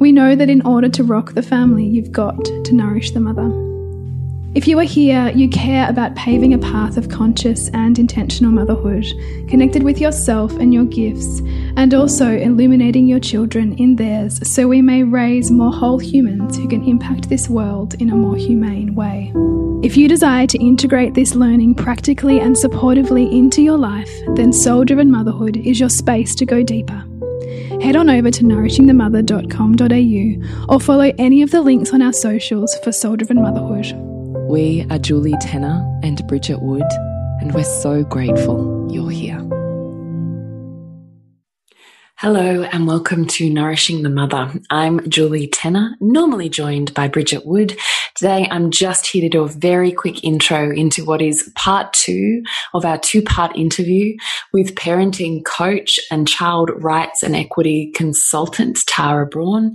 We 0.00 0.12
know 0.12 0.34
that 0.34 0.48
in 0.48 0.62
order 0.62 0.88
to 0.88 1.04
rock 1.04 1.34
the 1.34 1.42
family, 1.42 1.84
you've 1.84 2.10
got 2.10 2.42
to 2.46 2.72
nourish 2.72 3.10
the 3.10 3.20
mother. 3.20 3.69
If 4.52 4.66
you 4.66 4.80
are 4.80 4.84
here, 4.84 5.30
you 5.30 5.48
care 5.48 5.88
about 5.88 6.16
paving 6.16 6.54
a 6.54 6.58
path 6.58 6.96
of 6.96 7.08
conscious 7.08 7.68
and 7.68 7.96
intentional 8.00 8.50
motherhood, 8.50 9.06
connected 9.48 9.84
with 9.84 10.00
yourself 10.00 10.50
and 10.54 10.74
your 10.74 10.86
gifts, 10.86 11.38
and 11.76 11.94
also 11.94 12.36
illuminating 12.36 13.06
your 13.06 13.20
children 13.20 13.74
in 13.74 13.94
theirs 13.94 14.40
so 14.52 14.66
we 14.66 14.82
may 14.82 15.04
raise 15.04 15.52
more 15.52 15.72
whole 15.72 15.98
humans 15.98 16.56
who 16.56 16.66
can 16.66 16.82
impact 16.82 17.28
this 17.28 17.48
world 17.48 17.94
in 18.02 18.10
a 18.10 18.16
more 18.16 18.34
humane 18.34 18.96
way. 18.96 19.32
If 19.84 19.96
you 19.96 20.08
desire 20.08 20.48
to 20.48 20.58
integrate 20.58 21.14
this 21.14 21.36
learning 21.36 21.76
practically 21.76 22.40
and 22.40 22.56
supportively 22.56 23.32
into 23.32 23.62
your 23.62 23.78
life, 23.78 24.10
then 24.34 24.52
Soul 24.52 24.84
Driven 24.84 25.12
Motherhood 25.12 25.58
is 25.58 25.78
your 25.78 25.90
space 25.90 26.34
to 26.34 26.44
go 26.44 26.64
deeper 26.64 27.04
head 27.80 27.96
on 27.96 28.10
over 28.10 28.30
to 28.30 28.44
nourishingthemother.com.au 28.44 30.74
or 30.74 30.80
follow 30.80 31.10
any 31.18 31.40
of 31.40 31.50
the 31.50 31.62
links 31.62 31.94
on 31.94 32.02
our 32.02 32.12
socials 32.12 32.76
for 32.84 32.92
Soul 32.92 33.16
Driven 33.16 33.40
Motherhood. 33.40 34.09
We 34.50 34.84
are 34.90 34.98
Julie 34.98 35.36
Tenner 35.40 35.80
and 36.02 36.26
Bridget 36.26 36.60
Wood, 36.60 36.82
and 37.40 37.54
we're 37.54 37.62
so 37.62 38.02
grateful 38.02 38.88
you're 38.90 39.08
here. 39.08 39.38
Hello 42.16 42.64
and 42.64 42.88
welcome 42.88 43.26
to 43.28 43.48
Nourishing 43.48 44.02
the 44.02 44.10
Mother. 44.10 44.52
I'm 44.68 45.08
Julie 45.08 45.46
Tenner, 45.46 45.94
normally 46.00 46.48
joined 46.48 46.92
by 46.94 47.06
Bridget 47.06 47.46
Wood. 47.46 47.78
Today 48.16 48.48
I'm 48.50 48.70
just 48.70 49.06
here 49.06 49.22
to 49.22 49.28
do 49.28 49.44
a 49.44 49.48
very 49.48 49.92
quick 49.92 50.24
intro 50.24 50.70
into 50.70 51.04
what 51.04 51.22
is 51.22 51.50
part 51.54 51.92
two 51.92 52.42
of 52.74 52.84
our 52.84 52.98
two 52.98 53.22
part 53.22 53.56
interview 53.56 54.16
with 54.52 54.74
parenting 54.74 55.44
coach 55.44 55.98
and 56.10 56.26
child 56.26 56.70
rights 56.76 57.22
and 57.22 57.36
equity 57.36 57.92
consultant 57.94 58.78
Tara 58.86 59.28
Broughan 59.28 59.72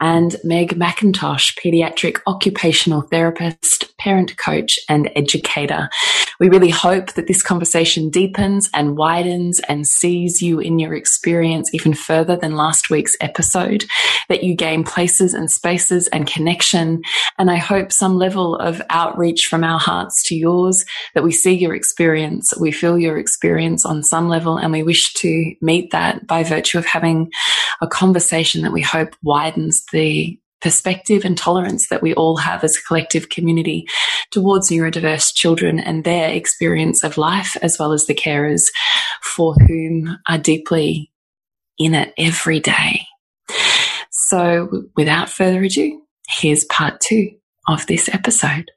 and 0.00 0.36
Meg 0.44 0.78
McIntosh, 0.78 1.56
pediatric 1.58 2.20
occupational 2.26 3.02
therapist, 3.02 3.96
parent 3.98 4.36
coach 4.36 4.78
and 4.88 5.10
educator. 5.14 5.88
We 6.40 6.48
really 6.48 6.70
hope 6.70 7.12
that 7.12 7.26
this 7.26 7.42
conversation 7.42 8.10
deepens 8.10 8.68
and 8.74 8.96
widens 8.96 9.60
and 9.68 9.86
sees 9.86 10.42
you 10.42 10.58
in 10.58 10.78
your 10.78 10.94
experience 10.94 11.72
even 11.72 11.94
further 11.94 12.36
than 12.36 12.56
last 12.56 12.90
week's 12.90 13.16
episode, 13.20 13.84
that 14.28 14.42
you 14.42 14.54
gain 14.54 14.84
places 14.84 15.32
and 15.32 15.50
spaces 15.50 16.08
and 16.08 16.26
connection. 16.26 17.02
And 17.38 17.50
I 17.50 17.56
hope 17.56 17.73
some 17.90 18.16
level 18.16 18.56
of 18.56 18.82
outreach 18.90 19.46
from 19.46 19.64
our 19.64 19.78
hearts 19.78 20.22
to 20.28 20.34
yours, 20.34 20.84
that 21.14 21.24
we 21.24 21.32
see 21.32 21.52
your 21.52 21.74
experience, 21.74 22.52
we 22.58 22.72
feel 22.72 22.98
your 22.98 23.18
experience 23.18 23.84
on 23.84 24.02
some 24.02 24.28
level, 24.28 24.56
and 24.56 24.72
we 24.72 24.82
wish 24.82 25.12
to 25.14 25.54
meet 25.60 25.90
that 25.92 26.26
by 26.26 26.42
virtue 26.42 26.78
of 26.78 26.86
having 26.86 27.30
a 27.80 27.86
conversation 27.86 28.62
that 28.62 28.72
we 28.72 28.82
hope 28.82 29.14
widens 29.22 29.84
the 29.92 30.38
perspective 30.60 31.24
and 31.26 31.36
tolerance 31.36 31.88
that 31.88 32.00
we 32.00 32.14
all 32.14 32.38
have 32.38 32.64
as 32.64 32.76
a 32.76 32.82
collective 32.82 33.28
community 33.28 33.86
towards 34.30 34.70
neurodiverse 34.70 35.34
children 35.34 35.78
and 35.78 36.04
their 36.04 36.30
experience 36.30 37.04
of 37.04 37.18
life, 37.18 37.54
as 37.60 37.78
well 37.78 37.92
as 37.92 38.06
the 38.06 38.14
carers 38.14 38.62
for 39.22 39.54
whom 39.54 40.18
are 40.26 40.38
deeply 40.38 41.12
in 41.78 41.94
it 41.94 42.14
every 42.16 42.60
day. 42.60 43.02
So 44.10 44.84
without 44.96 45.28
further 45.28 45.62
ado, 45.62 46.00
here's 46.28 46.64
part 46.64 47.00
two 47.00 47.32
of 47.66 47.86
this 47.86 48.08
episode. 48.12 48.70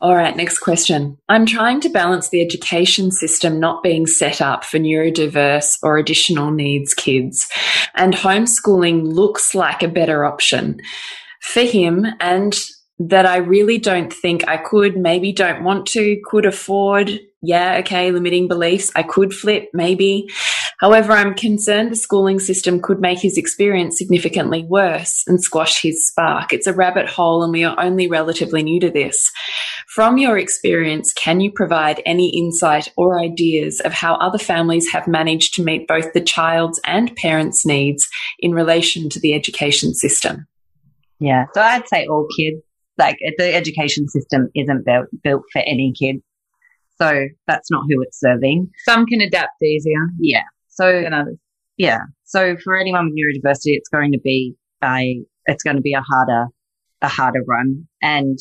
All 0.00 0.14
right, 0.14 0.36
next 0.36 0.58
question. 0.58 1.16
I'm 1.28 1.46
trying 1.46 1.80
to 1.80 1.88
balance 1.88 2.28
the 2.28 2.42
education 2.42 3.10
system 3.10 3.58
not 3.58 3.82
being 3.82 4.06
set 4.06 4.42
up 4.42 4.62
for 4.62 4.78
neurodiverse 4.78 5.78
or 5.82 5.96
additional 5.96 6.50
needs 6.50 6.92
kids, 6.92 7.48
and 7.94 8.12
homeschooling 8.12 9.04
looks 9.04 9.54
like 9.54 9.82
a 9.82 9.88
better 9.88 10.24
option 10.24 10.80
for 11.40 11.62
him 11.62 12.06
and 12.20 12.58
that 12.98 13.26
I 13.26 13.38
really 13.38 13.78
don't 13.78 14.12
think 14.12 14.46
I 14.48 14.56
could, 14.56 14.96
maybe 14.96 15.32
don't 15.32 15.64
want 15.64 15.86
to, 15.88 16.20
could 16.24 16.46
afford. 16.46 17.20
Yeah, 17.42 17.76
okay, 17.80 18.10
limiting 18.10 18.48
beliefs. 18.48 18.90
I 18.96 19.02
could 19.02 19.32
flip, 19.32 19.68
maybe. 19.72 20.28
However, 20.78 21.12
I'm 21.12 21.34
concerned 21.34 21.90
the 21.90 21.96
schooling 21.96 22.38
system 22.38 22.80
could 22.80 23.00
make 23.00 23.18
his 23.18 23.38
experience 23.38 23.96
significantly 23.96 24.64
worse 24.64 25.24
and 25.26 25.42
squash 25.42 25.80
his 25.80 26.06
spark. 26.06 26.52
It's 26.52 26.66
a 26.66 26.74
rabbit 26.74 27.08
hole, 27.08 27.42
and 27.42 27.52
we 27.52 27.64
are 27.64 27.78
only 27.80 28.08
relatively 28.08 28.62
new 28.62 28.78
to 28.80 28.90
this. 28.90 29.30
From 29.88 30.18
your 30.18 30.36
experience, 30.36 31.12
can 31.14 31.40
you 31.40 31.50
provide 31.50 32.02
any 32.04 32.28
insight 32.36 32.92
or 32.96 33.18
ideas 33.18 33.80
of 33.80 33.92
how 33.92 34.16
other 34.16 34.38
families 34.38 34.90
have 34.90 35.08
managed 35.08 35.54
to 35.54 35.64
meet 35.64 35.88
both 35.88 36.12
the 36.12 36.20
child's 36.20 36.80
and 36.84 37.14
parents' 37.16 37.64
needs 37.64 38.06
in 38.38 38.52
relation 38.52 39.08
to 39.10 39.20
the 39.20 39.32
education 39.32 39.94
system? 39.94 40.46
Yeah, 41.18 41.46
so 41.54 41.62
I'd 41.62 41.88
say 41.88 42.06
all 42.06 42.26
kids 42.36 42.58
like 42.98 43.18
the 43.38 43.54
education 43.54 44.08
system 44.08 44.50
isn't 44.54 44.84
built 44.84 45.06
built 45.22 45.42
for 45.52 45.60
any 45.60 45.92
kid. 45.98 46.16
So 47.00 47.26
that's 47.46 47.70
not 47.70 47.84
who 47.88 48.00
it's 48.02 48.18
serving. 48.18 48.70
Some 48.84 49.06
can 49.06 49.20
adapt 49.20 49.62
easier. 49.62 50.08
Yeah. 50.18 50.44
So 50.76 51.02
than 51.02 51.12
others. 51.12 51.38
Yeah. 51.76 52.00
So 52.24 52.56
for 52.56 52.76
anyone 52.76 53.06
with 53.06 53.14
neurodiversity, 53.14 53.76
it's 53.76 53.88
going 53.88 54.12
to 54.12 54.18
be 54.18 54.54
a 54.82 55.24
it's 55.46 55.62
going 55.62 55.76
to 55.76 55.82
be 55.82 55.94
a 55.94 56.00
harder 56.00 56.46
a 57.02 57.08
harder 57.08 57.42
run. 57.46 57.86
And 58.02 58.38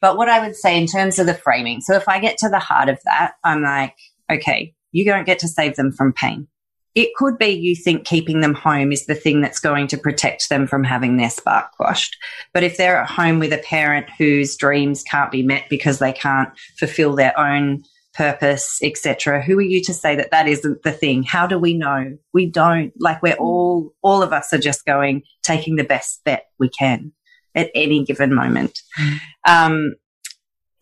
but 0.00 0.16
what 0.16 0.28
I 0.28 0.44
would 0.44 0.56
say 0.56 0.80
in 0.80 0.86
terms 0.86 1.18
of 1.18 1.26
the 1.26 1.34
framing, 1.34 1.80
so 1.80 1.94
if 1.94 2.08
I 2.08 2.18
get 2.18 2.36
to 2.38 2.48
the 2.48 2.58
heart 2.58 2.88
of 2.88 2.98
that, 3.04 3.34
I'm 3.44 3.62
like, 3.62 3.94
okay, 4.30 4.74
you 4.90 5.04
don't 5.04 5.24
get 5.24 5.38
to 5.40 5.48
save 5.48 5.76
them 5.76 5.92
from 5.92 6.12
pain 6.12 6.48
it 6.94 7.14
could 7.16 7.38
be 7.38 7.48
you 7.48 7.74
think 7.74 8.04
keeping 8.04 8.40
them 8.40 8.54
home 8.54 8.92
is 8.92 9.06
the 9.06 9.14
thing 9.14 9.40
that's 9.40 9.60
going 9.60 9.86
to 9.88 9.96
protect 9.96 10.48
them 10.48 10.66
from 10.66 10.84
having 10.84 11.16
their 11.16 11.30
spark 11.30 11.72
quashed. 11.72 12.16
But 12.52 12.64
if 12.64 12.76
they're 12.76 12.98
at 12.98 13.10
home 13.10 13.38
with 13.38 13.52
a 13.52 13.58
parent 13.58 14.10
whose 14.18 14.56
dreams 14.56 15.02
can't 15.02 15.30
be 15.30 15.42
met 15.42 15.64
because 15.70 15.98
they 15.98 16.12
can't 16.12 16.50
fulfill 16.78 17.16
their 17.16 17.38
own 17.38 17.84
purpose, 18.14 18.78
etc., 18.82 19.42
who 19.42 19.58
are 19.58 19.62
you 19.62 19.82
to 19.84 19.94
say 19.94 20.14
that 20.16 20.30
that 20.30 20.48
isn't 20.48 20.82
the 20.82 20.92
thing? 20.92 21.22
How 21.22 21.46
do 21.46 21.58
we 21.58 21.74
know? 21.74 22.16
We 22.32 22.46
don't. 22.46 22.92
Like 22.98 23.22
we're 23.22 23.34
all, 23.34 23.94
all 24.02 24.22
of 24.22 24.32
us 24.32 24.52
are 24.52 24.58
just 24.58 24.84
going, 24.84 25.22
taking 25.42 25.76
the 25.76 25.84
best 25.84 26.20
that 26.24 26.44
we 26.58 26.68
can 26.68 27.12
at 27.54 27.70
any 27.74 28.04
given 28.04 28.34
moment. 28.34 28.80
Mm. 28.98 29.18
Um, 29.46 29.94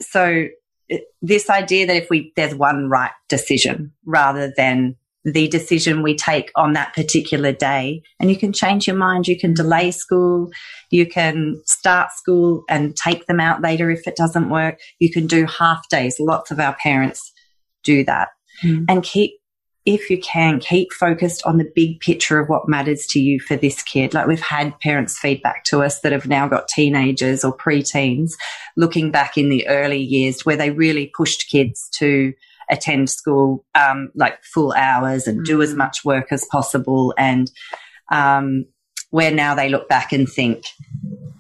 so 0.01 0.49
this 1.23 1.51
idea 1.51 1.87
that 1.87 1.97
if 1.97 2.11
we, 2.11 2.33
there's 2.37 2.55
one 2.55 2.89
right 2.89 3.13
decision 3.29 3.93
rather 4.05 4.53
than 4.57 4.97
the 5.25 5.49
decision 5.49 6.03
we 6.03 6.17
take 6.17 6.51
on 6.57 6.73
that 6.73 6.95
particular 6.95 7.53
day. 7.53 8.03
And 8.19 8.31
you 8.31 8.37
can 8.37 8.53
change 8.53 8.87
your 8.87 8.97
mind. 8.97 9.29
You 9.29 9.39
can 9.39 9.53
delay 9.53 9.91
school. 9.91 10.51
You 10.91 11.07
can 11.07 11.61
start 11.67 12.13
school 12.13 12.65
and 12.69 12.97
take 12.97 13.27
them 13.27 13.41
out 13.41 13.61
later 13.61 13.91
if 13.91 14.07
it 14.07 14.17
doesn't 14.17 14.49
work. 14.49 14.79
You 14.99 15.11
can 15.11 15.27
do 15.27 15.47
half 15.47 15.89
days. 15.89 16.17
Lots 16.19 16.51
of 16.51 16.59
our 16.59 16.75
parents 16.75 17.33
do 17.85 18.05
that. 18.05 18.29
Mm. 18.65 18.87
And 18.89 19.03
keep, 19.03 19.33
if 19.85 20.09
you 20.09 20.19
can, 20.21 20.59
keep 20.59 20.93
focused 20.93 21.43
on 21.45 21.59
the 21.59 21.71
big 21.75 22.01
picture 22.01 22.39
of 22.39 22.49
what 22.49 22.69
matters 22.69 23.07
to 23.11 23.21
you 23.21 23.41
for 23.41 23.57
this 23.57 23.83
kid. 23.83 24.15
Like 24.15 24.27
we've 24.27 24.41
had 24.41 24.79
parents 24.81 25.19
feedback 25.19 25.65
to 25.65 25.83
us 25.83 26.01
that 26.01 26.13
have 26.13 26.27
now 26.27 26.49
got 26.49 26.69
teenagers 26.69 27.45
or 27.45 27.57
preteens 27.57 28.33
looking 28.77 29.11
back 29.11 29.37
in 29.37 29.51
the 29.51 29.67
early 29.69 30.01
years 30.01 30.47
where 30.47 30.57
they 30.57 30.71
really 30.71 31.11
pushed 31.15 31.51
kids 31.51 31.89
to 31.99 32.33
attend 32.71 33.11
school 33.11 33.65
um, 33.75 34.11
like 34.15 34.43
full 34.45 34.73
hours 34.73 35.27
and 35.27 35.41
mm. 35.41 35.45
do 35.45 35.63
as 35.63 35.75
mm. 35.75 35.79
much 35.79 36.05
work 36.05 36.29
as 36.31 36.45
possible. 36.51 37.15
And 37.19 37.51
um, 38.11 38.67
where 39.11 39.31
now 39.31 39.55
they 39.55 39.69
look 39.69 39.89
back 39.89 40.13
and 40.13 40.29
think, 40.29 40.65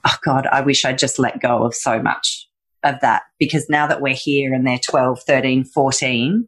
oh 0.05 0.17
God, 0.25 0.47
I 0.47 0.61
wish 0.61 0.85
I'd 0.85 0.99
just 0.99 1.19
let 1.19 1.41
go 1.41 1.65
of 1.65 1.75
so 1.75 2.01
much 2.03 2.49
of 2.83 3.01
that 3.01 3.23
because 3.39 3.69
now 3.69 3.87
that 3.87 4.01
we're 4.01 4.15
here 4.15 4.55
and 4.55 4.67
they're 4.67 4.79
12, 4.79 5.23
13, 5.23 5.65
14, 5.65 6.47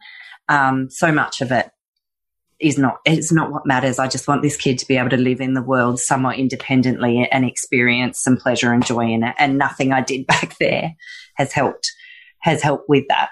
um, 0.49 0.91
so 0.91 1.13
much 1.13 1.41
of 1.41 1.53
it 1.53 1.71
is 2.63 2.79
not 2.79 2.99
it's 3.05 3.33
not 3.33 3.51
what 3.51 3.67
matters. 3.67 3.99
I 3.99 4.07
just 4.07 4.29
want 4.29 4.43
this 4.43 4.57
kid 4.57 4.79
to 4.79 4.87
be 4.87 4.97
able 4.97 5.11
to 5.11 5.17
live 5.17 5.41
in 5.41 5.55
the 5.55 5.63
world 5.63 5.99
somewhat 5.99 6.39
independently 6.39 7.29
and 7.31 7.45
experience 7.45 8.23
some 8.23 8.37
pleasure 8.37 8.73
and 8.73 8.87
joy 8.87 9.11
in 9.11 9.25
it. 9.25 9.35
And 9.39 9.59
nothing 9.59 9.93
I 9.93 10.01
did 10.01 10.27
back 10.29 10.57
there 10.59 10.95
has 11.35 11.53
helped 11.53 11.91
has 12.41 12.63
helped 12.63 12.89
with 12.89 13.05
that. 13.09 13.31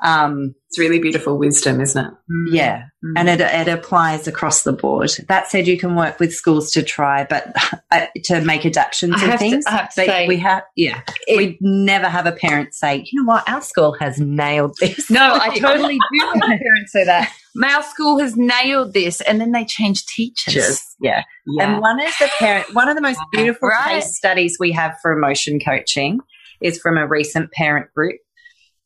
Um, 0.00 0.54
it's 0.68 0.78
really 0.78 0.98
beautiful 0.98 1.38
wisdom, 1.38 1.80
isn't 1.80 2.04
it? 2.04 2.12
Yeah. 2.52 2.84
Mm. 3.02 3.12
And 3.16 3.28
it, 3.28 3.40
it 3.40 3.68
applies 3.68 4.28
across 4.28 4.62
the 4.62 4.72
board. 4.72 5.10
That 5.28 5.48
said, 5.48 5.66
you 5.66 5.78
can 5.78 5.96
work 5.96 6.20
with 6.20 6.34
schools 6.34 6.70
to 6.72 6.82
try, 6.82 7.24
but 7.24 7.54
uh, 7.90 8.06
to 8.24 8.42
make 8.42 8.66
adaptations 8.66 9.22
and 9.22 9.38
things. 9.38 9.64
To, 9.64 9.72
I 9.72 9.76
have 9.76 9.88
to 9.88 9.94
say, 9.94 10.28
we 10.28 10.36
have, 10.38 10.62
yeah, 10.76 11.00
it, 11.26 11.36
we 11.38 11.58
never 11.60 12.06
have 12.06 12.26
a 12.26 12.32
parent 12.32 12.74
say, 12.74 13.04
you 13.10 13.22
know 13.22 13.26
what, 13.26 13.48
our 13.48 13.62
school 13.62 13.94
has 13.94 14.20
nailed 14.20 14.76
this. 14.78 15.10
No, 15.10 15.38
I 15.40 15.58
totally 15.58 15.98
do 16.12 16.26
have 16.26 16.36
a 16.36 16.40
parent 16.40 16.88
say 16.88 17.04
that. 17.04 17.32
My 17.54 17.80
school 17.80 18.18
has 18.18 18.36
nailed 18.36 18.92
this, 18.92 19.20
and 19.22 19.40
then 19.40 19.52
they 19.52 19.64
change 19.64 20.04
teachers. 20.06 20.54
Just, 20.54 20.96
yeah. 21.00 21.24
yeah. 21.46 21.72
And 21.72 21.80
one 21.80 21.98
of 21.98 22.12
the 22.20 22.30
parent, 22.38 22.74
one 22.74 22.88
of 22.88 22.94
the 22.94 23.02
most 23.02 23.20
beautiful 23.32 23.70
right. 23.70 23.94
case 23.94 24.16
studies 24.16 24.58
we 24.60 24.70
have 24.72 24.96
for 25.00 25.12
emotion 25.12 25.58
coaching 25.58 26.20
is 26.60 26.78
from 26.78 26.98
a 26.98 27.06
recent 27.06 27.50
parent 27.52 27.92
group 27.94 28.20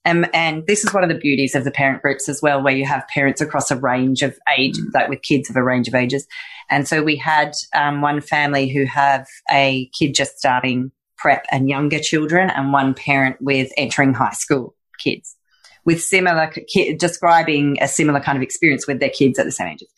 and, 0.05 0.29
and 0.35 0.67
this 0.67 0.85
is 0.85 0.93
one 0.93 1.03
of 1.03 1.09
the 1.09 1.19
beauties 1.19 1.55
of 1.55 1.65
the 1.65 1.71
parent 1.71 2.03
groups 2.03 2.29
as 2.29 2.41
well, 2.43 2.63
where 2.63 2.75
you 2.75 2.87
have 2.87 3.07
parents 3.09 3.41
across 3.41 3.71
a 3.71 3.77
range 3.77 4.23
of 4.23 4.39
age, 4.57 4.77
mm. 4.77 4.93
like 4.95 5.09
with 5.09 5.23
kids 5.23 5.49
of 5.51 5.57
a 5.57 5.63
range 5.63 5.89
of 5.89 5.95
ages. 5.95 6.27
And 6.71 6.89
so 6.89 7.03
we 7.03 7.17
had 7.17 7.53
um, 7.75 8.01
one 8.01 8.21
family 8.21 8.69
who 8.69 8.85
have 8.87 9.27
a 9.51 9.91
kid 9.99 10.15
just 10.15 10.39
starting 10.39 10.91
prep 11.19 11.45
and 11.53 11.69
younger 11.69 11.99
children, 11.99 12.51
and 12.51 12.73
one 12.73 12.95
parent 12.95 13.37
with 13.41 13.71
entering 13.77 14.15
high 14.15 14.33
school 14.33 14.75
kids 14.99 15.37
with 15.85 16.03
similar 16.03 16.51
ki- 16.69 16.95
describing 16.95 17.77
a 17.81 17.89
similar 17.89 18.21
kind 18.21 18.37
of 18.37 18.43
experience 18.43 18.87
with 18.87 19.01
their 19.01 19.11
kids 19.11 19.39
at 19.39 19.45
the 19.45 19.53
same 19.53 19.69
ages. 19.69 19.89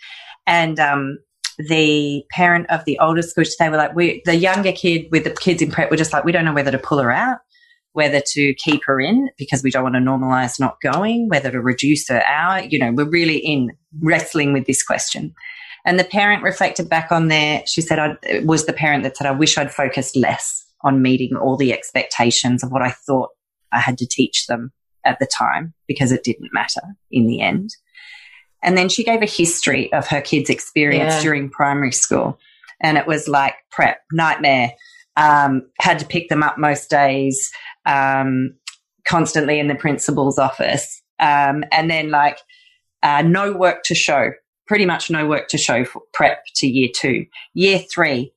And 0.47 0.79
um, 0.79 1.19
the 1.59 2.25
parent 2.31 2.71
of 2.71 2.85
the 2.85 2.99
oldest, 3.01 3.37
which 3.37 3.56
they 3.59 3.69
were 3.69 3.77
like, 3.77 3.95
we 3.95 4.23
the 4.25 4.37
younger 4.37 4.73
kid 4.73 5.06
with 5.11 5.25
the 5.25 5.31
kids 5.31 5.62
in 5.62 5.71
prep 5.71 5.91
were 5.91 5.97
just 5.97 6.12
like, 6.12 6.25
we 6.25 6.33
don't 6.33 6.45
know 6.45 6.53
whether 6.53 6.71
to 6.71 6.79
pull 6.79 6.99
her 6.99 7.12
out 7.12 7.39
whether 7.94 8.20
to 8.20 8.55
keep 8.55 8.82
her 8.85 9.00
in 9.00 9.31
because 9.38 9.62
we 9.62 9.70
don't 9.70 9.85
want 9.85 9.94
to 9.94 10.00
normalize 10.00 10.61
not 10.61 10.81
going, 10.81 11.29
whether 11.29 11.50
to 11.50 11.61
reduce 11.61 12.08
her 12.08 12.23
hour. 12.25 12.61
You 12.61 12.79
know, 12.79 12.93
we're 12.93 13.08
really 13.08 13.37
in 13.37 13.70
wrestling 14.00 14.52
with 14.52 14.67
this 14.67 14.82
question. 14.82 15.32
And 15.87 15.99
the 15.99 16.05
parent 16.05 16.43
reflected 16.43 16.88
back 16.88 17.12
on 17.12 17.29
there. 17.29 17.62
She 17.67 17.81
said, 17.81 17.99
I, 18.00 18.17
it 18.25 18.46
was 18.46 18.67
the 18.67 18.73
parent 18.73 19.05
that 19.05 19.17
said, 19.17 19.29
I 19.29 19.31
wish 19.31 19.56
I'd 19.56 19.73
focused 19.73 20.17
less 20.17 20.64
on 20.82 21.02
meeting 21.02 21.37
all 21.37 21.56
the 21.56 21.73
expectations 21.73 22.64
of 22.64 22.73
what 22.73 22.82
I 22.82 22.91
thought 22.91 23.31
I 23.70 23.79
had 23.79 23.96
to 23.99 24.06
teach 24.06 24.49
them 24.49 24.73
at 25.05 25.20
the 25.20 25.26
time 25.26 25.73
because 25.87 26.11
it 26.11 26.25
didn't 26.25 26.52
matter 26.52 26.82
in 27.12 27.29
the 27.29 27.41
end. 27.41 27.70
And 28.61 28.76
then 28.76 28.88
she 28.88 29.05
gave 29.05 29.23
a 29.23 29.26
history 29.26 29.93
of 29.93 30.08
her 30.08 30.20
kids' 30.20 30.50
experience 30.50 31.14
yeah. 31.14 31.23
during 31.23 31.49
primary 31.49 31.93
school. 31.93 32.41
And 32.81 32.99
it 32.99 33.06
was 33.06 33.29
like 33.29 33.55
prep, 33.70 33.99
nightmare, 34.11 34.73
um, 35.17 35.63
had 35.79 35.99
to 35.99 36.07
pick 36.07 36.29
them 36.29 36.43
up 36.43 36.59
most 36.59 36.91
days, 36.91 37.51
um, 37.87 38.55
constantly 39.07 39.59
in 39.59 39.69
the 39.69 39.75
principal's 39.75 40.39
office. 40.39 41.03
Um, 41.21 41.65
and 41.71 41.91
then 41.91 42.11
like, 42.11 42.39
uh, 43.03 43.23
no 43.23 43.53
work 43.53 43.83
to 43.85 43.95
show, 43.95 44.31
pretty 44.67 44.87
much 44.87 45.11
no 45.11 45.27
work 45.27 45.49
to 45.49 45.59
show 45.59 45.85
for 45.85 46.03
prep 46.13 46.43
to 46.57 46.67
year 46.67 46.89
two. 46.95 47.27
Year 47.53 47.81
three, 47.93 48.33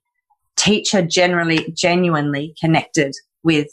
teacher 0.56 1.02
generally, 1.02 1.74
genuinely 1.76 2.54
connected 2.60 3.14
with 3.44 3.68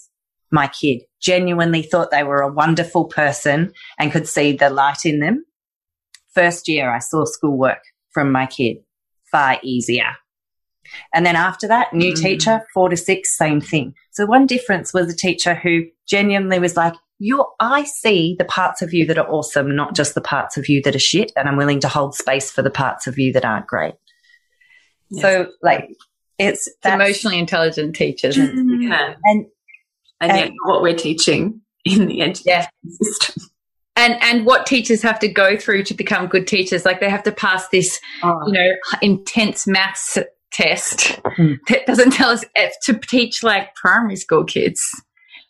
my 0.50 0.68
kid, 0.68 1.02
genuinely 1.20 1.82
thought 1.82 2.10
they 2.10 2.22
were 2.22 2.40
a 2.40 2.52
wonderful 2.52 3.06
person 3.06 3.72
and 3.98 4.12
could 4.12 4.28
see 4.28 4.52
the 4.52 4.70
light 4.70 5.04
in 5.04 5.18
them. 5.18 5.44
First 6.32 6.68
year, 6.68 6.94
I 6.94 7.00
saw 7.00 7.24
schoolwork 7.24 7.82
from 8.12 8.30
my 8.30 8.46
kid 8.46 8.76
far 9.30 9.58
easier 9.62 10.14
and 11.12 11.24
then 11.24 11.36
after 11.36 11.68
that, 11.68 11.92
new 11.92 12.12
mm. 12.12 12.20
teacher, 12.20 12.66
four 12.72 12.88
to 12.88 12.96
six, 12.96 13.36
same 13.36 13.60
thing. 13.60 13.94
So 14.10 14.26
one 14.26 14.46
difference 14.46 14.92
was 14.92 15.12
a 15.12 15.16
teacher 15.16 15.54
who 15.54 15.84
genuinely 16.06 16.58
was 16.58 16.76
like, 16.76 16.94
you 17.18 17.44
I 17.60 17.84
see 17.84 18.34
the 18.38 18.44
parts 18.44 18.82
of 18.82 18.92
you 18.92 19.06
that 19.06 19.18
are 19.18 19.28
awesome, 19.28 19.74
not 19.74 19.94
just 19.94 20.14
the 20.14 20.20
parts 20.20 20.56
of 20.56 20.68
you 20.68 20.82
that 20.82 20.96
are 20.96 21.00
shit. 21.00 21.32
And 21.36 21.48
I'm 21.48 21.56
willing 21.56 21.80
to 21.80 21.88
hold 21.88 22.14
space 22.14 22.50
for 22.50 22.62
the 22.62 22.70
parts 22.70 23.06
of 23.06 23.18
you 23.18 23.32
that 23.32 23.44
aren't 23.44 23.66
great. 23.66 23.94
Yes. 25.10 25.22
So 25.22 25.46
like 25.62 25.90
it's, 26.38 26.66
it's 26.66 26.76
emotionally 26.84 27.38
intelligent 27.38 27.94
teachers. 27.94 28.36
Mm. 28.36 28.88
Yeah. 28.88 29.14
And, 29.24 29.46
and, 30.20 30.32
and 30.32 30.52
what 30.64 30.82
we're 30.82 30.96
teaching 30.96 31.60
in 31.84 32.06
the 32.06 32.22
education 32.22 32.44
yeah. 32.46 32.96
system 33.00 33.50
and 33.96 34.16
and 34.22 34.46
what 34.46 34.66
teachers 34.66 35.02
have 35.02 35.18
to 35.20 35.28
go 35.28 35.56
through 35.56 35.84
to 35.84 35.94
become 35.94 36.26
good 36.26 36.46
teachers 36.46 36.84
like 36.84 37.00
they 37.00 37.10
have 37.10 37.22
to 37.22 37.32
pass 37.32 37.68
this 37.68 38.00
oh. 38.22 38.40
you 38.46 38.52
know 38.52 38.70
intense 39.02 39.66
maths 39.66 40.18
test 40.54 41.20
mm. 41.36 41.58
that 41.68 41.84
doesn't 41.86 42.12
tell 42.12 42.30
us 42.30 42.44
if 42.54 42.72
to 42.84 42.94
teach 42.94 43.42
like 43.42 43.74
primary 43.74 44.16
school 44.16 44.44
kids 44.44 44.82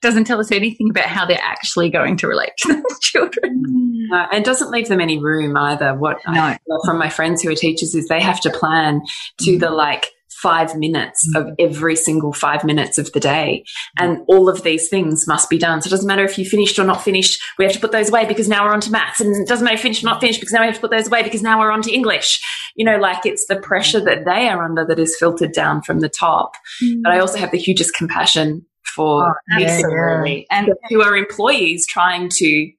doesn't 0.05 0.25
tell 0.25 0.39
us 0.39 0.53
anything 0.53 0.91
about 0.91 1.07
how 1.07 1.25
they're 1.25 1.39
actually 1.43 1.89
going 1.89 2.17
to 2.19 2.29
relate 2.29 2.51
to 2.59 2.75
those 2.89 3.01
children. 3.01 4.09
Uh, 4.13 4.27
and 4.33 4.45
doesn't 4.45 4.71
leave 4.71 4.89
them 4.89 5.01
any 5.01 5.19
room 5.19 5.57
either. 5.57 5.95
What 5.95 6.19
no. 6.29 6.41
I 6.41 6.59
from 6.85 6.99
my 6.99 7.09
friends 7.09 7.43
who 7.43 7.51
are 7.51 7.55
teachers 7.55 7.95
is 7.95 8.07
they 8.09 8.21
have 8.21 8.41
to 8.43 8.51
plan 8.51 9.01
to 9.41 9.53
mm. 9.53 9.61
the 9.61 9.71
like 9.71 10.09
five 10.43 10.77
minutes 10.77 11.27
mm. 11.29 11.41
of 11.41 11.55
every 11.59 11.97
single 11.97 12.33
five 12.33 12.65
minutes 12.65 12.99
of 12.99 13.13
the 13.13 13.21
day. 13.21 13.65
And 13.99 14.19
all 14.29 14.49
of 14.49 14.63
these 14.63 14.89
things 14.89 15.27
must 15.27 15.49
be 15.49 15.59
done. 15.59 15.81
So 15.81 15.89
it 15.89 15.91
doesn't 15.91 16.07
matter 16.07 16.25
if 16.25 16.39
you 16.39 16.45
finished 16.45 16.79
or 16.79 16.85
not 16.85 17.03
finished. 17.03 17.43
We 17.59 17.65
have 17.65 17.75
to 17.75 17.81
put 17.81 17.93
those 17.93 18.09
away 18.09 18.27
because 18.27 18.49
now 18.49 18.65
we're 18.65 18.73
on 18.73 18.81
to 18.83 18.91
maths. 18.91 19.21
And 19.21 19.35
it 19.37 19.49
doesn't 19.49 19.65
matter 19.65 19.77
if 19.77 19.83
finished 19.83 20.03
or 20.03 20.07
not 20.07 20.21
finished 20.21 20.41
because 20.41 20.53
now 20.53 20.61
we 20.61 20.67
have 20.67 20.75
to 20.75 20.81
put 20.81 20.91
those 20.91 21.07
away 21.07 21.23
because 21.23 21.43
now 21.43 21.59
we're 21.61 21.71
on 21.71 21.83
to 21.83 21.93
English. 21.93 22.43
You 22.75 22.85
know, 22.85 22.97
like 22.97 23.25
it's 23.27 23.47
the 23.47 23.57
pressure 23.57 24.01
that 24.01 24.25
they 24.25 24.49
are 24.49 24.65
under 24.65 24.85
that 24.87 24.99
is 24.99 25.17
filtered 25.19 25.53
down 25.53 25.83
from 25.83 26.01
the 26.01 26.09
top. 26.09 26.57
Mm. 26.83 27.03
But 27.03 27.13
I 27.13 27.21
also 27.21 27.39
have 27.39 27.51
the 27.51 27.59
hugest 27.59 27.95
compassion 27.95 28.67
for 28.95 29.31
oh, 29.31 29.63
absolutely. 29.63 30.47
and 30.51 30.71
who 30.89 31.03
are 31.03 31.17
employees 31.17 31.87
trying 31.87 32.29
to 32.29 32.71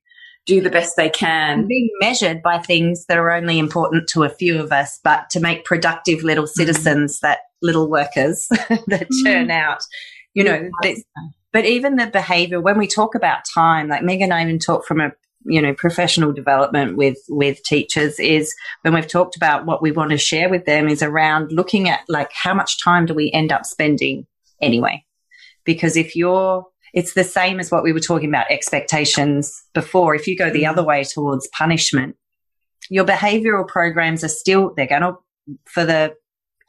do 0.46 0.62
the 0.62 0.70
best 0.70 0.96
they 0.96 1.10
can. 1.10 1.68
Being 1.68 1.90
measured 2.00 2.42
by 2.42 2.60
things 2.60 3.06
that 3.08 3.18
are 3.18 3.32
only 3.32 3.60
important 3.60 4.08
to 4.10 4.24
a 4.24 4.30
few 4.30 4.60
of 4.60 4.72
us, 4.72 5.00
but 5.04 5.30
to 5.32 5.40
make 5.40 5.66
productive 5.66 6.24
little 6.24 6.46
mm-hmm. 6.46 6.62
citizens 6.62 7.18
mm. 7.18 7.22
that 7.22 7.40
little 7.62 7.90
workers 7.90 8.48
that 8.50 9.08
mm. 9.10 9.24
churn 9.24 9.52
out, 9.52 9.84
you 10.34 10.44
know, 10.44 10.70
but 11.52 11.66
even 11.66 11.96
the 11.96 12.08
behavior, 12.08 12.60
when 12.60 12.78
we 12.78 12.86
talk 12.86 13.16
about 13.16 13.46
time, 13.54 13.88
like 13.88 14.04
Megan 14.04 14.26
and 14.26 14.34
I 14.34 14.44
even 14.44 14.60
talk 14.60 14.86
from 14.86 15.00
a 15.00 15.12
you 15.46 15.62
know 15.62 15.74
professional 15.74 16.34
development 16.34 16.98
with 16.98 17.18
with 17.30 17.64
teachers 17.64 18.20
is 18.20 18.54
when 18.82 18.94
we've 18.94 19.08
talked 19.08 19.36
about 19.36 19.66
what 19.66 19.82
we 19.82 19.92
want 19.92 20.12
to 20.12 20.18
share 20.18 20.50
with 20.50 20.66
them 20.66 20.90
is 20.90 21.04
around 21.04 21.52
looking 21.52 21.88
at 21.88 22.02
like 22.10 22.32
how 22.34 22.54
much 22.54 22.84
time 22.84 23.06
do 23.06 23.14
we 23.14 23.32
end 23.32 23.52
up 23.52 23.66
spending 23.66 24.26
anyway 24.62 25.06
because 25.64 25.96
if 25.96 26.16
you're 26.16 26.66
it's 26.96 27.14
the 27.14 27.26
same 27.26 27.60
as 27.60 27.70
what 27.70 27.84
we 27.84 27.92
were 27.92 28.00
talking 28.00 28.30
about 28.30 28.50
expectations 28.50 29.62
before. 29.74 30.16
If 30.16 30.28
you 30.28 30.38
go 30.38 30.50
the 30.50 30.64
mm. 30.64 30.70
other 30.70 30.84
way 30.84 31.04
towards 31.04 31.48
punishment, 31.50 32.16
your 32.90 33.04
behavioral 33.04 33.68
programs 33.68 34.24
are 34.24 34.30
still, 34.30 34.74
they're 34.76 34.88
going 34.88 35.02
to, 35.02 35.18
for 35.66 35.86
the 35.86 36.16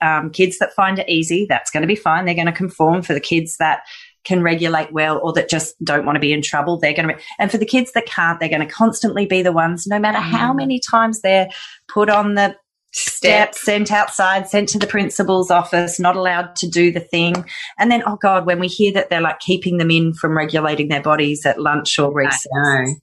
um, 0.02 0.31
kids 0.31 0.58
that 0.58 0.74
find 0.74 0.98
it 0.98 1.08
easy, 1.08 1.46
that's 1.48 1.70
going 1.70 1.82
to 1.82 1.86
be 1.86 1.94
fine. 1.94 2.24
They're 2.24 2.34
going 2.34 2.46
to 2.46 2.53
conform 2.53 3.03
for 3.03 3.15
the 3.15 3.20
kids 3.20 3.56
that 3.58 3.81
can 4.24 4.43
regulate 4.43 4.93
well 4.93 5.20
or 5.22 5.32
that 5.34 5.48
just 5.48 5.77
don't 5.84 6.05
want 6.05 6.17
to 6.17 6.20
be 6.20 6.32
in 6.32 6.43
trouble. 6.43 6.77
They're 6.77 6.93
going 6.93 7.08
to 7.08 7.15
be, 7.15 7.22
and 7.39 7.50
for 7.50 7.58
the 7.58 7.65
kids 7.65 7.93
that 7.93 8.06
can't, 8.06 8.41
they're 8.41 8.48
going 8.48 8.67
to 8.67 8.72
constantly 8.72 9.27
be 9.27 9.43
the 9.43 9.53
ones, 9.53 9.86
no 9.86 10.00
matter 10.00 10.19
how 10.19 10.53
mm. 10.53 10.56
many 10.56 10.81
times 10.81 11.20
they're 11.20 11.48
put 11.89 12.10
on 12.10 12.34
the 12.34 12.56
steps, 12.96 13.62
sent 13.62 13.93
outside, 13.93 14.48
sent 14.48 14.69
to 14.70 14.79
the 14.79 14.86
principal's 14.86 15.50
office, 15.50 16.00
not 16.00 16.17
allowed 16.17 16.56
to 16.56 16.69
do 16.69 16.91
the 16.91 17.00
thing. 17.00 17.44
And 17.79 17.91
then, 17.91 18.03
oh 18.06 18.17
God, 18.17 18.46
when 18.46 18.58
we 18.58 18.69
hear 18.69 18.93
that 18.93 19.10
they're 19.10 19.20
like 19.20 19.41
keeping 19.41 19.79
them 19.79 19.91
in 19.91 20.15
from 20.15 20.36
regulating 20.36 20.88
their 20.88 21.03
bodies 21.03 21.44
at 21.44 21.60
lunch 21.60 21.98
or 21.98 22.12
recess, 22.12 22.46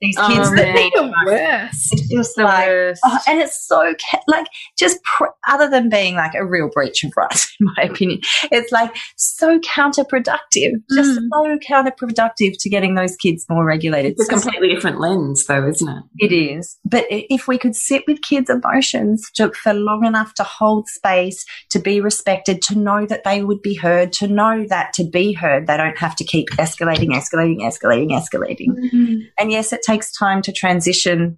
these 0.01 0.15
oh, 0.17 0.27
kids 0.27 0.51
that 0.55 0.73
need 0.73 0.93
the 0.95 1.13
worst. 1.25 1.93
It's 1.93 2.07
just 2.09 2.35
the 2.35 2.43
like, 2.43 2.97
oh, 3.05 3.19
and 3.27 3.39
it's 3.39 3.65
so 3.67 3.93
like 4.27 4.47
just 4.77 5.01
pr- 5.03 5.25
other 5.47 5.69
than 5.69 5.89
being 5.89 6.15
like 6.15 6.33
a 6.33 6.45
real 6.45 6.69
breach 6.73 7.03
of 7.03 7.12
rights, 7.15 7.55
in 7.59 7.67
my 7.77 7.83
opinion, 7.83 8.21
it's 8.51 8.71
like 8.71 8.95
so 9.17 9.59
counterproductive, 9.59 10.71
just 10.93 11.19
mm. 11.19 11.27
so 11.31 11.57
counterproductive 11.69 12.53
to 12.59 12.69
getting 12.69 12.95
those 12.95 13.15
kids 13.15 13.45
more 13.50 13.65
regulated. 13.65 14.13
It's 14.13 14.27
a 14.27 14.31
completely 14.31 14.73
different 14.73 15.00
lens, 15.00 15.45
though, 15.45 15.67
isn't 15.67 15.88
it? 15.88 16.03
It 16.17 16.31
is. 16.33 16.77
But 16.85 17.05
if 17.09 17.47
we 17.47 17.57
could 17.57 17.75
sit 17.75 18.03
with 18.07 18.21
kids' 18.21 18.50
emotions 18.50 19.29
for 19.35 19.73
long 19.83 20.05
enough 20.05 20.33
to 20.35 20.43
hold 20.43 20.87
space, 20.87 21.45
to 21.69 21.79
be 21.79 22.01
respected, 22.01 22.61
to 22.63 22.75
know 22.77 23.05
that 23.05 23.23
they 23.23 23.43
would 23.43 23.61
be 23.61 23.75
heard, 23.75 24.13
to 24.13 24.27
know 24.27 24.65
that 24.69 24.93
to 24.93 25.03
be 25.03 25.33
heard, 25.33 25.67
they 25.67 25.77
don't 25.77 25.97
have 25.97 26.15
to 26.17 26.23
keep 26.23 26.49
escalating, 26.51 27.09
escalating, 27.09 27.59
escalating, 27.59 28.09
escalating. 28.09 28.69
Mm-hmm. 28.69 29.15
And 29.39 29.51
yes, 29.51 29.73
it 29.73 29.81
takes 29.81 30.11
time 30.11 30.41
to 30.43 30.51
transition 30.51 31.37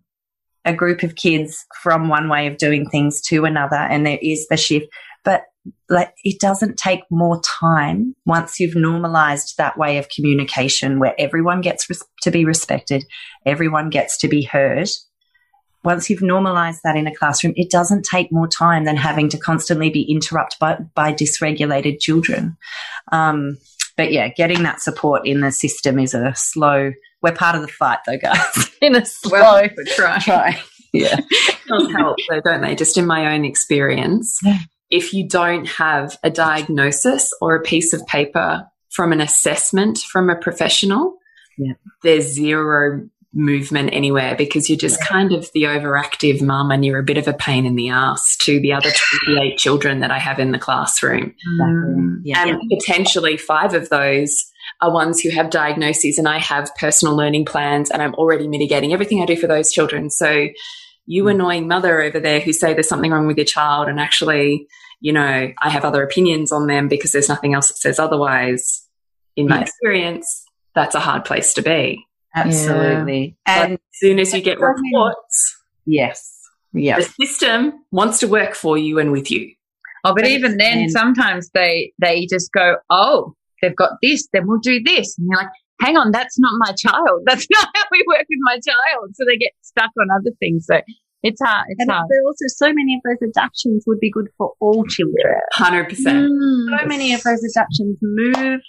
a 0.66 0.74
group 0.74 1.04
of 1.04 1.16
kids 1.16 1.66
from 1.82 2.10
one 2.10 2.28
way 2.28 2.48
of 2.48 2.58
doing 2.58 2.90
things 2.90 3.22
to 3.22 3.46
another, 3.46 3.76
and 3.76 4.06
there 4.06 4.20
is 4.22 4.48
the 4.48 4.58
shift. 4.58 4.88
But 5.24 5.44
like 5.90 6.14
it 6.24 6.40
doesn't 6.40 6.78
take 6.78 7.02
more 7.10 7.42
time 7.42 8.16
once 8.26 8.60
you've 8.60 8.76
normalized 8.76 9.56
that 9.58 9.78
way 9.78 9.98
of 9.98 10.10
communication 10.10 11.00
where 11.00 11.16
everyone 11.18 11.62
gets 11.62 11.90
res- 11.90 12.04
to 12.22 12.32
be 12.32 12.46
respected, 12.46 13.04
everyone 13.46 13.90
gets 13.90 14.18
to 14.20 14.28
be 14.28 14.44
heard 14.44 14.90
once 15.86 16.10
you've 16.10 16.22
normalized 16.22 16.82
that 16.84 16.96
in 16.98 17.08
a 17.08 17.16
classroom, 17.16 17.54
it 17.56 17.70
doesn't 17.72 18.04
take 18.04 18.32
more 18.32 18.48
time 18.48 18.84
than 18.86 18.98
having 18.98 19.30
to 19.30 19.38
constantly 19.38 19.90
be 19.90 20.02
interrupted 20.04 20.60
by, 20.60 20.78
by 20.96 21.14
dysregulated 21.14 22.00
children. 22.00 22.58
Um, 23.12 23.58
but 23.96 24.12
yeah, 24.12 24.28
getting 24.30 24.64
that 24.64 24.82
support 24.82 25.26
in 25.26 25.40
the 25.42 25.52
system 25.52 26.00
is 26.00 26.14
a 26.14 26.34
slow, 26.36 26.92
we're 27.22 27.32
part 27.34 27.56
of 27.56 27.62
the 27.62 27.68
fight, 27.70 28.00
though, 28.06 28.18
guys. 28.18 28.70
in 28.82 28.96
a 28.96 29.06
slow 29.06 29.32
well, 29.40 29.70
try. 29.96 30.20
try. 30.20 30.60
Yeah, 30.94 31.18
does 31.68 31.92
help 31.92 32.18
though, 32.30 32.40
don't 32.44 32.62
they? 32.62 32.74
Just 32.76 32.98
in 32.98 33.06
my 33.06 33.34
own 33.34 33.44
experience, 33.44 34.40
if 34.90 35.14
you 35.14 35.28
don't 35.28 35.68
have 35.68 36.18
a 36.24 36.30
diagnosis 36.30 37.32
or 37.42 37.56
a 37.56 37.62
piece 37.62 37.92
of 37.92 38.06
paper 38.08 38.64
from 38.92 39.12
an 39.12 39.20
assessment 39.20 39.98
from 40.00 40.30
a 40.30 40.38
professional, 40.38 41.18
Yeah. 41.58 41.74
there's 42.04 42.26
zero 42.26 43.10
movement 43.36 43.90
anywhere 43.92 44.34
because 44.36 44.70
you're 44.70 44.78
just 44.78 45.04
kind 45.04 45.34
of 45.34 45.52
the 45.54 45.64
overactive 45.64 46.42
mum 46.42 46.72
and 46.72 46.86
you're 46.86 47.00
a 47.00 47.04
bit 47.04 47.18
of 47.18 47.28
a 47.28 47.34
pain 47.34 47.66
in 47.66 47.76
the 47.76 47.90
ass 47.90 48.38
to 48.38 48.60
the 48.62 48.72
other 48.72 48.90
28 49.28 49.58
children 49.58 50.00
that 50.00 50.10
I 50.10 50.18
have 50.20 50.40
in 50.40 50.52
the 50.52 50.58
classroom. 50.58 51.36
Mm. 51.62 52.22
Yeah. 52.24 52.48
And 52.48 52.62
potentially 52.70 53.36
five 53.36 53.74
of 53.74 53.90
those 53.90 54.46
are 54.82 54.92
ones 54.92 55.20
who 55.20 55.30
have 55.32 55.50
diagnoses 55.50 56.18
and 56.18 56.28
I 56.28 56.40
have 56.40 56.74
personal 56.80 57.16
learning 57.16 57.46
plans 57.46 57.92
and 57.92 58.02
I'm 58.02 58.16
already 58.16 58.48
mitigating 58.48 58.94
everything 58.94 59.22
I 59.22 59.26
do 59.26 59.36
for 59.36 59.48
those 59.48 59.72
children. 59.72 60.10
So 60.10 60.48
you 61.06 61.28
annoying 61.28 61.68
mother 61.68 62.02
over 62.02 62.20
there 62.20 62.40
who 62.40 62.54
say 62.54 62.74
there's 62.74 62.88
something 62.88 63.12
wrong 63.12 63.28
with 63.28 63.38
your 63.38 63.46
child 63.46 63.90
and 63.90 64.00
actually, 64.00 64.68
you 65.02 65.12
know, 65.12 65.52
I 65.62 65.70
have 65.70 65.86
other 65.86 66.04
opinions 66.04 66.52
on 66.52 66.68
them 66.68 66.88
because 66.88 67.12
there's 67.12 67.30
nothing 67.30 67.54
else 67.54 67.68
that 67.68 67.78
says 67.78 68.00
otherwise. 68.00 68.88
In 69.36 69.50
my 69.50 69.58
Yeah. 69.58 69.62
experience, 69.64 70.46
that's 70.74 70.96
a 70.96 71.00
hard 71.02 71.26
place 71.26 71.54
to 71.56 71.62
be. 71.62 72.06
Absolutely. 72.36 73.36
But 73.46 73.52
And 73.58 73.74
as 73.74 73.80
soon 73.94 74.20
as 74.20 74.34
you 74.34 74.42
get 74.42 74.60
so 74.60 74.66
reports, 74.66 75.64
yes. 75.86 76.32
Yeah. 76.74 76.98
the 77.00 77.04
system 77.26 77.74
wants 77.92 78.20
to 78.20 78.28
work 78.28 78.54
for 78.56 78.78
you 78.78 79.00
and 79.00 79.12
with 79.12 79.32
you. 79.32 79.52
Oh, 80.04 80.14
but 80.14 80.24
But 80.24 80.28
even 80.28 80.58
then, 80.58 80.78
then- 80.80 80.90
sometimes 80.90 81.50
they 81.54 81.94
they 82.00 82.28
just 82.30 82.52
go, 82.52 82.76
"Oh, 82.90 83.34
they've 83.62 83.76
got 83.76 83.92
this, 84.04 84.28
then 84.34 84.44
we'll 84.48 84.60
do 84.60 84.80
this," 84.84 85.18
and 85.18 85.28
you're 85.30 85.38
like, 85.40 85.50
"Hang 85.82 85.96
on, 85.98 86.12
that's 86.12 86.38
not 86.38 86.52
my 86.58 86.74
child. 86.74 87.22
That's 87.26 87.48
not 87.50 87.68
how 87.74 87.84
we 87.92 88.04
work 88.08 88.26
with 88.30 88.40
my 88.42 88.60
child." 88.60 89.16
So 89.16 89.24
they 89.26 89.38
get 89.38 89.52
stuck 89.62 89.90
on 90.00 90.08
other 90.14 90.32
things. 90.40 90.66
So 90.68 90.82
it's 91.24 91.42
hard. 91.42 91.66
It's 91.70 91.82
And 91.82 91.90
hard. 91.92 92.06
there 92.10 92.20
are 92.22 92.28
also 92.28 92.46
so 92.50 92.68
many 92.74 92.94
of 92.96 93.02
those 93.04 93.30
adaptions 93.30 93.84
would 93.88 94.00
be 94.00 94.12
good 94.12 94.28
for 94.38 94.54
all 94.60 94.86
children. 94.86 95.40
100%. 95.58 96.30
Mm. 96.30 96.78
So 96.80 96.86
many 96.86 97.14
of 97.14 97.24
those 97.24 97.44
adaptions 97.44 97.98
move 98.02 98.60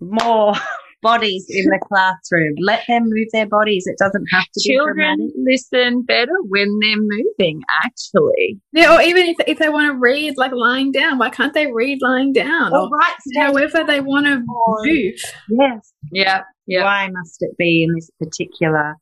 more 0.00 0.54
bodies 1.04 1.46
in 1.48 1.66
the 1.66 1.78
classroom. 1.86 2.54
Let 2.58 2.82
them 2.88 3.04
move 3.06 3.28
their 3.32 3.46
bodies. 3.46 3.84
It 3.86 3.96
doesn't 3.98 4.26
have 4.32 4.44
to 4.44 4.60
be 4.66 4.74
Children 4.74 5.30
listen 5.36 6.02
better 6.02 6.32
when 6.48 6.78
they're 6.80 6.96
moving. 6.98 7.62
Actually, 7.84 8.58
Yeah, 8.72 8.96
or 8.96 9.00
even 9.02 9.26
if, 9.28 9.36
if 9.46 9.58
they 9.60 9.68
want 9.68 9.86
to 9.92 9.96
read 9.98 10.34
like 10.36 10.52
lying 10.52 10.90
down, 10.90 11.18
why 11.18 11.30
can't 11.30 11.54
they 11.54 11.70
read 11.70 11.98
lying 12.02 12.32
down? 12.32 12.72
All 12.72 12.86
Or 12.86 12.98
right, 12.98 13.14
however 13.38 13.84
they 13.86 14.00
want 14.00 14.26
to 14.26 14.42
move. 14.44 15.14
Yes. 15.48 15.92
yeah, 16.10 16.40
yeah. 16.66 16.82
Why 16.84 17.08
must 17.12 17.36
it 17.42 17.56
be 17.58 17.84
in 17.84 17.94
this 17.94 18.10
particular? 18.18 18.96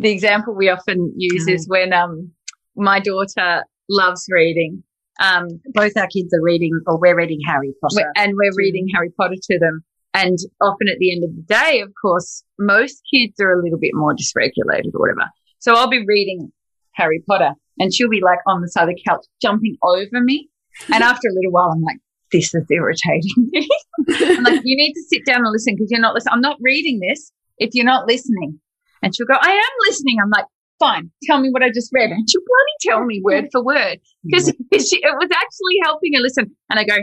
the 0.00 0.10
example 0.10 0.54
we 0.54 0.68
often 0.68 1.12
use 1.16 1.46
Mm. 1.48 1.54
is 1.54 1.68
when 1.68 1.92
um 1.92 2.30
my 2.76 3.00
daughter 3.00 3.64
loves 3.90 4.24
reading 4.30 4.82
um 5.20 5.48
Both 5.74 5.96
our 5.96 6.06
kids 6.06 6.32
are 6.32 6.40
reading, 6.42 6.70
or 6.86 6.98
we're 6.98 7.16
reading 7.16 7.40
Harry 7.46 7.72
Potter. 7.82 8.12
and 8.16 8.32
we're 8.36 8.54
reading 8.56 8.86
Harry 8.94 9.10
Potter 9.18 9.34
to 9.50 9.58
them 9.58 9.82
and 10.14 10.38
often 10.60 10.88
at 10.88 10.98
the 10.98 11.12
end 11.12 11.24
of 11.24 11.30
the 11.34 11.42
day 11.42 11.80
of 11.80 11.92
course 12.00 12.42
most 12.58 13.02
kids 13.12 13.34
are 13.40 13.58
a 13.58 13.62
little 13.62 13.78
bit 13.78 13.92
more 13.94 14.14
dysregulated 14.14 14.94
or 14.94 15.00
whatever 15.00 15.28
so 15.58 15.74
I'll 15.74 15.90
be 15.90 16.04
reading 16.06 16.52
Harry 16.92 17.22
Potter 17.28 17.52
and 17.78 17.92
she'll 17.92 18.10
be 18.10 18.22
like 18.22 18.40
on 18.46 18.60
the 18.60 18.68
side 18.68 18.88
of 18.88 18.94
the 18.94 19.02
couch 19.06 19.24
jumping 19.40 19.76
over 19.82 20.20
me 20.20 20.48
and 20.92 21.02
after 21.02 21.28
a 21.28 21.34
little 21.34 21.52
while 21.52 21.70
I'm 21.72 21.82
like 21.82 21.98
this 22.32 22.54
is 22.54 22.64
irritating 22.70 23.50
me 23.50 23.68
I'm 24.08 24.44
like 24.44 24.60
you 24.64 24.76
need 24.76 24.92
to 24.94 25.02
sit 25.08 25.24
down 25.26 25.38
and 25.38 25.52
listen 25.52 25.74
because 25.74 25.90
you're 25.90 26.00
not 26.00 26.14
listening 26.14 26.34
I'm 26.34 26.40
not 26.40 26.58
reading 26.60 27.00
this 27.00 27.32
if 27.58 27.70
you're 27.74 27.84
not 27.84 28.06
listening 28.06 28.60
and 29.02 29.14
she'll 29.14 29.26
go, 29.26 29.34
I 29.40 29.50
am 29.50 29.72
listening. 29.86 30.16
I'm 30.22 30.30
like, 30.30 30.46
fine, 30.78 31.10
tell 31.24 31.40
me 31.40 31.50
what 31.50 31.62
I 31.62 31.70
just 31.70 31.90
read. 31.92 32.10
And 32.10 32.28
she'll 32.28 32.40
bloody 32.40 32.76
tell 32.80 33.04
me 33.04 33.20
word 33.22 33.48
for 33.52 33.64
word 33.64 34.00
because 34.24 34.48
mm-hmm. 34.48 34.62
it 34.72 35.14
was 35.18 35.28
actually 35.32 35.78
helping 35.82 36.14
her 36.14 36.20
listen. 36.20 36.56
And 36.70 36.78
I 36.78 36.84
go, 36.84 36.96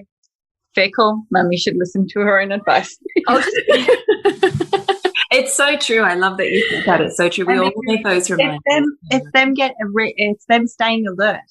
fair 0.76 0.90
call. 0.96 1.24
Mummy 1.32 1.58
should 1.58 1.76
listen 1.78 2.06
to 2.10 2.20
her 2.20 2.40
own 2.42 2.52
advice. 2.52 2.98
It's 5.32 5.54
so 5.54 5.76
true. 5.76 6.00
I 6.02 6.14
love 6.14 6.38
that 6.38 6.50
you 6.50 6.66
think 6.70 6.86
that. 6.86 7.02
It's 7.02 7.18
so 7.18 7.28
true. 7.28 7.46
We 7.46 7.54
And 7.54 7.62
all 7.64 7.72
need 7.84 8.06
those 8.06 8.18
It's 8.22 8.30
reminders. 8.30 8.60
them, 8.68 8.98
it's 9.10 9.32
them 9.34 9.54
get 9.54 9.74
re- 9.82 10.14
it's 10.16 10.46
them 10.46 10.66
staying 10.66 11.06
alert. 11.08 11.42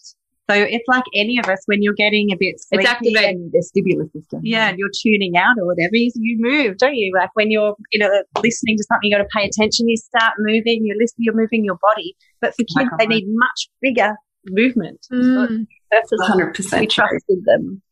So 0.48 0.56
it's 0.56 0.84
like 0.88 1.02
any 1.14 1.38
of 1.38 1.46
us 1.48 1.58
when 1.66 1.82
you're 1.82 1.92
getting 1.94 2.30
a 2.32 2.36
bit 2.38 2.54
sleepy 2.60 2.84
It's 2.84 2.90
activating 2.90 3.50
the 3.52 3.58
vestibular 3.58 4.10
system. 4.12 4.40
yeah, 4.42 4.68
and 4.70 4.78
you're 4.78 4.90
tuning 5.02 5.36
out 5.36 5.56
or 5.58 5.66
whatever, 5.66 5.90
you, 5.96 6.10
you 6.14 6.36
move, 6.40 6.78
don't 6.78 6.94
you? 6.94 7.12
Like 7.14 7.30
when 7.34 7.50
you're, 7.50 7.74
you 7.92 7.98
know, 7.98 8.08
listening 8.42 8.76
to 8.78 8.84
something, 8.84 9.10
you 9.10 9.16
got 9.16 9.22
to 9.22 9.28
pay 9.36 9.44
attention. 9.46 9.86
You 9.88 9.96
start 9.98 10.34
moving. 10.38 10.80
You're 10.84 10.96
listening. 10.98 11.24
You're 11.24 11.36
moving 11.36 11.64
your 11.64 11.78
body. 11.82 12.16
But 12.40 12.54
for 12.54 12.62
kids, 12.78 12.90
they 12.98 13.06
need 13.06 13.24
much 13.28 13.68
bigger 13.82 14.14
movement. 14.46 15.06
Mm. 15.12 15.66
That's 15.94 16.12
a 16.12 16.24
Hundred 16.24 16.46
we 16.46 16.52
percent 16.52 16.90
true. 16.90 17.04
trusted 17.08 17.44
them. 17.44 17.82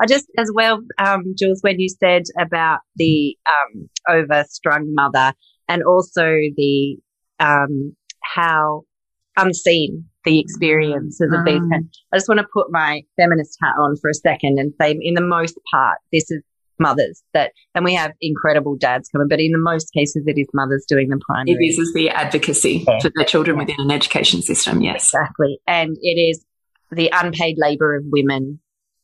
I 0.00 0.06
just, 0.06 0.26
as 0.38 0.50
well, 0.54 0.80
um, 0.98 1.34
Jules, 1.38 1.60
when 1.62 1.78
you 1.78 1.88
said 1.88 2.22
about 2.38 2.80
the 2.96 3.36
um, 3.46 3.88
overstrung 4.08 4.94
mother 4.94 5.32
and 5.68 5.82
also 5.82 6.24
the 6.56 6.96
um, 7.40 7.96
how 8.22 8.82
unseen 9.36 10.04
the 10.24 10.38
experiences 10.38 11.32
of 11.32 11.44
these 11.44 11.60
Mm. 11.60 11.88
I 12.12 12.16
just 12.16 12.28
want 12.28 12.38
to 12.40 12.46
put 12.52 12.68
my 12.70 13.02
feminist 13.16 13.58
hat 13.60 13.74
on 13.80 13.96
for 13.96 14.10
a 14.10 14.14
second 14.14 14.58
and 14.58 14.72
say, 14.80 14.96
in 15.00 15.14
the 15.14 15.20
most 15.22 15.58
part, 15.72 15.98
this 16.12 16.30
is 16.30 16.42
mothers 16.78 17.22
that, 17.34 17.52
and 17.74 17.84
we 17.84 17.94
have 17.94 18.12
incredible 18.20 18.76
dads 18.76 19.08
coming, 19.08 19.26
but 19.28 19.40
in 19.40 19.52
the 19.52 19.58
most 19.58 19.92
cases, 19.92 20.22
it 20.26 20.38
is 20.38 20.46
mothers 20.54 20.84
doing 20.88 21.08
the 21.08 21.20
primary. 21.26 21.56
It 21.66 21.78
is 21.80 21.92
the 21.94 22.10
advocacy 22.10 22.84
Yeah. 22.86 23.00
for 23.00 23.10
their 23.16 23.24
children 23.24 23.56
within 23.58 23.76
an 23.78 23.90
education 23.90 24.42
system. 24.42 24.80
Yes. 24.80 25.12
Exactly. 25.12 25.58
And 25.66 25.96
it 26.02 26.20
is 26.20 26.44
the 26.92 27.10
unpaid 27.12 27.56
labor 27.58 27.96
of 27.96 28.04
women 28.06 28.60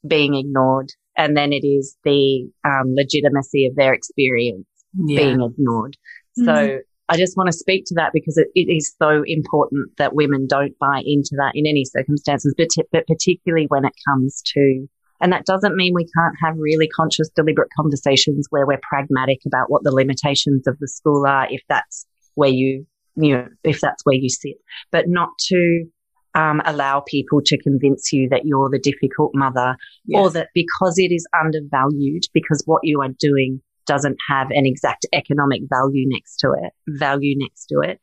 being 0.06 0.34
ignored. 0.34 0.90
And 1.16 1.36
then 1.36 1.52
it 1.52 1.66
is 1.66 1.96
the 2.04 2.48
um, 2.64 2.94
legitimacy 2.94 3.66
of 3.66 3.74
their 3.74 3.92
experience 3.92 4.66
Yeah. 4.94 5.16
being 5.16 5.42
ignored. 5.42 5.96
So 6.34 6.44
Mhm. 6.44 6.80
I 7.08 7.16
just 7.16 7.36
want 7.36 7.48
to 7.48 7.52
speak 7.56 7.84
to 7.86 7.94
that 7.96 8.12
because 8.12 8.36
it, 8.36 8.48
it 8.54 8.70
is 8.70 8.94
so 9.02 9.22
important 9.26 9.96
that 9.96 10.14
women 10.14 10.46
don't 10.46 10.78
buy 10.78 11.02
into 11.04 11.30
that 11.38 11.52
in 11.54 11.66
any 11.66 11.84
circumstances, 11.84 12.54
but, 12.56 12.68
but 12.92 13.06
particularly 13.06 13.66
when 13.68 13.84
it 13.86 13.94
comes 14.06 14.42
to, 14.54 14.86
and 15.20 15.32
that 15.32 15.46
doesn't 15.46 15.74
mean 15.74 15.94
we 15.94 16.06
can't 16.16 16.36
have 16.40 16.54
really 16.58 16.86
conscious, 16.86 17.30
deliberate 17.34 17.70
conversations 17.74 18.46
where 18.50 18.66
we're 18.66 18.80
pragmatic 18.88 19.40
about 19.46 19.70
what 19.70 19.82
the 19.84 19.90
limitations 19.90 20.66
of 20.66 20.78
the 20.78 20.86
school 20.86 21.26
are, 21.26 21.48
if 21.50 21.62
that's 21.68 22.06
where 22.34 22.50
you, 22.50 22.86
you 23.16 23.34
know, 23.34 23.48
if 23.64 23.80
that's 23.80 24.04
where 24.04 24.14
you 24.14 24.28
sit, 24.28 24.58
but 24.92 25.08
not 25.08 25.30
to 25.38 25.84
um, 26.38 26.62
allow 26.64 27.00
people 27.00 27.40
to 27.44 27.58
convince 27.58 28.12
you 28.12 28.28
that 28.28 28.44
you're 28.44 28.70
the 28.70 28.78
difficult 28.78 29.32
mother 29.34 29.76
or 30.14 30.30
that 30.30 30.48
because 30.54 30.96
it 30.96 31.10
is 31.12 31.26
undervalued, 31.38 32.22
because 32.32 32.62
what 32.64 32.80
you 32.84 33.00
are 33.02 33.12
doing 33.18 33.60
doesn't 33.86 34.16
have 34.28 34.46
an 34.50 34.64
exact 34.64 35.04
economic 35.12 35.62
value 35.68 36.04
next 36.06 36.36
to 36.36 36.52
it, 36.52 36.72
value 36.86 37.34
next 37.36 37.66
to 37.66 37.80
it, 37.80 38.00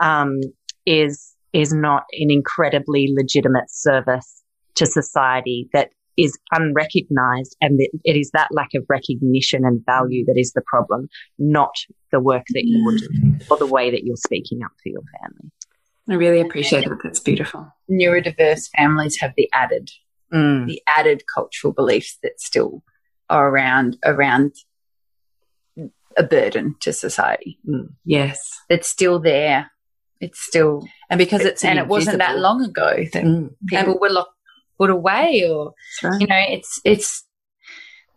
um, 0.00 0.38
is 0.84 1.34
is 1.54 1.72
not 1.72 2.02
an 2.12 2.30
incredibly 2.30 3.08
legitimate 3.16 3.70
service 3.70 4.42
to 4.74 4.84
society 4.84 5.70
that 5.72 5.88
is 6.18 6.36
unrecognized, 6.52 7.56
and 7.62 7.78
that 7.78 7.88
it 8.04 8.16
is 8.16 8.30
that 8.34 8.48
lack 8.50 8.74
of 8.74 8.84
recognition 8.90 9.64
and 9.64 9.82
value 9.86 10.26
that 10.26 10.36
is 10.36 10.52
the 10.52 10.62
problem, 10.66 11.08
not 11.38 11.74
the 12.12 12.20
work 12.20 12.44
that 12.50 12.64
you're 12.66 12.98
doing 12.98 13.40
or 13.50 13.56
the 13.56 13.66
way 13.66 13.90
that 13.90 14.04
you're 14.04 14.16
speaking 14.16 14.60
up 14.62 14.72
for 14.82 14.90
your 14.90 15.02
family. 15.22 15.50
I 16.10 16.14
really 16.14 16.40
appreciate 16.40 16.84
it. 16.84 16.92
That's 17.02 17.20
beautiful. 17.20 17.72
Neurodiverse 17.90 18.70
families 18.76 19.18
have 19.20 19.32
the 19.36 19.48
added, 19.52 19.90
Mm. 20.32 20.66
the 20.66 20.82
added 20.96 21.22
cultural 21.32 21.72
beliefs 21.72 22.18
that 22.22 22.38
still 22.40 22.82
are 23.30 23.48
around, 23.48 23.96
around 24.04 24.52
a 26.16 26.22
burden 26.22 26.74
to 26.80 26.92
society. 26.92 27.58
Yes. 28.04 28.38
It's 28.68 28.88
still 28.88 29.18
there. 29.20 29.70
It's 30.20 30.40
still, 30.40 30.86
And 31.08 31.16
because 31.18 31.42
it's 31.42 31.64
and 31.64 31.78
it 31.78 31.86
wasn't 31.86 32.18
that 32.18 32.38
long 32.38 32.62
ago 32.64 33.04
that 33.12 33.24
Mm. 33.24 33.50
people 33.68 33.98
were 34.00 34.10
locked, 34.10 34.34
put 34.78 34.90
away 34.90 35.44
or, 35.48 35.74
right. 36.02 36.20
you 36.20 36.26
know, 36.26 36.42
it's, 36.48 36.80
it's, 36.84 37.24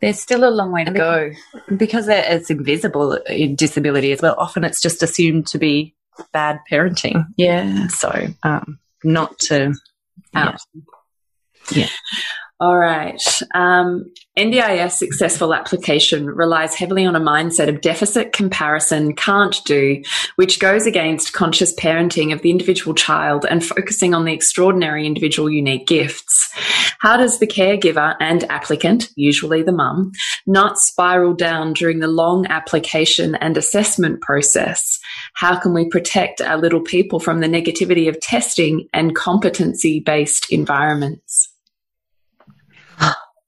there's 0.01 0.19
still 0.19 0.43
a 0.43 0.49
long 0.49 0.71
way 0.71 0.83
to 0.83 0.87
And 0.87 0.97
go. 0.97 1.31
because 1.77 2.07
it's 2.07 2.49
invisible 2.49 3.13
in 3.27 3.55
disability 3.55 4.11
as 4.11 4.21
well, 4.21 4.35
often 4.37 4.63
it's 4.63 4.81
just 4.81 5.03
assumed 5.03 5.45
to 5.47 5.59
be 5.59 5.95
bad 6.33 6.59
parenting. 6.71 7.25
Yeah. 7.37 7.87
So, 7.87 8.27
um, 8.43 8.79
not 9.03 9.37
to. 9.39 9.73
Out. 10.33 10.59
Yeah. 11.71 11.87
All 12.61 12.77
right. 12.77 13.19
Um, 13.55 14.13
NDIS 14.37 14.91
successful 14.91 15.51
application 15.51 16.27
relies 16.27 16.75
heavily 16.75 17.07
on 17.07 17.15
a 17.15 17.19
mindset 17.19 17.69
of 17.69 17.81
deficit 17.81 18.33
comparison, 18.33 19.15
can't 19.15 19.59
do, 19.65 20.03
which 20.35 20.59
goes 20.59 20.85
against 20.85 21.33
conscious 21.33 21.73
parenting 21.73 22.31
of 22.31 22.43
the 22.43 22.51
individual 22.51 22.93
child 22.93 23.47
and 23.49 23.65
focusing 23.65 24.13
on 24.13 24.25
the 24.25 24.33
extraordinary 24.33 25.07
individual 25.07 25.49
unique 25.49 25.87
gifts. 25.87 26.51
How 26.99 27.17
does 27.17 27.39
the 27.39 27.47
caregiver 27.47 28.15
and 28.19 28.43
applicant, 28.43 29.09
usually 29.15 29.63
the 29.63 29.71
mum, 29.71 30.11
not 30.45 30.77
spiral 30.77 31.33
down 31.33 31.73
during 31.73 31.97
the 31.97 32.07
long 32.07 32.45
application 32.45 33.33
and 33.33 33.57
assessment 33.57 34.21
process? 34.21 34.99
How 35.33 35.57
can 35.57 35.73
we 35.73 35.89
protect 35.89 36.41
our 36.41 36.59
little 36.59 36.81
people 36.81 37.19
from 37.19 37.39
the 37.39 37.47
negativity 37.47 38.07
of 38.07 38.19
testing 38.19 38.87
and 38.93 39.15
competency 39.15 39.99
based 39.99 40.45
environments? 40.51 41.50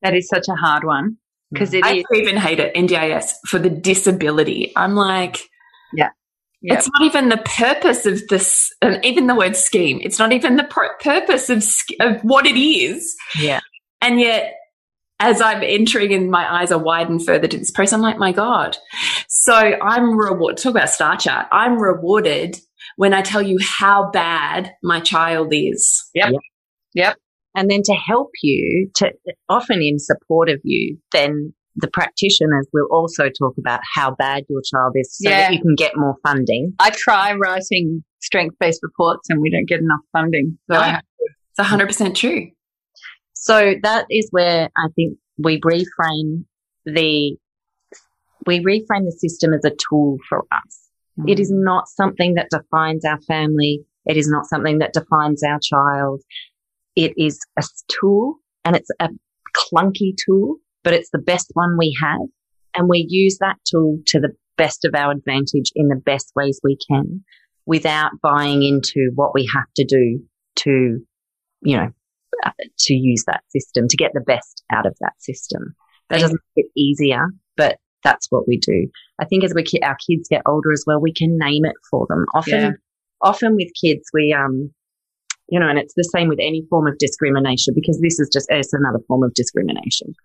That 0.03 0.13
is 0.15 0.27
such 0.27 0.47
a 0.49 0.55
hard 0.55 0.83
one 0.83 1.17
because 1.51 1.73
it 1.73 1.83
I 1.83 1.95
is. 1.97 2.03
even 2.13 2.37
hate 2.37 2.59
it, 2.59 2.75
NDIS, 2.75 3.31
for 3.47 3.57
the 3.59 3.69
disability. 3.69 4.73
I'm 4.75 4.95
like, 4.95 5.39
Yeah. 5.93 6.09
Yeah. 6.61 6.75
It's 6.75 6.89
not 6.93 7.05
even 7.05 7.27
the 7.29 7.41
purpose 7.43 8.05
of 8.05 8.25
this, 8.29 8.71
um, 8.81 8.95
even 9.03 9.27
the 9.27 9.35
word 9.35 9.55
scheme. 9.57 9.99
It's 10.01 10.17
not 10.17 10.31
even 10.31 10.55
the 10.55 10.63
pr- 10.63 10.95
purpose 11.01 11.49
of, 11.49 11.63
of 11.99 12.21
what 12.21 12.45
it 12.45 12.55
is. 12.57 13.15
Yeah. 13.37 13.59
And 14.01 14.19
yet, 14.19 14.55
as 15.19 15.41
I'm 15.41 15.61
entering 15.61 16.13
and 16.13 16.31
my 16.31 16.61
eyes 16.61 16.71
are 16.71 16.79
widened 16.79 17.25
further 17.25 17.47
to 17.47 17.57
this 17.57 17.71
process, 17.71 17.93
I'm 17.93 18.01
like, 18.01 18.17
my 18.17 18.31
God. 18.31 18.77
So 19.27 19.53
I'm 19.53 20.17
rewarded. 20.17 20.57
Talk 20.57 20.71
about 20.71 20.89
star 20.89 21.17
chart. 21.17 21.47
I'm 21.51 21.77
rewarded 21.79 22.59
when 22.95 23.13
I 23.13 23.21
tell 23.21 23.41
you 23.41 23.57
how 23.61 24.09
bad 24.11 24.73
my 24.81 24.99
child 24.99 25.53
is. 25.53 26.09
Yep. 26.13 26.33
Yep. 26.93 27.17
And 27.55 27.69
then 27.69 27.81
to 27.83 27.93
help 27.93 28.31
you, 28.41 28.89
to 28.95 29.11
often 29.49 29.81
in 29.81 29.99
support 29.99 30.49
of 30.49 30.59
you, 30.63 30.97
then 31.11 31.53
the 31.75 31.87
practitioners 31.87 32.67
will 32.73 32.87
also 32.91 33.29
talk 33.29 33.55
about 33.57 33.79
how 33.95 34.15
bad 34.15 34.43
your 34.49 34.61
child 34.61 34.93
is 34.95 35.17
so 35.17 35.29
Yeah. 35.29 35.37
that 35.41 35.53
you 35.53 35.61
can 35.61 35.75
get 35.75 35.97
more 35.97 36.15
funding. 36.23 36.73
I 36.79 36.91
try 36.91 37.33
writing 37.33 38.03
strength 38.21 38.55
based 38.59 38.81
reports 38.83 39.29
and 39.29 39.41
we 39.41 39.49
don't 39.49 39.67
get 39.67 39.79
enough 39.79 40.01
funding. 40.11 40.57
So 40.71 40.77
I, 40.77 41.01
It's 41.57 41.69
100% 41.69 42.15
true. 42.15 42.49
So 43.33 43.75
that 43.83 44.05
is 44.09 44.27
where 44.31 44.69
I 44.77 44.87
think 44.95 45.17
we 45.37 45.59
reframe 45.61 46.45
the 46.85 47.35
we 48.45 48.59
reframe 48.59 49.05
the 49.05 49.15
system 49.17 49.53
as 49.53 49.63
a 49.63 49.71
tool 49.89 50.17
for 50.27 50.45
us. 50.51 50.89
Mm. 51.19 51.29
It 51.31 51.39
is 51.39 51.49
not 51.51 51.87
something 51.87 52.33
that 52.35 52.49
defines 52.49 53.05
our 53.05 53.19
family. 53.21 53.85
It 54.05 54.17
is 54.17 54.27
not 54.27 54.45
something 54.47 54.79
that 54.79 54.93
defines 54.93 55.43
our 55.43 55.59
child. 55.61 56.21
It 56.95 57.13
is 57.17 57.39
a 57.57 57.63
tool 57.87 58.37
and 58.65 58.75
it's 58.75 58.89
a 58.99 59.09
clunky 59.55 60.13
tool, 60.25 60.57
but 60.83 60.93
it's 60.93 61.09
the 61.11 61.19
best 61.19 61.51
one 61.53 61.77
we 61.77 61.95
have. 62.01 62.21
And 62.75 62.89
we 62.89 63.05
use 63.07 63.37
that 63.39 63.57
tool 63.69 63.99
to 64.07 64.19
the 64.19 64.33
best 64.57 64.85
of 64.85 64.93
our 64.95 65.11
advantage 65.11 65.71
in 65.75 65.87
the 65.87 65.95
best 65.95 66.31
ways 66.35 66.59
we 66.63 66.77
can 66.89 67.23
without 67.65 68.11
buying 68.21 68.63
into 68.63 69.11
what 69.15 69.33
we 69.33 69.49
have 69.53 69.67
to 69.75 69.85
do 69.85 70.21
to, 70.55 70.99
you 71.61 71.77
know, 71.77 71.89
uh, 72.45 72.51
to 72.77 72.93
use 72.93 73.23
that 73.25 73.43
system, 73.49 73.87
to 73.87 73.97
get 73.97 74.11
the 74.13 74.21
best 74.21 74.63
out 74.71 74.85
of 74.85 74.95
that 75.01 75.13
system. 75.19 75.75
That 76.09 76.19
doesn't 76.19 76.41
make 76.55 76.65
it 76.65 76.71
easier, 76.79 77.27
but 77.55 77.77
that's 78.03 78.27
what 78.29 78.47
we 78.47 78.57
do. 78.57 78.87
I 79.19 79.25
think 79.25 79.43
as 79.43 79.53
we 79.53 79.63
our 79.81 79.97
kids 80.07 80.27
get 80.29 80.41
older 80.45 80.71
as 80.71 80.83
well, 80.85 80.99
we 80.99 81.13
can 81.13 81.37
name 81.37 81.65
it 81.65 81.75
for 81.89 82.05
them. 82.09 82.25
Often, 82.33 82.59
Yeah. 82.59 82.71
often 83.21 83.55
with 83.55 83.69
kids, 83.81 84.03
we 84.13 84.33
um, 84.33 84.71
you 85.53 85.59
know, 85.59 85.69
and 85.69 85.77
it's 85.77 85.93
the 85.93 86.09
same 86.15 86.29
with 86.29 86.39
any 86.41 86.65
form 86.67 86.87
of 86.87 86.97
discrimination 86.97 87.75
because 87.75 88.01
this 88.01 88.19
is 88.19 88.27
just 88.33 88.47
it's 88.49 88.73
another 88.73 88.97
form 89.07 89.21
of 89.21 89.35
discrimination. 89.35 90.15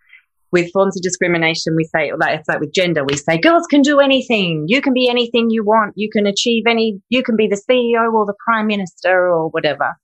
With 0.53 0.73
forms 0.73 0.97
of 0.97 1.03
discrimination, 1.03 1.77
we 1.77 1.85
say 1.85 2.13
like 2.19 2.41
it's 2.41 2.49
like 2.49 2.61
with 2.61 2.73
gender, 2.73 3.05
we 3.05 3.15
say 3.15 3.37
girls 3.37 3.67
can 3.67 3.83
do 3.83 4.01
anything. 4.01 4.65
You 4.69 4.81
can 4.81 4.95
be 4.95 5.07
anything 5.07 5.51
you 5.51 5.63
want. 5.63 5.93
You 5.97 6.09
can 6.11 6.27
achieve 6.27 6.65
any. 6.67 6.99
You 7.11 7.23
can 7.23 7.37
be 7.37 7.47
the 7.47 7.61
CEO 7.69 8.11
or 8.11 8.25
the 8.25 8.33
prime 8.43 8.69
minister 8.69 9.29
or 9.29 9.51
whatever. 9.51 9.97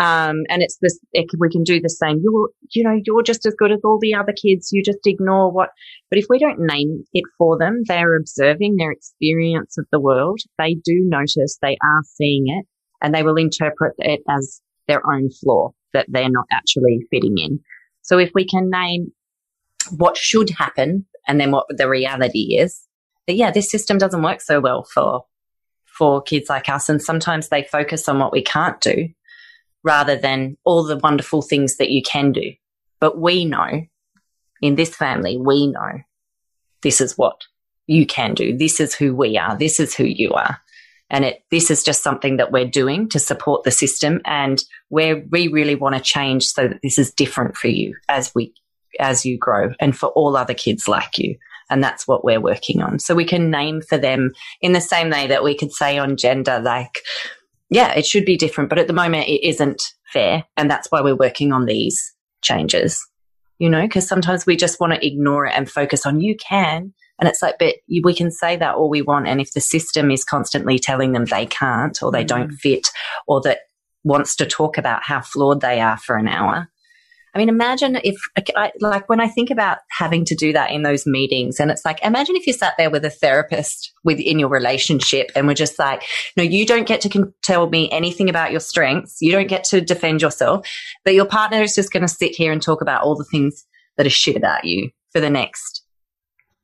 Um, 0.00 0.42
and 0.50 0.62
it's 0.62 0.76
this, 0.82 1.00
it, 1.12 1.26
we 1.38 1.48
can 1.48 1.64
do 1.64 1.80
the 1.80 1.88
same. 1.88 2.20
You, 2.22 2.50
you 2.70 2.84
know, 2.84 3.00
you're 3.04 3.22
just 3.22 3.46
as 3.46 3.54
good 3.58 3.72
as 3.72 3.80
all 3.82 3.98
the 3.98 4.14
other 4.14 4.34
kids. 4.34 4.68
You 4.70 4.82
just 4.84 5.04
ignore 5.06 5.50
what, 5.50 5.70
but 6.10 6.18
if 6.18 6.26
we 6.28 6.38
don't 6.38 6.60
name 6.60 7.04
it 7.14 7.24
for 7.36 7.58
them, 7.58 7.82
they're 7.88 8.16
observing 8.16 8.76
their 8.76 8.92
experience 8.92 9.76
of 9.78 9.86
the 9.90 9.98
world. 9.98 10.38
They 10.58 10.74
do 10.74 11.00
notice 11.00 11.58
they 11.60 11.78
are 11.82 12.02
seeing 12.04 12.44
it 12.46 12.66
and 13.00 13.14
they 13.14 13.22
will 13.22 13.36
interpret 13.36 13.94
it 13.98 14.20
as 14.28 14.60
their 14.86 15.02
own 15.10 15.30
flaw 15.30 15.70
that 15.92 16.06
they're 16.08 16.30
not 16.30 16.46
actually 16.50 17.06
fitting 17.10 17.38
in. 17.38 17.60
So 18.02 18.18
if 18.18 18.30
we 18.34 18.46
can 18.46 18.70
name 18.70 19.12
what 19.96 20.16
should 20.16 20.50
happen 20.50 21.06
and 21.26 21.40
then 21.40 21.50
what 21.50 21.66
the 21.68 21.88
reality 21.88 22.56
is, 22.58 22.86
that 23.26 23.34
yeah, 23.34 23.50
this 23.50 23.70
system 23.70 23.98
doesn't 23.98 24.22
work 24.22 24.40
so 24.40 24.60
well 24.60 24.84
for, 24.84 25.24
for 25.84 26.22
kids 26.22 26.48
like 26.48 26.68
us. 26.68 26.88
And 26.88 27.02
sometimes 27.02 27.48
they 27.48 27.62
focus 27.64 28.08
on 28.08 28.18
what 28.18 28.32
we 28.32 28.42
can't 28.42 28.80
do 28.80 29.08
rather 29.82 30.16
than 30.16 30.56
all 30.64 30.84
the 30.84 30.96
wonderful 30.98 31.42
things 31.42 31.76
that 31.76 31.90
you 31.90 32.02
can 32.02 32.32
do. 32.32 32.52
But 33.00 33.18
we 33.18 33.44
know 33.44 33.86
in 34.60 34.74
this 34.74 34.94
family, 34.94 35.36
we 35.36 35.68
know 35.68 36.00
this 36.82 37.00
is 37.00 37.16
what 37.16 37.42
you 37.86 38.06
can 38.06 38.34
do. 38.34 38.56
This 38.56 38.80
is 38.80 38.94
who 38.94 39.14
we 39.14 39.38
are. 39.38 39.56
This 39.56 39.80
is 39.80 39.94
who 39.94 40.04
you 40.04 40.32
are. 40.32 40.60
And 41.10 41.24
it, 41.24 41.42
this 41.50 41.70
is 41.70 41.82
just 41.82 42.02
something 42.02 42.36
that 42.36 42.52
we're 42.52 42.66
doing 42.66 43.08
to 43.10 43.18
support 43.18 43.64
the 43.64 43.70
system 43.70 44.20
and 44.24 44.62
where 44.88 45.24
we 45.30 45.48
really 45.48 45.74
want 45.74 45.94
to 45.94 46.00
change 46.00 46.44
so 46.44 46.68
that 46.68 46.80
this 46.82 46.98
is 46.98 47.12
different 47.12 47.56
for 47.56 47.68
you 47.68 47.96
as 48.08 48.34
we, 48.34 48.52
as 49.00 49.24
you 49.24 49.38
grow 49.38 49.72
and 49.80 49.96
for 49.96 50.10
all 50.10 50.36
other 50.36 50.54
kids 50.54 50.86
like 50.86 51.18
you. 51.18 51.36
And 51.70 51.82
that's 51.82 52.06
what 52.06 52.24
we're 52.24 52.40
working 52.40 52.82
on. 52.82 52.98
So 52.98 53.14
we 53.14 53.24
can 53.24 53.50
name 53.50 53.82
for 53.82 53.98
them 53.98 54.32
in 54.60 54.72
the 54.72 54.80
same 54.80 55.10
way 55.10 55.26
that 55.26 55.44
we 55.44 55.56
could 55.56 55.72
say 55.72 55.98
on 55.98 56.16
gender, 56.16 56.60
like, 56.60 57.00
yeah, 57.70 57.92
it 57.92 58.06
should 58.06 58.24
be 58.24 58.36
different, 58.36 58.70
but 58.70 58.78
at 58.78 58.86
the 58.86 58.94
moment 58.94 59.28
it 59.28 59.46
isn't 59.46 59.82
fair. 60.12 60.44
And 60.56 60.70
that's 60.70 60.90
why 60.90 61.02
we're 61.02 61.14
working 61.14 61.52
on 61.52 61.66
these 61.66 62.14
changes, 62.42 63.06
you 63.58 63.68
know, 63.68 63.82
because 63.82 64.08
sometimes 64.08 64.46
we 64.46 64.56
just 64.56 64.80
want 64.80 64.94
to 64.94 65.06
ignore 65.06 65.46
it 65.46 65.52
and 65.54 65.70
focus 65.70 66.06
on 66.06 66.20
you 66.20 66.36
can. 66.36 66.94
And 67.18 67.28
it's 67.28 67.42
like, 67.42 67.58
but 67.58 67.76
we 68.04 68.14
can 68.14 68.30
say 68.30 68.56
that 68.56 68.76
all 68.76 68.88
we 68.88 69.02
want. 69.02 69.26
And 69.26 69.40
if 69.40 69.52
the 69.52 69.60
system 69.60 70.10
is 70.10 70.24
constantly 70.24 70.78
telling 70.78 71.12
them 71.12 71.24
they 71.24 71.46
can't 71.46 72.00
or 72.02 72.12
they 72.12 72.24
don't 72.24 72.52
mm. 72.52 72.56
fit 72.58 72.88
or 73.26 73.40
that 73.42 73.60
wants 74.04 74.36
to 74.36 74.46
talk 74.46 74.78
about 74.78 75.02
how 75.02 75.20
flawed 75.20 75.60
they 75.60 75.80
are 75.80 75.98
for 75.98 76.16
an 76.16 76.28
hour. 76.28 76.68
I 77.34 77.38
mean, 77.38 77.50
imagine 77.50 78.00
if, 78.02 78.16
like, 78.80 79.08
when 79.08 79.20
I 79.20 79.28
think 79.28 79.50
about 79.50 79.78
having 79.90 80.24
to 80.24 80.34
do 80.34 80.52
that 80.54 80.70
in 80.70 80.82
those 80.82 81.06
meetings, 81.06 81.60
and 81.60 81.70
it's 81.70 81.84
like, 81.84 82.02
imagine 82.02 82.36
if 82.36 82.46
you 82.46 82.52
sat 82.54 82.72
there 82.78 82.90
with 82.90 83.04
a 83.04 83.10
therapist 83.10 83.92
within 84.02 84.38
your 84.38 84.48
relationship 84.48 85.30
and 85.36 85.46
were 85.46 85.54
just 85.54 85.78
like, 85.78 86.02
no, 86.36 86.42
you 86.42 86.64
don't 86.64 86.86
get 86.86 87.02
to 87.02 87.08
con- 87.08 87.34
tell 87.42 87.68
me 87.68 87.90
anything 87.90 88.30
about 88.30 88.50
your 88.50 88.60
strengths. 88.60 89.18
You 89.20 89.30
don't 89.30 89.46
get 89.46 89.62
to 89.64 89.80
defend 89.80 90.22
yourself, 90.22 90.66
but 91.04 91.14
your 91.14 91.26
partner 91.26 91.60
is 91.60 91.74
just 91.74 91.92
going 91.92 92.00
to 92.00 92.08
sit 92.08 92.34
here 92.34 92.50
and 92.50 92.62
talk 92.62 92.80
about 92.80 93.02
all 93.02 93.14
the 93.14 93.26
things 93.30 93.66
that 93.98 94.06
are 94.06 94.10
shit 94.10 94.36
about 94.36 94.64
you 94.64 94.90
for 95.12 95.20
the 95.20 95.30
next. 95.30 95.84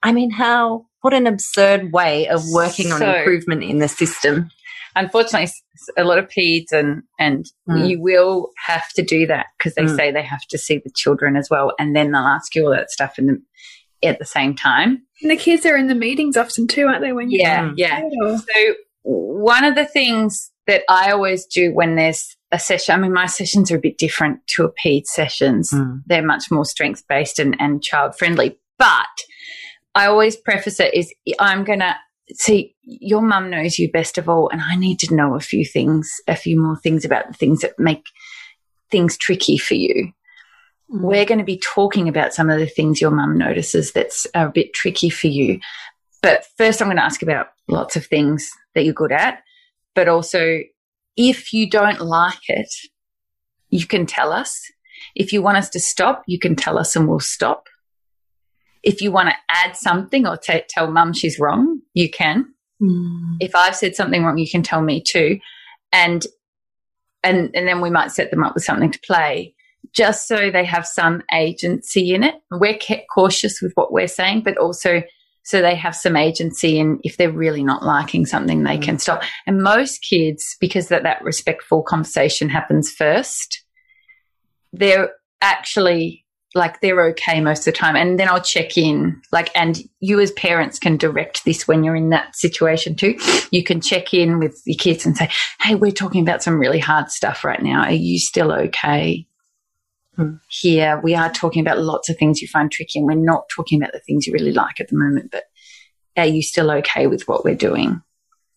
I 0.04 0.12
mean, 0.12 0.30
how, 0.30 0.86
what 1.00 1.12
an 1.14 1.26
absurd 1.26 1.92
way 1.92 2.28
of 2.28 2.42
working 2.52 2.92
on 2.92 3.02
improvement 3.02 3.62
in 3.64 3.78
the 3.78 3.88
system. 3.88 4.50
unfortunately, 4.96 5.50
a 5.96 6.04
lot 6.04 6.18
of 6.18 6.28
peds 6.28 6.70
and 6.72 7.02
and 7.18 7.46
Mm. 7.68 7.88
you 7.88 8.00
will 8.00 8.50
have 8.66 8.88
to 8.92 9.02
do 9.02 9.26
that 9.26 9.46
because 9.58 9.74
they 9.74 9.82
Mm. 9.82 9.96
say 9.96 10.12
they 10.12 10.22
have 10.22 10.42
to 10.50 10.56
see 10.58 10.78
the 10.78 10.90
children 10.94 11.36
as 11.36 11.48
well, 11.50 11.72
and 11.80 11.96
then 11.96 12.12
they'll 12.12 12.20
ask 12.22 12.54
you 12.54 12.64
all 12.66 12.70
that 12.72 12.90
stuff 12.90 13.18
in 13.18 13.26
the 13.26 13.42
at 14.08 14.18
the 14.20 14.24
same 14.24 14.54
time. 14.54 15.02
And 15.22 15.30
the 15.30 15.36
kids 15.36 15.64
are 15.66 15.76
in 15.76 15.86
the 15.88 15.94
meetings 15.94 16.36
often 16.36 16.66
too, 16.68 16.86
aren't 16.86 17.00
they? 17.00 17.12
When 17.12 17.30
you 17.30 17.40
Yeah, 17.40 17.62
Mm. 17.70 17.74
yeah. 17.76 18.02
Little. 18.04 18.38
So 18.38 18.74
one 19.02 19.64
of 19.64 19.74
the 19.74 19.86
things 19.86 20.50
that 20.66 20.82
I 20.88 21.10
always 21.10 21.44
do 21.46 21.72
when 21.74 21.96
there's 21.96 22.36
a 22.52 22.58
session, 22.58 22.94
I 22.94 22.98
mean, 22.98 23.12
my 23.12 23.26
sessions 23.26 23.70
are 23.72 23.76
a 23.76 23.80
bit 23.80 23.98
different 23.98 24.46
to 24.48 24.64
a 24.64 24.68
PED 24.70 25.06
sessions. 25.06 25.70
Mm. 25.72 26.02
They're 26.06 26.22
much 26.24 26.50
more 26.50 26.64
strength 26.64 27.02
based 27.08 27.38
and, 27.38 27.56
and 27.58 27.82
child 27.82 28.16
friendly. 28.16 28.58
But 28.78 29.06
I 29.94 30.06
always 30.06 30.36
preface 30.36 30.80
it 30.80 30.94
is 30.94 31.12
I'm 31.38 31.64
going 31.64 31.80
to 31.80 31.94
see 32.32 32.74
your 32.82 33.22
mum 33.22 33.50
knows 33.50 33.78
you 33.78 33.90
best 33.90 34.18
of 34.18 34.28
all. 34.28 34.48
And 34.50 34.60
I 34.60 34.76
need 34.76 34.98
to 35.00 35.14
know 35.14 35.34
a 35.34 35.40
few 35.40 35.64
things, 35.64 36.10
a 36.26 36.36
few 36.36 36.60
more 36.60 36.76
things 36.76 37.04
about 37.04 37.28
the 37.28 37.34
things 37.34 37.60
that 37.60 37.78
make 37.78 38.04
things 38.90 39.16
tricky 39.16 39.58
for 39.58 39.74
you. 39.74 40.12
Mm. 40.92 41.00
We're 41.02 41.24
going 41.24 41.38
to 41.38 41.44
be 41.44 41.58
talking 41.58 42.08
about 42.08 42.34
some 42.34 42.50
of 42.50 42.58
the 42.58 42.66
things 42.66 43.00
your 43.00 43.10
mum 43.10 43.36
notices 43.36 43.92
that's 43.92 44.26
a 44.34 44.48
bit 44.48 44.72
tricky 44.74 45.10
for 45.10 45.28
you. 45.28 45.60
But 46.22 46.46
first, 46.56 46.80
I'm 46.80 46.88
going 46.88 46.96
to 46.96 47.04
ask 47.04 47.22
about 47.22 47.48
lots 47.68 47.96
of 47.96 48.06
things 48.06 48.50
that 48.74 48.84
you're 48.84 48.94
good 48.94 49.12
at. 49.12 49.42
But 49.94 50.08
also, 50.08 50.60
if 51.16 51.52
you 51.52 51.68
don't 51.68 52.00
like 52.00 52.48
it, 52.48 52.72
you 53.70 53.86
can 53.86 54.06
tell 54.06 54.32
us. 54.32 54.60
If 55.14 55.32
you 55.32 55.42
want 55.42 55.58
us 55.58 55.68
to 55.70 55.80
stop, 55.80 56.22
you 56.26 56.38
can 56.38 56.56
tell 56.56 56.78
us 56.78 56.96
and 56.96 57.08
we'll 57.08 57.20
stop. 57.20 57.68
If 58.84 59.00
you 59.00 59.10
want 59.10 59.30
to 59.30 59.34
add 59.48 59.76
something 59.76 60.26
or 60.26 60.36
t- 60.36 60.62
tell 60.68 60.90
mum 60.90 61.12
she's 61.12 61.38
wrong, 61.38 61.80
you 61.94 62.10
can. 62.10 62.52
Mm. 62.82 63.36
If 63.40 63.54
I've 63.54 63.76
said 63.76 63.96
something 63.96 64.24
wrong, 64.24 64.38
you 64.38 64.50
can 64.50 64.62
tell 64.62 64.82
me 64.82 65.02
too. 65.02 65.38
And 65.92 66.26
and 67.22 67.50
and 67.54 67.66
then 67.66 67.80
we 67.80 67.90
might 67.90 68.12
set 68.12 68.30
them 68.30 68.44
up 68.44 68.54
with 68.54 68.64
something 68.64 68.90
to 68.90 69.00
play 69.00 69.54
just 69.92 70.26
so 70.26 70.50
they 70.50 70.64
have 70.64 70.86
some 70.86 71.22
agency 71.32 72.14
in 72.14 72.22
it. 72.24 72.34
We're 72.50 72.78
ca- 72.80 73.04
cautious 73.12 73.60
with 73.62 73.72
what 73.74 73.92
we're 73.92 74.08
saying, 74.08 74.42
but 74.42 74.58
also 74.58 75.02
so 75.44 75.60
they 75.60 75.74
have 75.74 75.94
some 75.94 76.16
agency 76.16 76.78
in 76.78 77.00
if 77.04 77.16
they're 77.16 77.30
really 77.30 77.62
not 77.62 77.84
liking 77.84 78.24
something, 78.24 78.62
they 78.62 78.78
can 78.78 78.98
stop. 78.98 79.22
And 79.46 79.62
most 79.62 79.98
kids, 79.98 80.56
because 80.58 80.88
that, 80.88 81.02
that 81.02 81.22
respectful 81.22 81.82
conversation 81.82 82.48
happens 82.48 82.90
first, 82.90 83.62
they're 84.72 85.10
actually 85.42 86.23
like 86.54 86.80
they're 86.80 87.08
okay 87.08 87.40
most 87.40 87.60
of 87.60 87.64
the 87.66 87.72
time. 87.72 87.96
And 87.96 88.18
then 88.18 88.28
I'll 88.28 88.40
check 88.40 88.76
in, 88.78 89.20
like, 89.32 89.50
and 89.56 89.82
you 90.00 90.20
as 90.20 90.30
parents 90.32 90.78
can 90.78 90.96
direct 90.96 91.44
this 91.44 91.66
when 91.66 91.82
you're 91.82 91.96
in 91.96 92.10
that 92.10 92.36
situation 92.36 92.94
too. 92.94 93.16
You 93.50 93.64
can 93.64 93.80
check 93.80 94.14
in 94.14 94.38
with 94.38 94.62
your 94.64 94.78
kids 94.78 95.04
and 95.04 95.16
say, 95.16 95.30
Hey, 95.60 95.74
we're 95.74 95.92
talking 95.92 96.22
about 96.22 96.42
some 96.42 96.58
really 96.58 96.78
hard 96.78 97.10
stuff 97.10 97.44
right 97.44 97.62
now. 97.62 97.82
Are 97.82 97.92
you 97.92 98.18
still 98.18 98.52
okay? 98.52 99.26
Hmm. 100.16 100.34
Here, 100.48 101.00
we 101.02 101.14
are 101.14 101.30
talking 101.32 101.60
about 101.60 101.80
lots 101.80 102.08
of 102.08 102.16
things 102.16 102.40
you 102.40 102.46
find 102.46 102.70
tricky, 102.70 103.00
and 103.00 103.06
we're 103.06 103.14
not 103.14 103.48
talking 103.54 103.82
about 103.82 103.92
the 103.92 104.00
things 104.00 104.26
you 104.26 104.32
really 104.32 104.52
like 104.52 104.80
at 104.80 104.88
the 104.88 104.96
moment, 104.96 105.32
but 105.32 105.44
are 106.16 106.26
you 106.26 106.42
still 106.42 106.70
okay 106.70 107.08
with 107.08 107.26
what 107.26 107.44
we're 107.44 107.56
doing? 107.56 108.00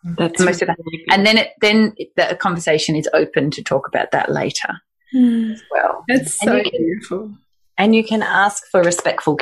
That's 0.03 0.39
most 0.39 0.61
of 0.61 0.67
that. 0.67 0.77
And 1.11 1.25
then 1.25 1.37
it, 1.37 1.53
then 1.61 1.95
the 2.15 2.37
conversation 2.39 2.95
is 2.95 3.09
open 3.13 3.51
to 3.51 3.63
talk 3.63 3.87
about 3.87 4.11
that 4.11 4.31
later 4.31 4.79
mm. 5.13 5.53
as 5.53 5.63
well. 5.71 6.03
That's 6.07 6.39
so 6.39 6.61
beautiful. 6.61 7.35
And 7.77 7.95
you 7.95 8.03
can 8.03 8.23
ask 8.23 8.63
for 8.71 8.81
respectful 8.81 9.37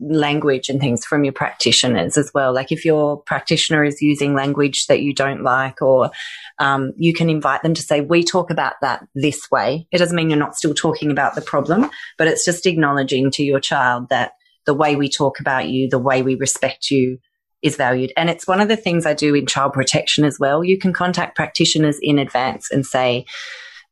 language 0.00 0.68
and 0.68 0.80
things 0.80 1.04
from 1.04 1.24
your 1.24 1.32
practitioners 1.32 2.18
as 2.18 2.30
well. 2.34 2.52
Like 2.52 2.70
if 2.70 2.84
your 2.84 3.22
practitioner 3.22 3.84
is 3.84 4.02
using 4.02 4.34
language 4.34 4.86
that 4.86 5.00
you 5.00 5.14
don't 5.14 5.42
like, 5.42 5.80
or 5.80 6.10
um, 6.58 6.92
you 6.96 7.14
can 7.14 7.30
invite 7.30 7.62
them 7.62 7.74
to 7.74 7.82
say, 7.82 8.00
We 8.00 8.22
talk 8.22 8.50
about 8.50 8.74
that 8.82 9.06
this 9.14 9.50
way. 9.50 9.86
It 9.92 9.98
doesn't 9.98 10.16
mean 10.16 10.30
you're 10.30 10.38
not 10.38 10.56
still 10.56 10.74
talking 10.74 11.10
about 11.10 11.34
the 11.34 11.40
problem, 11.40 11.90
but 12.18 12.28
it's 12.28 12.44
just 12.44 12.66
acknowledging 12.66 13.30
to 13.32 13.42
your 13.42 13.60
child 13.60 14.08
that 14.10 14.32
the 14.66 14.74
way 14.74 14.96
we 14.96 15.08
talk 15.08 15.40
about 15.40 15.68
you, 15.68 15.88
the 15.88 15.98
way 15.98 16.22
we 16.22 16.34
respect 16.34 16.90
you, 16.90 17.18
is 17.62 17.76
valued. 17.76 18.12
And 18.16 18.28
it's 18.28 18.46
one 18.46 18.60
of 18.60 18.68
the 18.68 18.76
things 18.76 19.06
I 19.06 19.14
do 19.14 19.34
in 19.34 19.46
child 19.46 19.72
protection 19.72 20.24
as 20.24 20.38
well. 20.38 20.62
You 20.62 20.78
can 20.78 20.92
contact 20.92 21.36
practitioners 21.36 21.98
in 22.02 22.18
advance 22.18 22.70
and 22.70 22.84
say, 22.84 23.24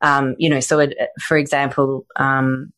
um, 0.00 0.34
you 0.38 0.50
know, 0.50 0.60
so 0.60 0.80
it, 0.80 0.94
for 1.20 1.38
example, 1.38 2.04
um, 2.16 2.72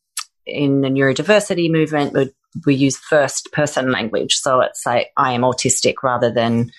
in 0.47 0.81
the 0.81 0.89
neurodiversity 0.89 1.71
movement, 1.71 2.13
we, 2.13 2.31
we 2.65 2.75
use 2.75 2.97
first 2.97 3.53
person 3.53 3.91
language. 3.91 4.35
So 4.35 4.61
it's 4.61 4.87
like, 4.87 5.11
I 5.17 5.33
am 5.33 5.43
autistic 5.43 5.97
rather 6.03 6.31
than 6.31 6.71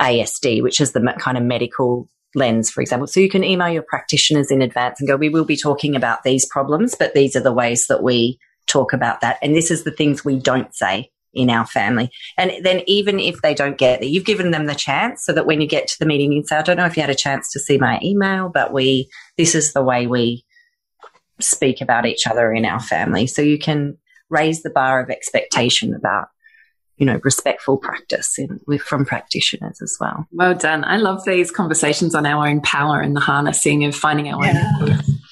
ASD, 0.00 0.62
which 0.62 0.80
is 0.80 0.92
the 0.92 1.14
kind 1.18 1.36
of 1.36 1.44
medical 1.44 2.08
lens, 2.34 2.70
for 2.70 2.80
example. 2.80 3.06
So 3.06 3.20
you 3.20 3.28
can 3.28 3.44
email 3.44 3.68
your 3.68 3.82
practitioners 3.82 4.50
in 4.50 4.62
advance 4.62 5.00
and 5.00 5.08
go, 5.08 5.16
we 5.16 5.28
will 5.28 5.44
be 5.44 5.56
talking 5.56 5.96
about 5.96 6.22
these 6.24 6.46
problems, 6.46 6.94
but 6.94 7.14
these 7.14 7.36
are 7.36 7.40
the 7.40 7.52
ways 7.52 7.86
that 7.86 8.02
we 8.02 8.38
talk 8.66 8.92
about 8.92 9.20
that. 9.20 9.38
And 9.42 9.54
this 9.54 9.70
is 9.70 9.84
the 9.84 9.90
things 9.90 10.24
we 10.24 10.38
don't 10.38 10.74
say 10.74 11.10
in 11.34 11.50
our 11.50 11.66
family. 11.66 12.10
And 12.36 12.52
then 12.64 12.82
even 12.86 13.20
if 13.20 13.40
they 13.42 13.54
don't 13.54 13.78
get 13.78 14.00
there, 14.00 14.08
you've 14.08 14.24
given 14.24 14.50
them 14.50 14.66
the 14.66 14.74
chance 14.74 15.24
so 15.24 15.32
that 15.32 15.46
when 15.46 15.60
you 15.60 15.66
get 15.66 15.86
to 15.88 15.98
the 15.98 16.06
meeting, 16.06 16.32
you 16.32 16.44
say, 16.44 16.56
I 16.56 16.62
don't 16.62 16.76
know 16.76 16.86
if 16.86 16.96
you 16.96 17.02
had 17.02 17.10
a 17.10 17.14
chance 17.14 17.50
to 17.52 17.60
see 17.60 17.78
my 17.78 17.98
email, 18.02 18.50
but 18.52 18.72
we, 18.72 19.10
this 19.36 19.54
is 19.54 19.72
the 19.72 19.82
way 19.82 20.06
we 20.06 20.44
speak 21.40 21.80
about 21.80 22.06
each 22.06 22.26
other 22.26 22.52
in 22.52 22.64
our 22.64 22.80
family. 22.80 23.26
So 23.26 23.42
you 23.42 23.58
can 23.58 23.98
raise 24.30 24.62
the 24.62 24.70
bar 24.70 25.00
of 25.00 25.10
expectation 25.10 25.94
about 25.94 26.28
you 26.98 27.06
know, 27.06 27.20
respectful 27.22 27.76
practice 27.76 28.40
in, 28.40 28.58
with, 28.66 28.82
from 28.82 29.04
practitioners 29.04 29.80
as 29.80 29.96
well. 30.00 30.26
Well 30.32 30.56
done. 30.56 30.82
I 30.84 30.96
love 30.96 31.24
these 31.24 31.52
conversations 31.52 32.12
on 32.12 32.26
our 32.26 32.48
own 32.48 32.60
power 32.60 33.00
and 33.00 33.14
the 33.14 33.20
harnessing 33.20 33.84
of 33.84 33.94
finding 33.94 34.32
our 34.32 34.44
yeah. 34.44 34.72
own. 34.80 34.88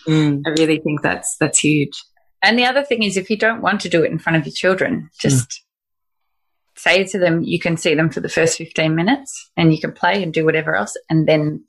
Mm. 0.06 0.42
I 0.46 0.50
really 0.50 0.78
think 0.78 1.02
that's 1.02 1.36
that's 1.38 1.58
huge. 1.58 2.00
And 2.40 2.56
the 2.56 2.66
other 2.66 2.84
thing 2.84 3.02
is, 3.02 3.16
if 3.16 3.30
you 3.30 3.36
don't 3.36 3.62
want 3.62 3.80
to 3.80 3.88
do 3.88 4.04
it 4.04 4.12
in 4.12 4.20
front 4.20 4.36
of 4.36 4.46
your 4.46 4.52
children, 4.52 5.10
just 5.18 5.48
mm. 5.48 5.60
say 6.76 7.02
to 7.02 7.18
them, 7.18 7.42
you 7.42 7.58
can 7.58 7.76
see 7.76 7.96
them 7.96 8.10
for 8.10 8.20
the 8.20 8.28
first 8.28 8.58
fifteen 8.58 8.94
minutes, 8.94 9.50
and 9.56 9.74
you 9.74 9.80
can 9.80 9.90
play 9.90 10.22
and 10.22 10.32
do 10.32 10.44
whatever 10.44 10.76
else, 10.76 10.96
and 11.10 11.26
then 11.26 11.64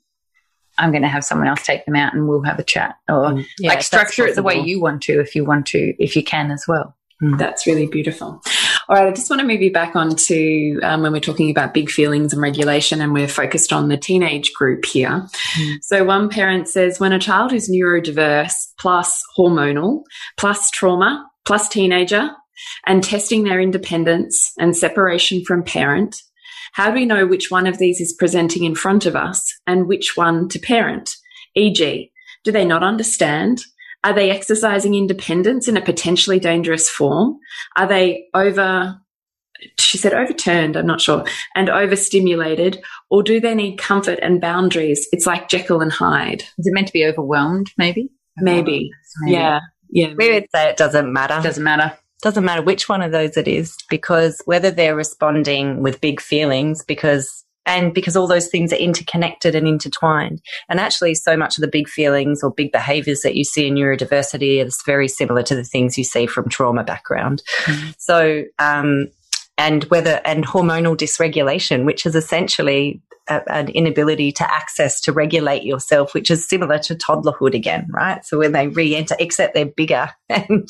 I'm 0.78 0.90
going 0.90 1.02
to 1.02 1.08
have 1.08 1.24
someone 1.24 1.48
else 1.48 1.64
take 1.64 1.84
them 1.84 1.96
out 1.96 2.14
and 2.14 2.28
we'll 2.28 2.42
have 2.42 2.58
a 2.58 2.64
chat 2.64 2.96
or 3.08 3.30
mm, 3.30 3.46
yeah, 3.58 3.70
like 3.70 3.82
structure 3.82 4.26
it 4.26 4.34
the 4.36 4.42
way 4.42 4.58
you 4.58 4.80
want 4.80 5.02
to 5.02 5.20
if 5.20 5.34
you 5.34 5.44
want 5.44 5.66
to, 5.66 5.94
if 6.02 6.16
you 6.16 6.22
can 6.22 6.50
as 6.50 6.64
well. 6.66 6.94
Mm. 7.22 7.36
That's 7.36 7.66
really 7.66 7.86
beautiful. 7.86 8.40
All 8.88 8.96
right, 8.96 9.08
I 9.08 9.10
just 9.10 9.28
want 9.28 9.40
to 9.40 9.46
move 9.46 9.60
you 9.60 9.72
back 9.72 9.96
on 9.96 10.14
to 10.14 10.80
um, 10.82 11.02
when 11.02 11.12
we're 11.12 11.20
talking 11.20 11.50
about 11.50 11.74
big 11.74 11.90
feelings 11.90 12.32
and 12.32 12.40
regulation, 12.40 13.00
and 13.00 13.12
we're 13.12 13.26
focused 13.26 13.72
on 13.72 13.88
the 13.88 13.96
teenage 13.96 14.52
group 14.52 14.84
here. 14.84 15.26
Mm. 15.58 15.78
So, 15.82 16.04
one 16.04 16.28
parent 16.28 16.68
says 16.68 17.00
when 17.00 17.12
a 17.12 17.18
child 17.18 17.52
is 17.52 17.68
neurodiverse, 17.68 18.52
plus 18.78 19.22
hormonal, 19.36 20.02
plus 20.36 20.70
trauma, 20.70 21.28
plus 21.44 21.68
teenager, 21.68 22.30
and 22.86 23.02
testing 23.02 23.44
their 23.44 23.60
independence 23.60 24.52
and 24.58 24.76
separation 24.76 25.44
from 25.44 25.64
parent, 25.64 26.22
how 26.78 26.90
do 26.90 26.94
we 26.94 27.06
know 27.06 27.26
which 27.26 27.50
one 27.50 27.66
of 27.66 27.78
these 27.78 28.00
is 28.00 28.12
presenting 28.12 28.62
in 28.62 28.76
front 28.76 29.04
of 29.04 29.16
us 29.16 29.52
and 29.66 29.88
which 29.88 30.16
one 30.16 30.48
to 30.48 30.60
parent? 30.60 31.10
E.g., 31.56 32.12
do 32.44 32.52
they 32.52 32.64
not 32.64 32.84
understand? 32.84 33.60
Are 34.04 34.14
they 34.14 34.30
exercising 34.30 34.94
independence 34.94 35.66
in 35.66 35.76
a 35.76 35.84
potentially 35.84 36.38
dangerous 36.38 36.88
form? 36.88 37.36
Are 37.76 37.88
they 37.88 38.26
over, 38.32 38.96
she 39.80 39.98
said 39.98 40.14
overturned, 40.14 40.76
I'm 40.76 40.86
not 40.86 41.00
sure, 41.00 41.24
and 41.56 41.68
overstimulated? 41.68 42.80
Or 43.10 43.24
do 43.24 43.40
they 43.40 43.56
need 43.56 43.78
comfort 43.78 44.20
and 44.22 44.40
boundaries? 44.40 45.08
It's 45.10 45.26
like 45.26 45.48
Jekyll 45.48 45.80
and 45.80 45.90
Hyde. 45.90 46.42
Is 46.58 46.68
it 46.68 46.74
meant 46.74 46.86
to 46.86 46.92
be 46.92 47.04
overwhelmed, 47.04 47.72
maybe? 47.76 48.08
Maybe. 48.36 48.92
maybe. 49.24 49.34
Yeah. 49.34 49.58
Yeah. 49.90 50.14
We 50.16 50.30
would 50.30 50.46
say 50.54 50.70
it 50.70 50.76
doesn't 50.76 51.12
matter. 51.12 51.40
Doesn't 51.42 51.64
matter 51.64 51.98
doesn't 52.22 52.44
matter 52.44 52.62
which 52.62 52.88
one 52.88 53.02
of 53.02 53.12
those 53.12 53.36
it 53.36 53.46
is 53.46 53.76
because 53.88 54.42
whether 54.44 54.70
they're 54.70 54.96
responding 54.96 55.82
with 55.82 56.00
big 56.00 56.20
feelings 56.20 56.82
because 56.84 57.44
and 57.68 57.92
because 57.92 58.16
all 58.16 58.26
those 58.26 58.48
things 58.48 58.72
are 58.72 58.76
interconnected 58.76 59.54
and 59.54 59.68
intertwined. 59.68 60.40
And 60.70 60.80
actually, 60.80 61.14
so 61.14 61.36
much 61.36 61.58
of 61.58 61.62
the 61.62 61.68
big 61.68 61.86
feelings 61.86 62.42
or 62.42 62.50
big 62.50 62.72
behaviors 62.72 63.20
that 63.20 63.34
you 63.34 63.44
see 63.44 63.66
in 63.66 63.74
neurodiversity 63.74 64.64
is 64.64 64.82
very 64.86 65.06
similar 65.06 65.42
to 65.42 65.54
the 65.54 65.64
things 65.64 65.98
you 65.98 66.04
see 66.04 66.26
from 66.26 66.48
trauma 66.48 66.82
background. 66.82 67.42
Mm. 67.64 67.94
So, 67.98 68.44
um, 68.58 69.08
and 69.58 69.84
whether 69.84 70.22
and 70.24 70.46
hormonal 70.46 70.96
dysregulation, 70.96 71.84
which 71.84 72.06
is 72.06 72.14
essentially 72.14 73.02
a, 73.28 73.52
an 73.52 73.68
inability 73.68 74.32
to 74.32 74.50
access 74.50 75.00
to 75.02 75.12
regulate 75.12 75.64
yourself, 75.64 76.14
which 76.14 76.30
is 76.30 76.48
similar 76.48 76.78
to 76.78 76.94
toddlerhood 76.94 77.54
again, 77.54 77.86
right? 77.90 78.24
So 78.24 78.38
when 78.38 78.52
they 78.52 78.68
re-enter, 78.68 79.16
except 79.18 79.54
they're 79.54 79.66
bigger, 79.66 80.10
and 80.28 80.68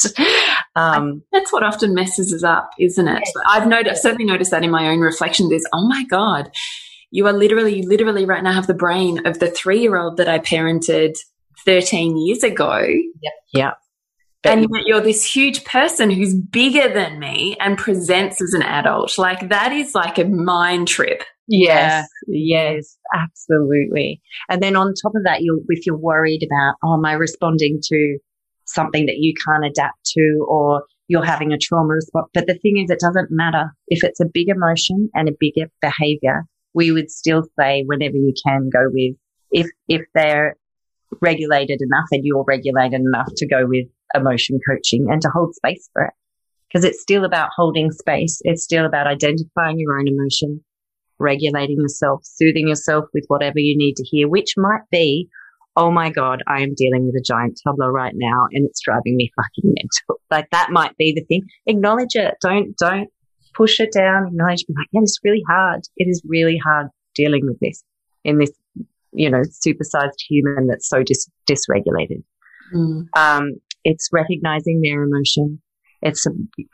um, 0.76 1.22
that's 1.32 1.52
what 1.52 1.62
often 1.62 1.94
messes 1.94 2.32
us 2.32 2.44
up, 2.44 2.70
isn't 2.78 3.08
it? 3.08 3.22
Yes. 3.24 3.32
I've 3.46 3.66
noticed, 3.66 4.02
certainly 4.02 4.24
noticed 4.24 4.50
that 4.50 4.64
in 4.64 4.70
my 4.70 4.88
own 4.88 5.00
reflection. 5.00 5.48
There's, 5.48 5.66
oh 5.72 5.86
my 5.88 6.04
god, 6.04 6.50
you 7.10 7.26
are 7.26 7.32
literally, 7.32 7.82
literally 7.82 8.24
right 8.24 8.42
now 8.42 8.52
have 8.52 8.66
the 8.66 8.74
brain 8.74 9.26
of 9.26 9.38
the 9.38 9.50
three-year-old 9.50 10.18
that 10.18 10.28
I 10.28 10.38
parented 10.38 11.14
13 11.64 12.16
years 12.16 12.42
ago. 12.42 12.78
Yep. 12.78 13.32
Yeah 13.52 13.72
and 14.44 14.66
yet 14.72 14.86
you're 14.86 15.00
this 15.00 15.24
huge 15.24 15.64
person 15.64 16.10
who's 16.10 16.34
bigger 16.34 16.92
than 16.92 17.18
me 17.18 17.56
and 17.60 17.76
presents 17.76 18.40
as 18.40 18.52
an 18.54 18.62
adult. 18.62 19.18
Like 19.18 19.48
that 19.48 19.72
is 19.72 19.94
like 19.94 20.18
a 20.18 20.24
mind 20.24 20.88
trip. 20.88 21.22
Yes, 21.48 22.06
yeah. 22.26 22.74
yes, 22.74 22.98
absolutely. 23.14 24.20
And 24.48 24.62
then 24.62 24.76
on 24.76 24.92
top 25.02 25.14
of 25.14 25.24
that, 25.24 25.42
you 25.42 25.64
if 25.68 25.86
you're 25.86 25.96
worried 25.96 26.46
about, 26.46 26.74
oh, 26.84 26.94
am 26.94 27.04
I 27.04 27.14
responding 27.14 27.80
to 27.84 28.18
something 28.66 29.06
that 29.06 29.16
you 29.18 29.32
can't 29.46 29.64
adapt 29.64 30.04
to, 30.12 30.46
or 30.46 30.84
you're 31.08 31.24
having 31.24 31.52
a 31.52 31.58
trauma 31.58 31.94
response. 31.94 32.28
But 32.34 32.46
the 32.46 32.58
thing 32.58 32.76
is, 32.76 32.90
it 32.90 33.00
doesn't 33.00 33.30
matter 33.30 33.74
if 33.88 34.04
it's 34.04 34.20
a 34.20 34.26
big 34.26 34.48
emotion 34.48 35.08
and 35.14 35.28
a 35.28 35.32
bigger 35.40 35.70
behavior. 35.80 36.44
We 36.74 36.92
would 36.92 37.10
still 37.10 37.44
say, 37.58 37.82
whenever 37.86 38.16
you 38.16 38.34
can, 38.46 38.68
go 38.70 38.90
with 38.92 39.16
if 39.50 39.66
if 39.88 40.02
they're 40.14 40.56
regulated 41.22 41.80
enough 41.80 42.08
and 42.12 42.22
you're 42.24 42.44
regulated 42.46 43.00
enough 43.00 43.28
to 43.36 43.46
go 43.46 43.66
with 43.66 43.86
emotion 44.14 44.60
coaching 44.68 45.06
and 45.10 45.22
to 45.22 45.30
hold 45.30 45.54
space 45.54 45.88
for 45.92 46.04
it. 46.04 46.12
Because 46.68 46.84
it's 46.84 47.00
still 47.00 47.24
about 47.24 47.48
holding 47.56 47.90
space. 47.90 48.42
It's 48.44 48.62
still 48.62 48.84
about 48.84 49.06
identifying 49.06 49.78
your 49.78 49.98
own 49.98 50.06
emotion, 50.06 50.62
regulating 51.18 51.78
yourself, 51.80 52.20
soothing 52.24 52.68
yourself 52.68 53.04
with 53.12 53.24
whatever 53.28 53.58
you 53.58 53.76
need 53.76 53.94
to 53.96 54.04
hear, 54.04 54.28
which 54.28 54.54
might 54.56 54.82
be, 54.90 55.28
oh 55.76 55.90
my 55.90 56.10
God, 56.10 56.42
I 56.48 56.62
am 56.62 56.74
dealing 56.74 57.06
with 57.06 57.14
a 57.14 57.24
giant 57.24 57.60
toddler 57.62 57.92
right 57.92 58.14
now 58.14 58.46
and 58.52 58.66
it's 58.66 58.80
driving 58.82 59.16
me 59.16 59.30
fucking 59.36 59.74
mental. 59.74 60.20
Like 60.30 60.50
that 60.50 60.70
might 60.70 60.94
be 60.98 61.14
the 61.14 61.24
thing. 61.24 61.42
Acknowledge 61.66 62.14
it. 62.14 62.34
Don't, 62.42 62.76
don't 62.76 63.08
push 63.54 63.80
it 63.80 63.92
down. 63.92 64.26
Acknowledge, 64.26 64.66
be 64.66 64.74
like, 64.76 64.88
yeah, 64.92 65.00
it's 65.02 65.18
really 65.24 65.42
hard. 65.48 65.80
It 65.96 66.04
is 66.04 66.22
really 66.26 66.58
hard 66.62 66.88
dealing 67.14 67.46
with 67.46 67.58
this 67.60 67.82
in 68.24 68.38
this, 68.38 68.50
you 69.12 69.30
know, 69.30 69.40
supersized 69.40 70.20
human 70.28 70.66
that's 70.66 70.86
so 70.86 71.02
dis- 71.02 71.30
dysregulated. 71.48 72.22
Mm. 72.74 73.06
Um, 73.16 73.52
it's 73.84 74.10
recognizing 74.12 74.82
their 74.82 75.02
emotion. 75.02 75.62
It's 76.00 76.26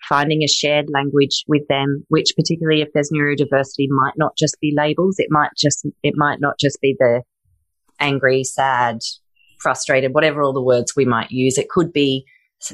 finding 0.09 0.43
a 0.43 0.49
shared 0.49 0.87
language 0.93 1.45
with 1.49 1.67
them, 1.69 2.05
which 2.09 2.33
particularly 2.37 2.83
if 2.83 2.89
there's 2.93 3.11
neurodiversity 3.13 3.87
might 3.89 4.15
not 4.17 4.37
just 4.37 4.57
be 4.61 4.75
labels. 4.77 5.17
It 5.19 5.29
might 5.31 5.51
just, 5.57 5.87
it 6.03 6.15
might 6.17 6.41
not 6.41 6.59
just 6.59 6.79
be 6.81 6.95
the 6.99 7.23
angry, 7.99 8.45
sad, 8.45 8.99
frustrated, 9.61 10.13
whatever 10.15 10.43
all 10.43 10.53
the 10.53 10.63
words 10.63 10.95
we 10.95 11.05
might 11.05 11.31
use. 11.31 11.57
It 11.57 11.71
could 11.71 11.93
be 11.93 12.27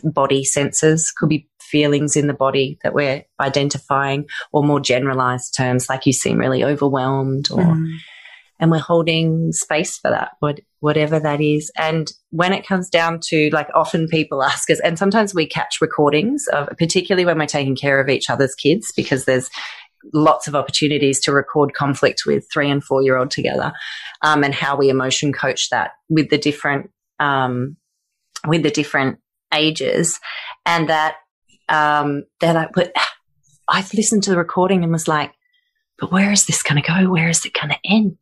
body 0.04 0.44
senses, 0.44 1.12
could 1.12 1.28
be 1.28 1.48
feelings 1.60 2.16
in 2.16 2.26
the 2.26 2.34
body 2.34 2.78
that 2.82 2.94
we're 2.94 3.24
identifying 3.38 4.26
or 4.52 4.64
more 4.64 4.80
generalized 4.80 5.54
terms 5.56 5.88
like 5.88 6.06
you 6.06 6.12
seem 6.12 6.38
really 6.38 6.64
overwhelmed 6.64 7.50
or, 7.50 7.62
mm. 7.62 7.96
And 8.60 8.70
we're 8.70 8.78
holding 8.78 9.52
space 9.52 9.96
for 9.96 10.10
that, 10.10 10.32
what, 10.40 10.60
whatever 10.80 11.18
that 11.18 11.40
is. 11.40 11.72
And 11.76 12.12
when 12.28 12.52
it 12.52 12.66
comes 12.66 12.90
down 12.90 13.18
to 13.28 13.48
like 13.52 13.68
often 13.74 14.06
people 14.06 14.42
ask 14.44 14.70
us, 14.70 14.78
and 14.80 14.98
sometimes 14.98 15.34
we 15.34 15.46
catch 15.46 15.80
recordings 15.80 16.46
of, 16.52 16.68
particularly 16.78 17.24
when 17.24 17.38
we're 17.38 17.46
taking 17.46 17.74
care 17.74 18.00
of 18.00 18.10
each 18.10 18.28
other's 18.28 18.54
kids, 18.54 18.92
because 18.94 19.24
there's 19.24 19.48
lots 20.12 20.46
of 20.46 20.54
opportunities 20.54 21.20
to 21.20 21.32
record 21.32 21.74
conflict 21.74 22.22
with 22.26 22.46
three 22.52 22.70
and 22.70 22.84
four 22.84 23.02
year 23.02 23.16
old 23.16 23.30
together, 23.30 23.72
um, 24.22 24.44
and 24.44 24.54
how 24.54 24.76
we 24.76 24.90
emotion 24.90 25.32
coach 25.32 25.70
that 25.70 25.92
with 26.10 26.28
the 26.28 26.38
different, 26.38 26.90
um, 27.18 27.76
with 28.46 28.62
the 28.62 28.70
different 28.70 29.18
ages, 29.52 30.20
and 30.66 30.88
that 30.88 31.16
um, 31.70 32.24
they're 32.40 32.54
like, 32.54 32.72
but 32.74 32.92
I've 33.68 33.92
listened 33.94 34.24
to 34.24 34.30
the 34.30 34.36
recording 34.36 34.82
and 34.82 34.92
was 34.92 35.08
like, 35.08 35.32
but 36.00 36.10
where 36.10 36.32
is 36.32 36.46
this 36.46 36.62
going 36.62 36.82
to 36.82 36.86
go? 36.86 37.10
Where 37.10 37.28
is 37.28 37.44
it 37.44 37.52
going 37.52 37.70
to 37.70 37.78
end? 37.84 38.16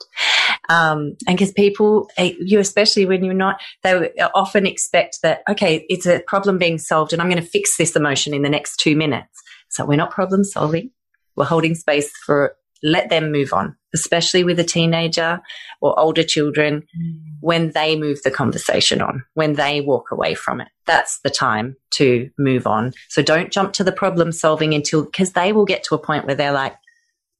Um, 0.68 1.16
and 1.26 1.38
because 1.38 1.52
people, 1.52 2.10
eh, 2.16 2.34
you 2.40 2.58
especially 2.58 3.06
when 3.06 3.24
you're 3.24 3.34
not, 3.34 3.60
they 3.82 4.10
often 4.34 4.66
expect 4.66 5.18
that, 5.22 5.42
okay, 5.48 5.86
it's 5.88 6.06
a 6.06 6.20
problem 6.26 6.58
being 6.58 6.78
solved 6.78 7.12
and 7.12 7.22
I'm 7.22 7.30
going 7.30 7.42
to 7.42 7.48
fix 7.48 7.76
this 7.76 7.96
emotion 7.96 8.34
in 8.34 8.42
the 8.42 8.50
next 8.50 8.78
two 8.78 8.96
minutes. 8.96 9.40
So 9.70 9.84
we're 9.84 9.96
not 9.96 10.10
problem 10.10 10.44
solving. 10.44 10.90
We're 11.36 11.44
holding 11.44 11.74
space 11.74 12.10
for 12.26 12.56
let 12.82 13.10
them 13.10 13.32
move 13.32 13.52
on, 13.52 13.76
especially 13.94 14.44
with 14.44 14.58
a 14.60 14.64
teenager 14.64 15.40
or 15.80 15.98
older 15.98 16.22
children 16.22 16.82
mm. 16.82 17.18
when 17.40 17.72
they 17.72 17.96
move 17.96 18.22
the 18.22 18.30
conversation 18.30 19.00
on, 19.00 19.24
when 19.34 19.54
they 19.54 19.80
walk 19.80 20.10
away 20.10 20.34
from 20.34 20.60
it. 20.60 20.68
That's 20.86 21.20
the 21.20 21.30
time 21.30 21.76
to 21.92 22.30
move 22.38 22.66
on. 22.66 22.92
So 23.08 23.22
don't 23.22 23.52
jump 23.52 23.72
to 23.74 23.84
the 23.84 23.92
problem 23.92 24.32
solving 24.32 24.74
until, 24.74 25.04
because 25.04 25.32
they 25.32 25.52
will 25.52 25.64
get 25.64 25.82
to 25.84 25.94
a 25.94 25.98
point 25.98 26.26
where 26.26 26.36
they're 26.36 26.52
like, 26.52 26.74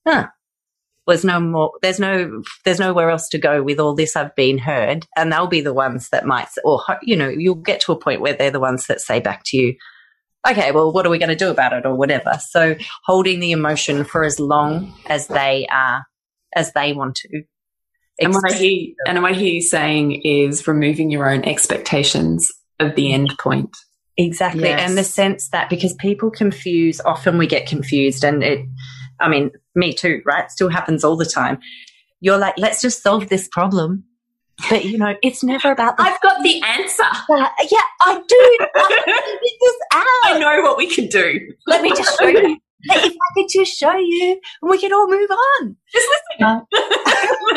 huh, 0.09 0.29
there's 1.07 1.25
no 1.25 1.41
more, 1.41 1.73
there's 1.83 1.99
no, 1.99 2.43
there's 2.65 2.79
nowhere 2.79 3.11
else 3.11 3.29
to 3.31 3.39
go 3.39 3.63
with 3.63 3.81
all 3.81 3.95
this 3.95 4.17
I've 4.17 4.35
been 4.35 4.59
heard. 4.59 5.07
And 5.17 5.33
they'll 5.33 5.47
be 5.47 5.61
the 5.61 5.75
ones 5.75 6.11
that 6.11 6.27
might, 6.27 6.49
or, 6.65 6.83
you 7.03 7.17
know, 7.17 7.29
you'll 7.29 7.55
get 7.55 7.81
to 7.83 7.93
a 7.93 7.99
point 7.99 8.21
where 8.21 8.35
they're 8.35 8.51
the 8.51 8.61
ones 8.61 8.87
that 8.87 9.01
say 9.01 9.21
back 9.21 9.43
to 9.47 9.57
you, 9.57 9.75
okay, 10.49 10.71
well, 10.71 10.93
what 10.93 11.07
are 11.07 11.11
we 11.11 11.19
going 11.19 11.31
to 11.31 11.37
do 11.37 11.51
about 11.51 11.73
it 11.73 11.87
or 11.87 11.95
whatever? 11.95 12.39
So 12.41 12.77
holding 13.05 13.41
the 13.41 13.53
emotion 13.53 14.05
for 14.05 14.25
as 14.25 14.39
long 14.39 14.95
as 15.07 15.27
they 15.27 15.67
are, 15.71 16.05
as 16.55 16.73
they 16.73 16.93
want 16.93 17.17
to. 17.17 17.43
And 18.21 18.35
what 18.35 18.51
I 18.51 18.55
hear, 18.55 18.95
and 19.07 19.23
what 19.23 19.33
I 19.33 19.35
hear 19.35 19.55
you 19.55 19.63
saying 19.63 20.23
is 20.23 20.67
removing 20.67 21.11
your 21.11 21.31
own 21.31 21.45
expectations 21.45 22.53
of 22.81 22.95
the 22.97 23.13
end 23.13 23.35
point. 23.39 23.77
Exactly. 24.17 24.65
Yes. 24.65 24.89
And 24.89 24.99
the 24.99 25.05
sense 25.05 25.49
that 25.51 25.71
because 25.71 25.95
people 25.95 26.31
confuse, 26.31 27.01
often 27.01 27.39
we 27.39 27.47
get 27.47 27.69
confused 27.69 28.25
and 28.25 28.43
it, 28.43 28.67
I 29.21 29.29
mean, 29.29 29.51
me 29.75 29.93
too, 29.93 30.23
right? 30.25 30.51
Still 30.51 30.69
happens 30.69 31.05
all 31.05 31.17
the 31.17 31.27
time. 31.27 31.59
You're 32.21 32.39
like, 32.39 32.55
let's 32.59 32.83
just 32.83 33.03
solve 33.03 33.29
this 33.29 33.49
problem. 33.49 34.05
But 34.69 34.85
you 34.85 34.99
know, 34.99 35.15
it's 35.23 35.45
never 35.45 35.71
about. 35.71 35.97
The 35.97 36.03
I've 36.03 36.21
got 36.21 36.43
the 36.43 36.61
answer. 36.63 37.05
Uh, 37.05 37.49
yeah, 37.71 37.79
I 38.03 38.21
do. 38.27 38.59
I 38.75 39.39
this 39.61 39.77
out. 39.93 40.07
I 40.25 40.39
know 40.39 40.63
what 40.63 40.77
we 40.77 40.93
can 40.93 41.07
do. 41.07 41.39
Let 41.69 41.83
me 41.83 41.91
just 41.91 42.19
show 42.19 42.27
you. 42.27 42.59
if 42.85 43.13
I 43.13 43.35
could 43.35 43.47
just 43.51 43.79
show 43.79 43.97
you, 43.97 44.41
and 44.63 44.71
we 44.71 44.79
can 44.79 44.93
all 44.93 45.09
move 45.09 45.31
on. 45.31 45.77
Just 45.93 46.09
listen. 46.41 46.45
Uh, 46.45 46.61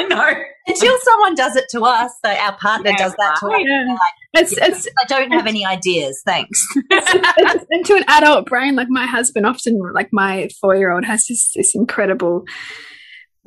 know. 0.09 0.33
Until 0.67 0.97
someone 1.01 1.35
does 1.35 1.55
it 1.55 1.65
to 1.71 1.81
us, 1.81 2.13
so 2.23 2.31
our 2.31 2.55
partner 2.57 2.91
yeah, 2.91 2.97
does 2.97 3.15
that 3.15 3.37
to 3.39 3.47
us. 3.47 3.61
Yeah. 3.65 3.85
Like, 3.89 4.13
it's, 4.33 4.53
it's, 4.53 4.87
I 5.01 5.05
don't 5.07 5.31
have 5.31 5.47
any 5.47 5.65
ideas. 5.65 6.21
Thanks. 6.25 6.65
and 6.89 7.85
to 7.85 7.95
an 7.95 8.05
adult 8.07 8.45
brain, 8.45 8.75
like 8.75 8.87
my 8.89 9.05
husband, 9.05 9.45
often, 9.45 9.79
like 9.93 10.09
my 10.11 10.49
four-year-old 10.59 11.05
has 11.05 11.25
this 11.27 11.51
this 11.55 11.75
incredible 11.75 12.45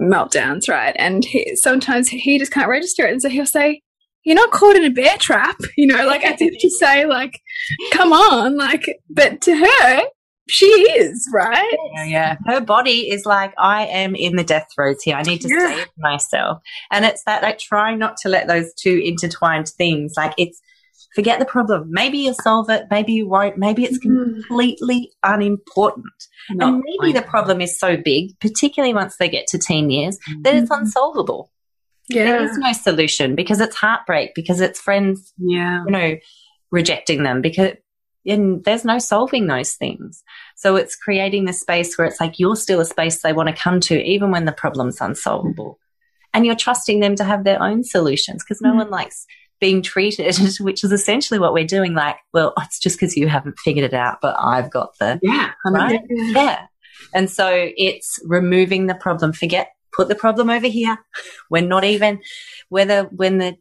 meltdowns, 0.01 0.69
right? 0.69 0.95
And 0.99 1.25
he, 1.25 1.57
sometimes 1.57 2.09
he 2.09 2.39
just 2.39 2.53
can't 2.53 2.69
register 2.69 3.07
it. 3.07 3.13
And 3.13 3.23
so 3.23 3.29
he'll 3.29 3.47
say, 3.47 3.83
you're 4.25 4.35
not 4.35 4.51
caught 4.51 4.77
in 4.77 4.85
a 4.85 4.91
bear 4.91 5.17
trap, 5.19 5.57
you 5.77 5.87
know, 5.87 6.07
like 6.07 6.25
as 6.25 6.41
if 6.41 6.59
to 6.59 6.71
say, 6.71 7.07
like, 7.07 7.41
come 7.93 8.13
on, 8.13 8.57
like, 8.57 8.99
but 9.11 9.41
to 9.43 9.57
her, 9.57 10.03
she 10.49 10.67
is, 10.67 11.27
right? 11.33 11.77
Yeah, 11.95 12.05
yeah. 12.05 12.37
Her 12.47 12.61
body 12.61 13.11
is 13.11 13.25
like, 13.25 13.55
I 13.59 13.87
am 13.87 14.15
in 14.15 14.37
the 14.37 14.45
death 14.45 14.67
throes 14.75 15.03
here. 15.03 15.17
I 15.17 15.23
need 15.23 15.41
to 15.41 15.49
yeah. 15.49 15.77
save 15.77 15.89
myself. 15.97 16.59
And 16.91 17.05
it's 17.05 17.23
that, 17.25 17.43
like, 17.43 17.59
trying 17.59 17.99
not 17.99 18.19
to 18.19 18.29
let 18.29 18.47
those 18.47 18.73
two 18.75 19.01
intertwined 19.03 19.69
things, 19.69 20.15
like, 20.17 20.35
it's, 20.37 20.61
forget 21.15 21.39
the 21.39 21.45
problem. 21.45 21.89
Maybe 21.91 22.19
you'll 22.19 22.35
solve 22.35 22.69
it. 22.71 22.87
Maybe 22.91 23.13
you 23.13 23.29
won't. 23.29 23.57
Maybe 23.57 23.85
it's 23.85 23.99
mm. 23.99 24.03
completely 24.03 25.13
unimportant. 25.23 26.07
Not 26.51 26.75
and 26.75 26.85
maybe 26.85 27.13
the 27.13 27.23
problem 27.23 27.61
is 27.61 27.79
so 27.79 27.97
big, 27.97 28.39
particularly 28.41 28.95
once 28.95 29.17
they 29.17 29.29
get 29.29 29.47
to 29.49 29.59
teen 29.59 29.91
years, 29.91 30.19
mm-hmm. 30.19 30.43
that 30.43 30.55
it's 30.55 30.71
mm-hmm. 30.71 30.83
unsolvable. 30.83 31.51
Yeah. 32.09 32.25
There 32.25 32.43
is 32.45 32.59
no 32.59 32.73
solution 32.73 33.35
because 33.35 33.61
it's 33.61 33.77
heartbreak, 33.77 34.35
because 34.35 34.61
it's 34.61 34.81
friends, 34.81 35.33
yeah. 35.39 35.85
you 35.87 35.91
know, 35.91 36.17
rejecting 36.71 37.23
them 37.23 37.41
because 37.41 37.73
and 38.27 38.65
there's 38.65 38.85
no 38.85 38.99
solving 38.99 39.47
those 39.47 39.75
things. 39.75 40.23
So 40.57 40.77
it's 40.77 40.97
creating 40.97 41.45
the 41.45 41.53
space 41.53 41.97
where 41.97 42.07
it's 42.07 42.21
like 42.21 42.39
you're 42.39 42.57
still 42.57 42.81
a 42.81 42.85
space 42.85 43.21
they 43.21 43.35
want 43.35 43.51
to 43.51 43.55
come 43.55 43.81
to, 43.81 44.03
even 44.03 44.31
when 44.31 44.47
the 44.47 44.53
problem's 44.53 45.01
unsolvable. 45.01 45.79
And 46.33 46.47
you're 46.47 46.57
trusting 46.57 47.01
them 47.01 47.17
to 47.17 47.25
have 47.25 47.45
their 47.45 47.63
own 47.63 47.85
solutions 47.85 48.43
because 48.43 48.61
no 48.61 48.73
mm. 48.73 48.77
one 48.77 48.91
likes 48.91 49.27
being 49.65 49.81
treated, 49.81 50.37
which 50.61 50.85
is 50.85 50.93
essentially 50.93 51.41
what 51.41 51.55
we're 51.55 51.67
doing. 51.67 51.95
Like, 51.95 52.17
well, 52.35 52.53
it's 52.59 52.79
just 52.79 53.01
because 53.01 53.17
you 53.17 53.29
haven't 53.29 53.59
figured 53.59 53.87
it 53.87 53.95
out, 53.95 54.19
but 54.21 54.37
I've 54.39 54.71
got 54.71 54.91
the 55.01 55.19
yeah, 55.23 55.53
right? 55.67 56.03
yeah. 56.09 56.67
And 57.15 57.31
so 57.31 57.71
it's 57.79 58.19
removing 58.27 58.89
the 58.89 58.95
problem. 58.95 59.33
Forget, 59.33 59.71
put 59.97 60.09
the 60.09 60.15
problem 60.15 60.51
over 60.51 60.67
here. 60.67 60.99
We're 61.49 61.67
not 61.67 61.83
even 61.83 62.21
whether 62.69 63.05
when 63.05 63.39
the 63.39 63.57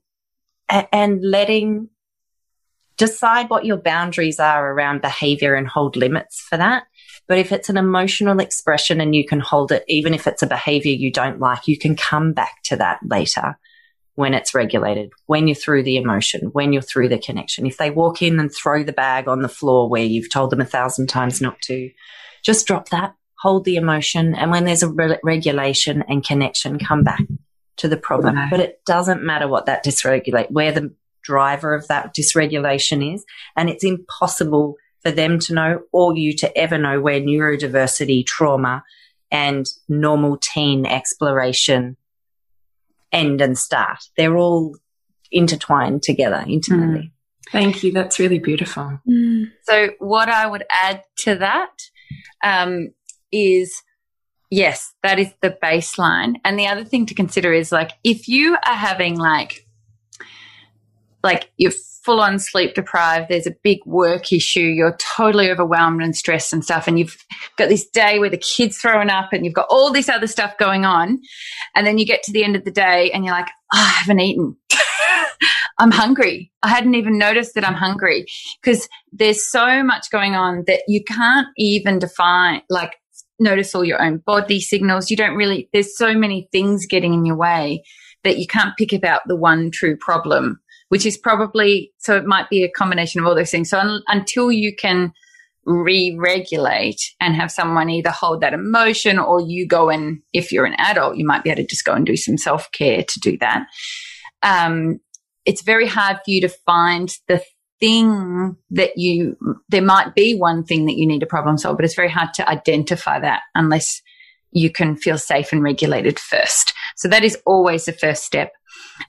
and 0.70 1.22
letting 1.24 1.88
decide 2.98 3.50
what 3.50 3.66
your 3.66 3.78
boundaries 3.78 4.42
are 4.42 4.74
around 4.74 5.02
behavior 5.02 5.56
and 5.56 5.70
hold 5.70 5.96
limits 5.96 6.42
for 6.42 6.58
that. 6.58 6.84
But 7.30 7.38
if 7.38 7.54
it's 7.54 7.70
an 7.70 7.78
emotional 7.78 8.42
expression 8.42 9.00
and 9.00 9.16
you 9.16 9.26
can 9.26 9.40
hold 9.40 9.72
it, 9.72 9.86
even 9.88 10.14
if 10.14 10.28
it's 10.28 10.44
a 10.44 10.48
behavior 10.48 10.92
you 10.92 11.14
don't 11.14 11.40
like, 11.40 11.66
you 11.66 11.78
can 11.78 11.96
come 11.96 12.34
back 12.34 12.62
to 12.64 12.76
that 12.76 13.00
later 13.06 13.58
when 14.16 14.34
it's 14.34 14.54
regulated, 14.54 15.12
when 15.26 15.48
you're 15.48 15.56
through 15.56 15.84
the 15.84 15.98
emotion, 15.98 16.50
when 16.54 16.72
you're 16.72 16.82
through 16.82 17.10
the 17.10 17.18
connection. 17.18 17.66
If 17.66 17.78
they 17.78 17.90
walk 17.90 18.22
in 18.22 18.40
and 18.40 18.54
throw 18.54 18.84
the 18.84 18.94
bag 18.94 19.28
on 19.28 19.42
the 19.42 19.50
floor 19.50 19.90
where 19.90 20.04
you've 20.04 20.32
told 20.32 20.52
them 20.52 20.62
a 20.62 20.66
thousand 20.66 21.08
times 21.08 21.42
not 21.42 21.60
to, 21.64 21.90
just 22.44 22.68
drop 22.68 22.90
that, 22.90 23.16
hold 23.40 23.66
the 23.66 23.76
emotion. 23.76 24.36
And 24.36 24.52
when 24.52 24.66
there's 24.66 24.84
a 24.84 24.90
re- 24.90 25.20
regulation 25.24 26.04
and 26.08 26.24
connection, 26.24 26.78
come 26.78 27.04
back 27.04 27.22
to 27.78 27.88
the 27.88 27.98
problem. 27.98 28.38
But 28.52 28.60
it 28.60 28.82
doesn't 28.86 29.24
matter 29.24 29.48
what 29.48 29.66
that 29.66 29.84
dysregulate, 29.84 30.52
where 30.52 30.72
the 30.72 30.94
driver 31.24 31.74
of 31.74 31.88
that 31.88 32.16
dysregulation 32.16 33.16
is. 33.16 33.26
And 33.56 33.70
it's 33.70 33.84
impossible 33.84 34.76
for 35.02 35.12
them 35.12 35.40
to 35.40 35.54
know 35.54 35.82
or 35.92 36.16
you 36.16 36.36
to 36.38 36.58
ever 36.58 36.78
know 36.78 37.02
where 37.02 37.20
neurodiversity, 37.20 38.26
trauma, 38.26 38.84
and 39.32 39.66
normal 39.90 40.38
teen 40.40 40.86
exploration 40.86 41.98
end 43.14 43.40
and 43.40 43.58
start. 43.58 44.00
They're 44.18 44.38
all 44.38 44.76
intertwined 45.32 46.04
together 46.04 46.44
intimately. 46.48 47.00
Mm. 47.00 47.12
Thank 47.52 47.84
you. 47.84 47.92
That's 47.92 48.20
really 48.20 48.40
beautiful. 48.40 49.00
Mm. 49.10 49.52
So, 49.64 49.90
what 50.00 50.28
I 50.28 50.48
would 50.48 50.64
add 50.70 51.04
to 51.18 51.36
that 51.36 51.72
um, 52.44 52.90
is 53.32 53.84
yes, 54.54 54.94
that 55.04 55.20
is 55.20 55.34
the 55.42 55.58
baseline. 55.64 56.36
And 56.46 56.58
the 56.58 56.68
other 56.68 56.84
thing 56.84 57.06
to 57.08 57.16
consider 57.16 57.54
is 57.54 57.72
like 57.72 57.92
if 58.04 58.28
you 58.28 58.56
are 58.66 58.76
having 58.76 59.18
like, 59.18 59.68
like 61.24 61.50
you're 61.58 61.72
full 62.04 62.20
on 62.20 62.38
sleep 62.38 62.76
deprived, 62.76 63.28
there's 63.30 63.48
a 63.48 63.56
big 63.64 63.80
work 63.86 64.32
issue, 64.34 64.60
you're 64.60 64.98
totally 65.16 65.50
overwhelmed 65.50 66.02
and 66.02 66.16
stressed 66.16 66.52
and 66.52 66.64
stuff, 66.64 66.88
and 66.88 67.00
you've 67.00 67.18
got 67.58 67.70
this 67.70 67.88
day 67.90 68.20
where 68.20 68.30
the 68.30 68.38
kid's 68.38 68.78
throwing 68.78 69.10
up 69.10 69.30
and 69.32 69.46
you've 69.46 69.54
got 69.54 69.68
all 69.70 69.92
this 69.92 70.10
other 70.10 70.28
stuff 70.28 70.58
going 70.58 70.86
on. 70.86 71.20
And 71.76 71.88
then 71.88 71.98
you 71.98 72.06
get 72.06 72.24
to 72.24 72.34
the 72.34 72.44
end 72.44 72.56
of 72.56 72.66
the 72.66 72.72
day 72.72 73.10
and 73.12 73.24
you're 73.24 73.34
like, 73.34 73.50
oh, 73.74 73.80
I 73.80 73.90
haven't 73.90 74.20
eaten. 74.20 74.58
I'm 75.80 75.92
hungry. 75.92 76.52
I 76.62 76.70
hadn't 76.70 76.96
even 76.96 77.18
noticed 77.18 77.56
that 77.56 77.68
I'm 77.68 77.74
hungry 77.74 78.26
because 78.62 78.88
there's 79.12 79.50
so 79.50 79.84
much 79.84 80.12
going 80.12 80.36
on 80.36 80.64
that 80.68 80.84
you 80.88 81.04
can't 81.04 81.48
even 81.58 82.00
define, 82.00 82.62
like, 82.70 82.92
notice 83.40 83.74
all 83.74 83.84
your 83.84 84.02
own 84.02 84.18
body 84.18 84.60
signals. 84.60 85.10
You 85.10 85.18
don't 85.18 85.36
really, 85.36 85.70
there's 85.74 85.98
so 85.98 86.14
many 86.14 86.48
things 86.52 86.86
getting 86.86 87.14
in 87.14 87.26
your 87.26 87.36
way 87.36 87.84
that 88.24 88.38
you 88.38 88.48
can't 88.48 88.78
pick 88.78 88.94
about 88.94 89.22
the 89.26 89.36
one 89.36 89.72
true 89.72 89.98
problem 89.98 90.60
which 90.94 91.08
is 91.08 91.18
probably 91.18 91.92
so 91.98 92.16
it 92.16 92.24
might 92.24 92.52
be 92.52 92.64
a 92.64 92.70
combination 92.70 93.20
of 93.20 93.26
all 93.26 93.34
those 93.34 93.50
things. 93.50 93.72
So 93.72 93.80
un- 93.80 94.04
until 94.08 94.52
you 94.52 94.76
can 94.76 95.12
re-regulate 95.66 97.02
and 97.20 97.34
have 97.34 97.50
someone 97.50 97.90
either 97.90 98.12
hold 98.12 98.42
that 98.42 98.54
emotion 98.54 99.18
or 99.18 99.42
you 99.42 99.68
go 99.68 99.90
and 99.90 100.22
if 100.34 100.52
you're 100.52 100.68
an 100.68 100.76
adult 100.78 101.18
you 101.18 101.26
might 101.26 101.44
be 101.44 101.50
able 101.50 101.64
to 101.64 101.68
just 101.68 101.84
go 101.84 101.94
and 101.94 102.06
do 102.06 102.16
some 102.16 102.38
self-care 102.38 103.02
to 103.02 103.20
do 103.22 103.40
that 103.40 103.66
um, 104.44 105.00
it's 105.46 105.64
very 105.64 105.88
hard 105.88 106.18
for 106.18 106.30
you 106.30 106.42
to 106.42 106.50
find 106.50 107.18
the 107.28 107.42
thing 107.80 108.56
that 108.70 108.92
you 108.96 109.36
there 109.70 109.82
might 109.82 110.14
be 110.14 110.36
one 110.36 110.64
thing 110.64 110.86
that 110.86 110.98
you 110.98 111.08
need 111.08 111.22
to 111.22 111.26
problem 111.26 111.58
solve 111.58 111.76
but 111.76 111.86
it's 111.86 111.96
very 111.96 112.10
hard 112.10 112.36
to 112.36 112.48
identify 112.48 113.20
that 113.20 113.42
unless 113.56 114.00
you 114.54 114.70
can 114.70 114.96
feel 114.96 115.18
safe 115.18 115.52
and 115.52 115.64
regulated 115.64 116.20
first. 116.20 116.74
So 116.96 117.08
that 117.08 117.24
is 117.24 117.38
always 117.46 117.86
the 117.86 117.94
first 117.94 118.24
step. 118.24 118.54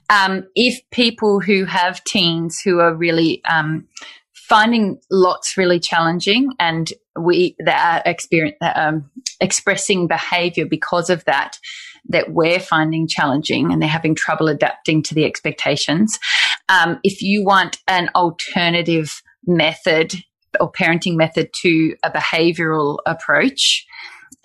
Um, 0.09 0.47
if 0.55 0.81
people 0.91 1.39
who 1.39 1.65
have 1.65 2.03
teens 2.03 2.59
who 2.63 2.79
are 2.79 2.95
really 2.95 3.43
um, 3.45 3.87
finding 4.33 4.99
lots 5.09 5.57
really 5.57 5.79
challenging 5.79 6.51
and 6.59 6.91
we 7.19 7.55
that 7.59 8.05
are 8.05 8.11
experience, 8.11 8.57
um, 8.75 9.09
expressing 9.39 10.07
behavior 10.07 10.65
because 10.65 11.09
of 11.09 11.23
that 11.25 11.57
that 12.07 12.31
we're 12.31 12.59
finding 12.59 13.07
challenging 13.07 13.71
and 13.71 13.81
they're 13.81 13.89
having 13.89 14.13
trouble 14.13 14.47
adapting 14.47 15.01
to 15.01 15.15
the 15.15 15.25
expectations. 15.25 16.19
Um, 16.69 16.99
if 17.03 17.21
you 17.21 17.43
want 17.43 17.79
an 17.87 18.09
alternative 18.15 19.21
method 19.47 20.13
or 20.59 20.71
parenting 20.71 21.15
method 21.15 21.49
to 21.61 21.95
a 22.03 22.11
behavioral 22.11 22.99
approach, 23.07 23.85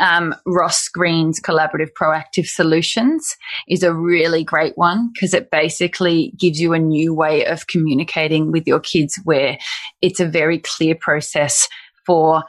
um, 0.01 0.35
Ross 0.47 0.89
Greene's 0.89 1.41
collaborative 1.41 1.91
proactive 2.01 2.47
solutions 2.47 3.37
is 3.69 3.83
a 3.83 3.95
really 3.95 4.43
great 4.43 4.77
one 4.77 5.11
because 5.13 5.35
it 5.35 5.51
basically 5.51 6.33
gives 6.39 6.61
you 6.61 6.73
a 6.73 6.79
new 6.79 7.15
way 7.15 7.45
of 7.45 7.67
communicating 7.67 8.51
with 8.51 8.67
your 8.67 8.81
kids 8.81 9.21
where 9.25 9.59
it's 10.01 10.19
a 10.19 10.27
very 10.27 10.59
clear 10.59 10.95
process 10.95 11.69
for 12.07 12.43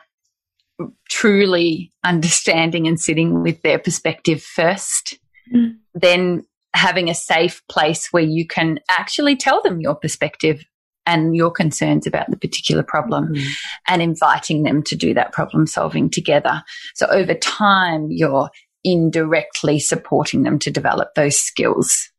truly 1.10 1.92
understanding 2.04 2.88
and 2.88 3.00
sitting 3.00 3.44
with 3.44 3.62
their 3.62 3.78
perspective 3.78 4.42
first. 4.42 5.20
Mm. 5.54 5.76
Then 5.94 6.44
having 6.74 7.10
a 7.10 7.14
safe 7.14 7.62
place 7.70 8.08
where 8.12 8.24
you 8.24 8.48
can 8.48 8.80
actually 8.90 9.36
tell 9.36 9.62
them 9.62 9.82
your 9.82 9.96
perspective 9.96 10.64
and 11.06 11.36
your 11.36 11.52
concerns 11.52 12.06
about 12.06 12.30
the 12.30 12.38
particular 12.38 12.84
problem 12.84 13.34
mm. 13.34 13.48
and 13.88 14.02
inviting 14.02 14.64
them 14.64 14.84
to 14.84 14.96
do 14.96 15.14
that 15.14 15.32
problem 15.32 15.66
solving 15.66 16.10
together. 16.10 16.64
So 16.96 17.08
over 17.08 17.34
time, 17.34 18.08
you're 18.10 18.50
indirectly 18.84 19.80
supporting 19.80 20.44
them 20.44 20.60
to 20.60 20.72
develop 20.72 21.10
those 21.16 21.38
skills. 21.38 22.10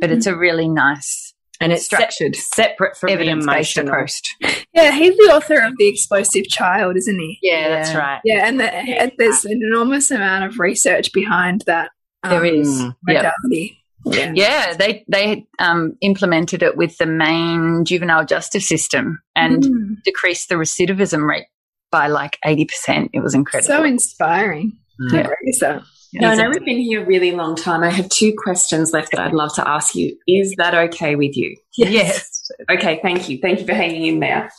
But 0.00 0.10
it's 0.10 0.26
a 0.26 0.36
really 0.36 0.68
nice 0.68 1.32
and 1.60 1.72
it's 1.72 1.84
structured, 1.84 2.34
se 2.34 2.42
separate 2.54 2.96
from 2.96 3.10
evidence-based 3.10 3.78
approach. 3.78 4.20
Yeah, 4.72 4.92
he's 4.92 5.16
the 5.16 5.34
author 5.34 5.58
of 5.64 5.72
The 5.78 5.88
Explosive 5.88 6.48
Child, 6.48 6.98
isn't 6.98 7.18
he? 7.18 7.38
Yeah, 7.40 7.70
that's 7.70 7.94
right. 7.94 8.20
Yeah, 8.24 8.46
and 8.46 8.60
the, 8.60 9.12
there's 9.16 9.46
an 9.46 9.58
enormous 9.62 10.10
amount 10.10 10.44
of 10.44 10.58
research 10.58 11.14
behind 11.14 11.62
that. 11.62 11.92
Um, 12.22 12.30
there 12.30 12.44
is 12.44 12.82
modality. 13.02 13.82
Yeah. 14.08 14.32
yeah, 14.34 14.74
they 14.74 15.04
they 15.08 15.46
um, 15.58 15.96
implemented 16.00 16.62
it 16.62 16.76
with 16.76 16.96
the 16.98 17.06
Maine 17.06 17.84
juvenile 17.84 18.24
justice 18.24 18.68
system 18.68 19.20
and 19.34 19.62
mm. 19.62 20.02
decreased 20.04 20.48
the 20.48 20.54
recidivism 20.54 21.26
rate 21.26 21.46
by 21.90 22.06
like 22.06 22.38
eighty 22.44 22.64
percent. 22.64 23.10
It 23.12 23.20
was 23.20 23.34
incredible. 23.34 23.66
So 23.66 23.84
inspiring. 23.84 24.78
Yeah. 25.10 25.28
No, 26.14 26.28
I 26.28 26.34
know 26.34 26.48
we've 26.48 26.64
been 26.64 26.78
here 26.78 27.02
a 27.02 27.06
really 27.06 27.32
long 27.32 27.56
time. 27.56 27.82
I 27.82 27.90
have 27.90 28.08
two 28.08 28.32
questions 28.42 28.92
left 28.92 29.10
that 29.10 29.20
I'd 29.20 29.34
love 29.34 29.54
to 29.56 29.68
ask 29.68 29.94
you. 29.94 30.16
Is 30.26 30.54
that 30.56 30.74
okay 30.74 31.16
with 31.16 31.36
you? 31.36 31.56
Yes. 31.76 31.90
yes. 31.90 32.50
Okay, 32.70 33.00
thank 33.02 33.28
you. 33.28 33.38
Thank 33.42 33.60
you 33.60 33.66
for 33.66 33.74
hanging 33.74 34.06
in 34.06 34.20
there. 34.20 34.50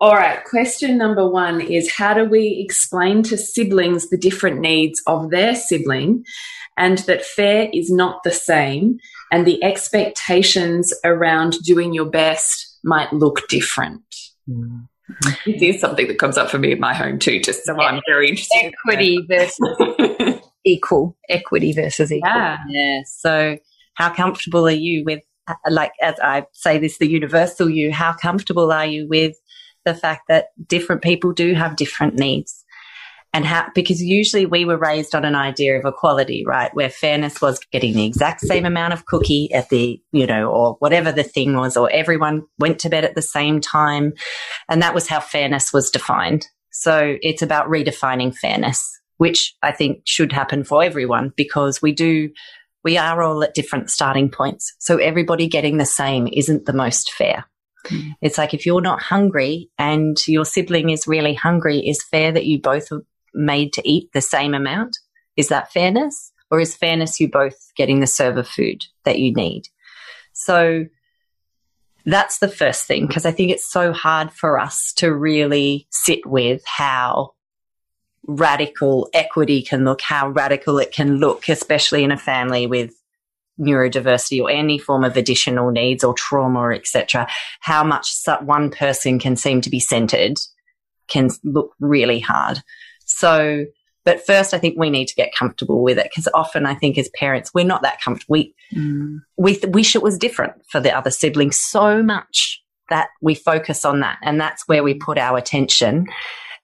All 0.00 0.14
right, 0.14 0.44
question 0.44 0.98
number 0.98 1.28
one 1.28 1.60
is 1.60 1.92
How 1.92 2.12
do 2.14 2.24
we 2.24 2.64
explain 2.64 3.22
to 3.24 3.36
siblings 3.36 4.10
the 4.10 4.18
different 4.18 4.60
needs 4.60 5.00
of 5.06 5.30
their 5.30 5.54
sibling 5.54 6.24
and 6.76 6.98
that 6.98 7.24
fair 7.24 7.68
is 7.72 7.90
not 7.90 8.22
the 8.24 8.30
same 8.30 8.98
and 9.30 9.46
the 9.46 9.62
expectations 9.62 10.92
around 11.04 11.58
doing 11.64 11.92
your 11.92 12.06
best 12.06 12.78
might 12.84 13.12
look 13.12 13.46
different? 13.48 14.02
Mm. 14.48 14.88
This 15.44 15.62
is 15.62 15.80
something 15.80 16.06
that 16.08 16.18
comes 16.18 16.38
up 16.38 16.50
for 16.50 16.58
me 16.58 16.72
in 16.72 16.80
my 16.80 16.94
home 16.94 17.18
too, 17.18 17.40
just 17.40 17.64
so 17.64 17.74
yeah. 17.78 17.86
I'm 17.86 18.00
very 18.08 18.28
interested. 18.28 18.72
Equity 18.86 19.24
versus 19.28 20.40
equal, 20.64 21.16
equity 21.28 21.72
versus 21.72 22.12
equal. 22.12 22.30
Yeah. 22.30 22.58
yeah. 22.68 23.00
So, 23.06 23.58
how 23.94 24.10
comfortable 24.14 24.66
are 24.66 24.70
you 24.70 25.04
with, 25.04 25.22
like, 25.68 25.92
as 26.00 26.14
I 26.22 26.46
say 26.52 26.78
this, 26.78 26.98
the 26.98 27.08
universal 27.08 27.68
you, 27.68 27.92
how 27.92 28.14
comfortable 28.14 28.72
are 28.72 28.86
you 28.86 29.06
with 29.08 29.36
the 29.84 29.94
fact 29.94 30.28
that 30.28 30.46
different 30.66 31.02
people 31.02 31.32
do 31.32 31.54
have 31.54 31.76
different 31.76 32.14
needs? 32.14 32.61
And 33.34 33.46
how, 33.46 33.68
because 33.74 34.02
usually 34.02 34.44
we 34.44 34.64
were 34.66 34.76
raised 34.76 35.14
on 35.14 35.24
an 35.24 35.34
idea 35.34 35.78
of 35.78 35.86
equality, 35.86 36.44
right? 36.46 36.70
Where 36.74 36.90
fairness 36.90 37.40
was 37.40 37.58
getting 37.72 37.94
the 37.94 38.04
exact 38.04 38.42
same 38.42 38.66
amount 38.66 38.92
of 38.92 39.06
cookie 39.06 39.50
at 39.54 39.70
the, 39.70 40.02
you 40.12 40.26
know, 40.26 40.50
or 40.50 40.76
whatever 40.80 41.12
the 41.12 41.22
thing 41.22 41.56
was, 41.56 41.76
or 41.76 41.90
everyone 41.90 42.42
went 42.58 42.78
to 42.80 42.90
bed 42.90 43.04
at 43.04 43.14
the 43.14 43.22
same 43.22 43.60
time. 43.60 44.12
And 44.68 44.82
that 44.82 44.94
was 44.94 45.08
how 45.08 45.20
fairness 45.20 45.72
was 45.72 45.90
defined. 45.90 46.46
So 46.72 47.16
it's 47.22 47.42
about 47.42 47.68
redefining 47.68 48.36
fairness 48.36 48.86
which 49.22 49.54
I 49.62 49.70
think 49.70 50.02
should 50.04 50.32
happen 50.32 50.64
for 50.64 50.82
everyone 50.82 51.32
because 51.36 51.80
we 51.80 51.92
do, 51.92 52.30
we 52.82 52.98
are 52.98 53.22
all 53.22 53.44
at 53.44 53.54
different 53.54 53.88
starting 53.88 54.28
points. 54.28 54.74
So 54.80 54.96
everybody 54.96 55.46
getting 55.46 55.76
the 55.76 55.84
same 55.84 56.26
isn't 56.32 56.66
the 56.66 56.72
most 56.72 57.12
fair. 57.12 57.44
Mm. 57.86 58.14
It's 58.20 58.36
like 58.36 58.52
if 58.52 58.66
you're 58.66 58.80
not 58.80 59.00
hungry 59.00 59.70
and 59.78 60.16
your 60.26 60.44
sibling 60.44 60.90
is 60.90 61.06
really 61.06 61.34
hungry, 61.34 61.78
is 61.78 62.02
fair 62.02 62.32
that 62.32 62.46
you 62.46 62.60
both 62.60 62.88
made 63.34 63.72
to 63.74 63.88
eat 63.88 64.10
the 64.12 64.20
same 64.20 64.54
amount? 64.54 64.98
Is 65.36 65.48
that 65.48 65.72
fairness? 65.72 66.32
Or 66.50 66.60
is 66.60 66.76
fairness 66.76 67.18
you 67.18 67.30
both 67.30 67.56
getting 67.76 68.00
the 68.00 68.06
serve 68.06 68.36
of 68.36 68.46
food 68.46 68.84
that 69.04 69.18
you 69.18 69.32
need? 69.32 69.68
So 70.34 70.86
that's 72.04 72.38
the 72.38 72.48
first 72.48 72.86
thing 72.86 73.06
because 73.06 73.24
I 73.24 73.30
think 73.30 73.50
it's 73.50 73.70
so 73.70 73.92
hard 73.92 74.32
for 74.32 74.58
us 74.58 74.92
to 74.94 75.14
really 75.14 75.86
sit 75.90 76.26
with 76.26 76.62
how 76.66 77.32
radical 78.26 79.08
equity 79.14 79.62
can 79.62 79.84
look, 79.84 80.00
how 80.02 80.28
radical 80.28 80.78
it 80.78 80.92
can 80.92 81.16
look, 81.16 81.48
especially 81.48 82.04
in 82.04 82.12
a 82.12 82.18
family 82.18 82.66
with 82.66 82.92
neurodiversity 83.58 84.40
or 84.42 84.50
any 84.50 84.78
form 84.78 85.04
of 85.04 85.16
additional 85.16 85.70
needs 85.70 86.02
or 86.02 86.14
trauma, 86.14 86.70
etc. 86.70 87.28
How 87.60 87.84
much 87.84 88.14
one 88.42 88.70
person 88.70 89.18
can 89.18 89.36
seem 89.36 89.60
to 89.60 89.70
be 89.70 89.80
centered 89.80 90.38
can 91.08 91.30
look 91.44 91.72
really 91.80 92.20
hard. 92.20 92.62
So, 93.22 93.66
but 94.04 94.26
first, 94.26 94.52
I 94.52 94.58
think 94.58 94.76
we 94.76 94.90
need 94.90 95.06
to 95.06 95.14
get 95.14 95.30
comfortable 95.38 95.80
with 95.80 95.96
it 95.96 96.08
because 96.10 96.26
often 96.34 96.66
I 96.66 96.74
think 96.74 96.98
as 96.98 97.08
parents, 97.14 97.52
we're 97.54 97.64
not 97.64 97.82
that 97.82 98.00
comfortable. 98.02 98.32
We, 98.32 98.54
mm. 98.74 99.18
we 99.36 99.60
wish 99.68 99.94
it 99.94 100.02
was 100.02 100.18
different 100.18 100.54
for 100.68 100.80
the 100.80 100.92
other 100.92 101.12
siblings 101.12 101.56
so 101.56 102.02
much 102.02 102.60
that 102.90 103.10
we 103.20 103.36
focus 103.36 103.84
on 103.84 104.00
that. 104.00 104.18
And 104.22 104.40
that's 104.40 104.66
where 104.66 104.82
we 104.82 104.94
put 104.94 105.18
our 105.18 105.38
attention 105.38 106.08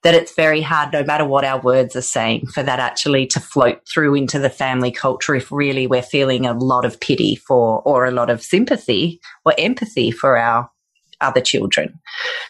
that 0.03 0.15
it's 0.15 0.35
very 0.35 0.61
hard, 0.61 0.91
no 0.91 1.01
matter 1.05 1.23
what 1.23 1.45
our 1.45 1.61
words 1.61 1.95
are 1.95 2.01
saying, 2.01 2.47
for 2.47 2.61
that 2.61 2.81
actually 2.81 3.25
to 3.27 3.39
float 3.39 3.79
through 3.87 4.15
into 4.15 4.37
the 4.37 4.49
family 4.49 4.91
culture 4.91 5.35
if 5.35 5.53
really 5.53 5.87
we're 5.87 6.01
feeling 6.01 6.45
a 6.45 6.53
lot 6.53 6.83
of 6.83 6.99
pity 6.99 7.35
for 7.35 7.81
or 7.83 8.05
a 8.05 8.11
lot 8.11 8.29
of 8.29 8.43
sympathy 8.43 9.21
or 9.45 9.53
empathy 9.57 10.11
for 10.11 10.37
our 10.37 10.69
other 11.21 11.41
children. 11.41 11.99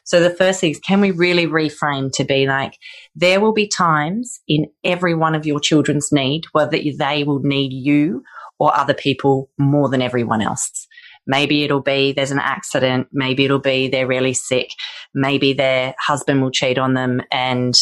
So 0.04 0.22
the 0.22 0.30
first 0.30 0.60
thing 0.60 0.72
is, 0.72 0.80
can 0.80 1.02
we 1.02 1.12
really 1.12 1.48
reframe 1.48 2.12
to 2.14 2.24
be 2.24 2.48
like, 2.48 2.78
there 3.16 3.40
will 3.40 3.54
be 3.54 3.68
times 3.68 4.40
in 4.48 4.68
every 4.84 5.16
one 5.16 5.36
of 5.36 5.46
your 5.46 5.60
children's 5.60 6.10
need 6.12 6.44
whether 6.52 6.78
they 6.78 7.24
will 7.24 7.40
need 7.40 7.74
you 7.74 8.24
or 8.60 8.76
other 8.76 8.94
people 8.94 9.50
more 9.58 9.90
than 9.90 10.02
everyone 10.02 10.42
else. 10.42 10.88
Maybe 11.26 11.64
it'll 11.64 11.82
be 11.82 12.12
there's 12.12 12.32
an 12.32 12.40
accident. 12.40 13.08
Maybe 13.12 13.46
it'll 13.46 13.60
be 13.60 13.88
they're 13.88 14.08
really 14.08 14.34
sick. 14.34 14.70
Maybe 15.14 15.54
their 15.54 15.94
husband 16.00 16.42
will 16.42 16.52
cheat 16.52 16.78
on 16.78 16.94
them 16.94 17.22
and 17.32 17.74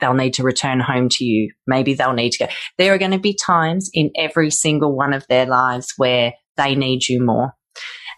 they'll 0.00 0.14
need 0.14 0.34
to 0.34 0.42
return 0.42 0.80
home 0.80 1.08
to 1.10 1.24
you. 1.24 1.52
Maybe 1.66 1.94
they'll 1.94 2.14
need 2.14 2.32
to 2.32 2.46
go. 2.46 2.52
There 2.78 2.94
are 2.94 2.98
going 2.98 3.10
to 3.10 3.18
be 3.18 3.34
times 3.34 3.90
in 3.92 4.10
every 4.16 4.50
single 4.50 4.96
one 4.96 5.12
of 5.12 5.26
their 5.28 5.46
lives 5.46 5.92
where 5.96 6.34
they 6.56 6.74
need 6.74 7.08
you 7.08 7.22
more. 7.22 7.54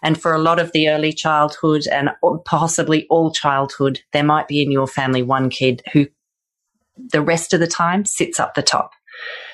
And 0.04 0.20
for 0.20 0.34
a 0.34 0.38
lot 0.38 0.60
of 0.60 0.70
the 0.72 0.88
early 0.90 1.12
childhood 1.12 1.86
and 1.90 2.10
possibly 2.44 3.06
all 3.08 3.32
childhood, 3.32 4.00
there 4.12 4.22
might 4.22 4.46
be 4.46 4.62
in 4.62 4.70
your 4.70 4.86
family 4.86 5.22
one 5.22 5.50
kid 5.50 5.82
who 5.92 6.06
the 6.96 7.22
rest 7.22 7.52
of 7.52 7.60
the 7.60 7.66
time 7.66 8.04
sits 8.04 8.38
up 8.38 8.54
the 8.54 8.62
top. 8.62 8.92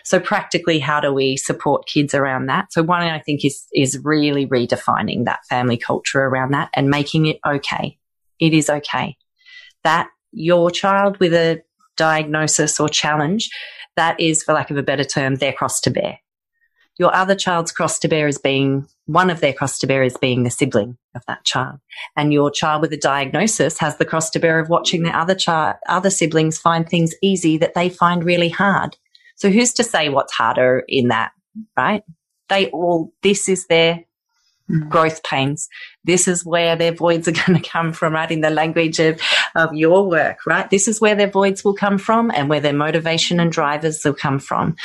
So 0.05 0.19
practically, 0.19 0.79
how 0.79 1.01
do 1.01 1.13
we 1.13 1.37
support 1.37 1.87
kids 1.87 2.15
around 2.15 2.47
that? 2.47 2.73
So 2.73 2.83
one, 2.83 3.03
I 3.03 3.21
think 3.21 3.45
is, 3.45 3.67
is 3.73 4.01
really 4.03 4.47
redefining 4.47 5.25
that 5.25 5.47
family 5.49 5.77
culture 5.77 6.25
around 6.25 6.53
that 6.53 6.71
and 6.75 6.91
making 6.91 7.27
it 7.27 7.39
okay. 7.47 7.97
It 8.41 8.53
is 8.53 8.69
okay 8.69 9.17
that 9.85 10.09
your 10.33 10.71
child 10.71 11.19
with 11.21 11.33
a 11.33 11.63
diagnosis 11.97 12.81
or 12.81 12.89
challenge, 12.89 13.51
that 13.97 14.19
is, 14.19 14.43
for 14.43 14.55
lack 14.55 14.71
of 14.71 14.77
a 14.77 14.83
better 14.83 15.05
term, 15.05 15.37
their 15.37 15.53
cross 15.53 15.81
to 15.83 15.91
bear. 15.91 16.19
Your 17.01 17.15
other 17.15 17.35
child's 17.35 17.73
cross 17.73 17.99
to 18.01 18.09
bear 18.09 18.29
is 18.29 18.37
being 18.37 18.87
one 19.07 19.31
of 19.31 19.41
their 19.41 19.55
cross 19.55 19.79
to 19.79 19.87
bear 19.87 20.03
is 20.03 20.19
being 20.19 20.43
the 20.43 20.51
sibling 20.51 20.99
of 21.15 21.23
that 21.27 21.47
child. 21.47 21.79
And 22.15 22.31
your 22.31 22.51
child 22.51 22.83
with 22.83 22.93
a 22.93 22.99
diagnosis 22.99 23.79
has 23.79 23.97
the 23.97 24.05
cross 24.05 24.29
to 24.33 24.39
bear 24.39 24.61
of 24.61 24.69
watching 24.69 25.03
their 25.03 25.17
other 25.17 25.35
child, 25.35 25.77
other 25.89 26.11
siblings 26.11 26.59
find 26.59 26.87
things 26.87 27.15
easy 27.23 27.57
that 27.57 27.73
they 27.73 27.89
find 27.89 28.23
really 28.23 28.51
hard. 28.51 28.99
So 29.37 29.49
who's 29.49 29.73
to 29.73 29.83
say 29.83 30.11
what's 30.11 30.35
harder 30.35 30.85
in 30.89 31.09
that, 31.09 31.33
right? 31.75 32.03
They 32.51 32.67
all, 32.67 33.15
this 33.23 33.49
is 33.49 33.67
their 33.69 34.05
mm. 34.71 34.87
growth 34.91 35.23
pains. 35.23 35.71
This 36.05 36.29
is 36.29 36.45
where 36.45 36.77
their 36.77 36.93
voids 36.93 37.29
are 37.29 37.33
going 37.47 37.63
to 37.63 37.67
come 37.67 37.95
from, 37.95 38.13
right? 38.13 38.31
In 38.31 38.43
the 38.43 38.51
language 38.51 38.99
of, 38.99 39.23
of 39.57 39.73
your 39.73 40.07
work, 40.07 40.45
right? 40.47 40.69
This 40.69 40.87
is 40.87 41.01
where 41.01 41.15
their 41.15 41.31
voids 41.31 41.65
will 41.65 41.73
come 41.73 41.97
from 41.97 42.31
and 42.31 42.51
where 42.51 42.61
their 42.61 42.75
motivation 42.75 43.41
and 43.41 43.51
drivers 43.51 44.05
will 44.05 44.13
come 44.13 44.39
from. 44.39 44.77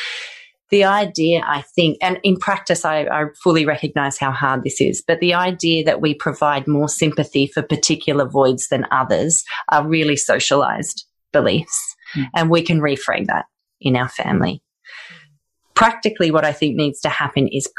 The 0.72 0.84
idea, 0.84 1.44
I 1.46 1.62
think, 1.76 1.98
and 2.02 2.20
in 2.24 2.38
practice, 2.38 2.86
I, 2.86 3.02
I, 3.02 3.26
fully 3.44 3.66
recognize 3.66 4.18
how 4.18 4.32
hard 4.32 4.64
this 4.64 4.82
is, 4.82 5.04
but 5.06 5.20
the 5.20 5.34
idea 5.34 5.84
that 5.86 6.02
we 6.02 6.14
provide 6.16 6.68
more 6.68 6.90
sympathy 6.90 7.48
for 7.48 7.62
particular 7.62 8.28
voids 8.28 8.68
than 8.70 8.88
others 8.92 9.44
are 9.72 9.88
really 9.88 10.16
socialized 10.16 11.06
beliefs. 11.32 11.96
Mm. 12.16 12.26
And 12.36 12.50
we 12.50 12.64
can 12.64 12.80
reframe 12.80 13.28
that 13.28 13.46
in 13.80 13.96
our 13.96 14.10
family. 14.10 14.64
Practically, 15.76 16.32
what 16.32 16.46
I 16.46 16.54
think 16.54 16.76
needs 16.76 17.02
to 17.02 17.10
happen 17.10 17.48
is 17.48 17.72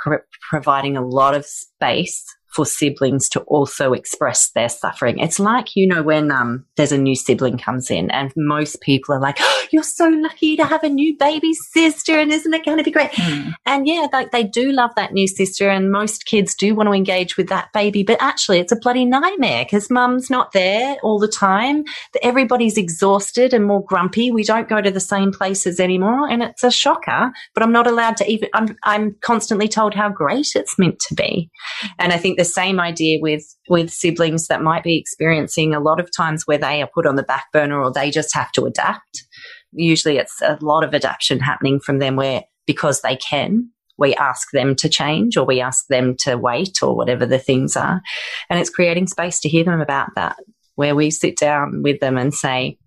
providing 0.49 0.97
a 0.97 1.07
lot 1.07 1.35
of 1.35 1.47
space 1.47 2.25
for 2.57 2.65
siblings 2.65 3.29
to 3.29 3.41
also 3.41 3.93
express 3.93 4.49
their 4.53 4.71
suffering. 4.71 5.19
It's 5.19 5.39
like, 5.39 5.77
you 5.77 5.87
know, 5.87 6.03
when 6.03 6.31
um, 6.31 6.65
there's 6.77 6.91
a 6.91 6.97
new 6.97 7.15
sibling 7.15 7.59
comes 7.59 7.91
in 7.91 8.11
and 8.11 8.33
most 8.35 8.81
people 8.81 9.15
are 9.15 9.21
like, 9.21 9.37
oh, 9.39 9.67
you're 9.71 9.83
so 9.83 10.09
lucky 10.09 10.57
to 10.57 10.65
have 10.65 10.83
a 10.83 10.89
new 10.89 11.15
baby 11.19 11.53
sister 11.53 12.19
and 12.19 12.33
isn't 12.33 12.55
it 12.55 12.65
going 12.65 12.79
to 12.79 12.83
be 12.83 12.91
great? 12.91 13.11
Mm. 13.11 13.53
And 13.67 13.87
yeah, 13.87 14.07
like 14.11 14.31
they 14.31 14.43
do 14.43 14.73
love 14.73 14.93
that 14.97 15.13
new 15.13 15.29
sister 15.29 15.69
and 15.69 15.93
most 15.93 16.25
kids 16.25 16.55
do 16.55 16.75
want 16.75 16.89
to 16.89 16.95
engage 16.95 17.37
with 17.37 17.51
that 17.51 17.75
baby, 17.75 18.03
but 18.03 18.23
actually 18.23 18.59
it's 18.59 18.73
a 18.73 18.77
bloody 18.77 19.05
nightmare 19.05 19.65
because 19.65 19.91
mum's 19.91 20.31
not 20.31 20.53
there 20.53 20.97
all 21.03 21.19
the 21.19 21.29
time. 21.29 21.85
Everybody's 22.23 22.79
exhausted 22.79 23.53
and 23.53 23.67
more 23.67 23.85
grumpy. 23.85 24.31
We 24.31 24.45
don't 24.45 24.67
go 24.69 24.81
to 24.81 24.91
the 24.91 24.99
same 24.99 25.31
places 25.31 25.79
anymore 25.79 26.27
and 26.27 26.43
it's 26.43 26.65
a 26.65 26.71
shocker, 26.71 27.33
but 27.53 27.63
I'm 27.63 27.73
not 27.73 27.87
allowed 27.87 28.17
to 28.17 28.31
even, 28.31 28.49
I'm, 28.55 28.79
I'm 28.85 29.17
constantly 29.21 29.69
told 29.69 29.93
how 29.93 30.09
great 30.09 30.53
it's 30.55 30.79
meant 30.79 31.01
to 31.01 31.15
be. 31.15 31.51
And 31.99 32.15
I 32.15 32.17
think 32.17 32.39
the 32.39 32.46
same 32.47 32.81
idea 32.81 33.19
with 33.21 33.45
with 33.69 33.91
siblings 33.91 34.47
that 34.47 34.63
might 34.63 34.83
be 34.83 34.97
experiencing 34.97 35.75
a 35.75 35.81
lot 35.81 36.01
of 36.01 36.11
times 36.17 36.47
where 36.47 36.59
they 36.59 36.81
are 36.81 36.89
put 36.93 37.07
on 37.07 37.17
the 37.17 37.23
back 37.23 37.47
burner 37.53 37.83
or 37.83 37.93
they 37.93 38.11
just 38.11 38.35
have 38.35 38.51
to 38.53 38.65
adapt. 38.65 39.25
Usually 39.73 40.17
it's 40.17 40.41
a 40.41 40.59
lot 40.63 40.85
of 40.85 40.95
adaptation 40.95 41.41
happening 41.41 41.81
from 41.81 41.99
them 41.99 42.17
where 42.17 42.45
because 42.67 43.03
they 43.03 43.17
can, 43.17 43.71
we 43.99 44.15
ask 44.15 44.49
them 44.53 44.75
to 44.77 44.89
change 44.89 45.37
or 45.37 45.45
we 45.45 45.61
ask 45.61 45.87
them 45.89 46.17
to 46.21 46.37
wait 46.37 46.83
or 46.83 46.97
whatever 46.97 47.27
the 47.27 47.39
things 47.39 47.77
are. 47.77 48.03
And 48.51 48.59
it's 48.59 48.71
creating 48.71 49.07
space 49.07 49.41
to 49.41 49.49
hear 49.49 49.65
them 49.65 49.81
about 49.81 50.11
that, 50.17 50.37
where 50.75 50.95
we 50.95 51.11
sit 51.11 51.37
down 51.37 51.83
with 51.83 52.01
them 52.01 52.17
and 52.17 52.35
say, 52.35 52.79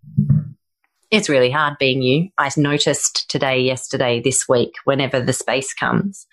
it's 1.12 1.30
really 1.30 1.50
hard 1.50 1.78
being 1.80 2.02
you. 2.02 2.30
I 2.38 2.52
noticed 2.56 3.30
today, 3.30 3.62
yesterday, 3.62 4.22
this 4.22 4.48
week, 4.48 4.74
whenever 4.84 5.20
the 5.20 5.34
space 5.34 5.74
comes 5.74 6.28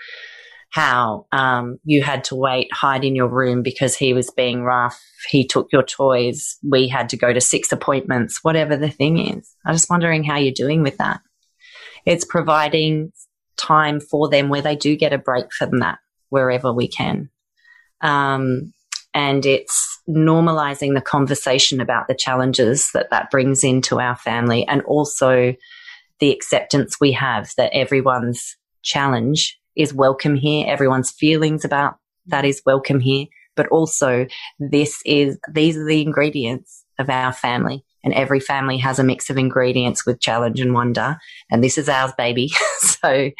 how 0.70 1.26
um, 1.32 1.78
you 1.84 2.02
had 2.02 2.24
to 2.24 2.34
wait, 2.34 2.68
hide 2.72 3.04
in 3.04 3.16
your 3.16 3.28
room 3.28 3.62
because 3.62 3.96
he 3.96 4.12
was 4.12 4.30
being 4.30 4.62
rough. 4.62 5.00
He 5.30 5.46
took 5.46 5.68
your 5.72 5.82
toys. 5.82 6.56
We 6.62 6.88
had 6.88 7.08
to 7.10 7.16
go 7.16 7.32
to 7.32 7.40
six 7.40 7.72
appointments, 7.72 8.40
whatever 8.42 8.76
the 8.76 8.90
thing 8.90 9.18
is. 9.18 9.54
I'm 9.64 9.74
just 9.74 9.90
wondering 9.90 10.24
how 10.24 10.36
you're 10.36 10.52
doing 10.52 10.82
with 10.82 10.98
that. 10.98 11.20
It's 12.04 12.24
providing 12.24 13.12
time 13.56 14.00
for 14.00 14.28
them 14.28 14.48
where 14.48 14.62
they 14.62 14.76
do 14.76 14.96
get 14.96 15.12
a 15.12 15.18
break 15.18 15.52
from 15.52 15.78
that 15.80 15.98
wherever 16.28 16.72
we 16.72 16.88
can. 16.88 17.30
Um, 18.00 18.72
and 19.14 19.46
it's 19.46 19.98
normalizing 20.08 20.94
the 20.94 21.00
conversation 21.00 21.80
about 21.80 22.06
the 22.06 22.14
challenges 22.14 22.90
that 22.92 23.10
that 23.10 23.30
brings 23.30 23.64
into 23.64 23.98
our 23.98 24.16
family 24.16 24.66
and 24.68 24.82
also 24.82 25.54
the 26.20 26.32
acceptance 26.32 26.98
we 27.00 27.12
have 27.12 27.50
that 27.56 27.72
everyone's 27.72 28.56
challenge 28.82 29.58
is 29.76 29.94
welcome 29.94 30.36
here. 30.36 30.66
Everyone's 30.66 31.10
feelings 31.10 31.64
about 31.64 31.96
that 32.26 32.44
is 32.44 32.62
welcome 32.66 33.00
here. 33.00 33.26
But 33.54 33.68
also 33.68 34.26
this 34.58 35.00
is, 35.06 35.38
these 35.50 35.76
are 35.76 35.86
the 35.86 36.02
ingredients 36.02 36.84
of 36.98 37.08
our 37.08 37.32
family. 37.32 37.84
And 38.04 38.14
every 38.14 38.40
family 38.40 38.78
has 38.78 38.98
a 38.98 39.04
mix 39.04 39.30
of 39.30 39.38
ingredients 39.38 40.06
with 40.06 40.20
challenge 40.20 40.60
and 40.60 40.74
wonder. 40.74 41.18
And 41.50 41.64
this 41.64 41.78
is 41.78 41.88
ours, 41.88 42.12
baby. 42.16 42.50
so 42.78 43.30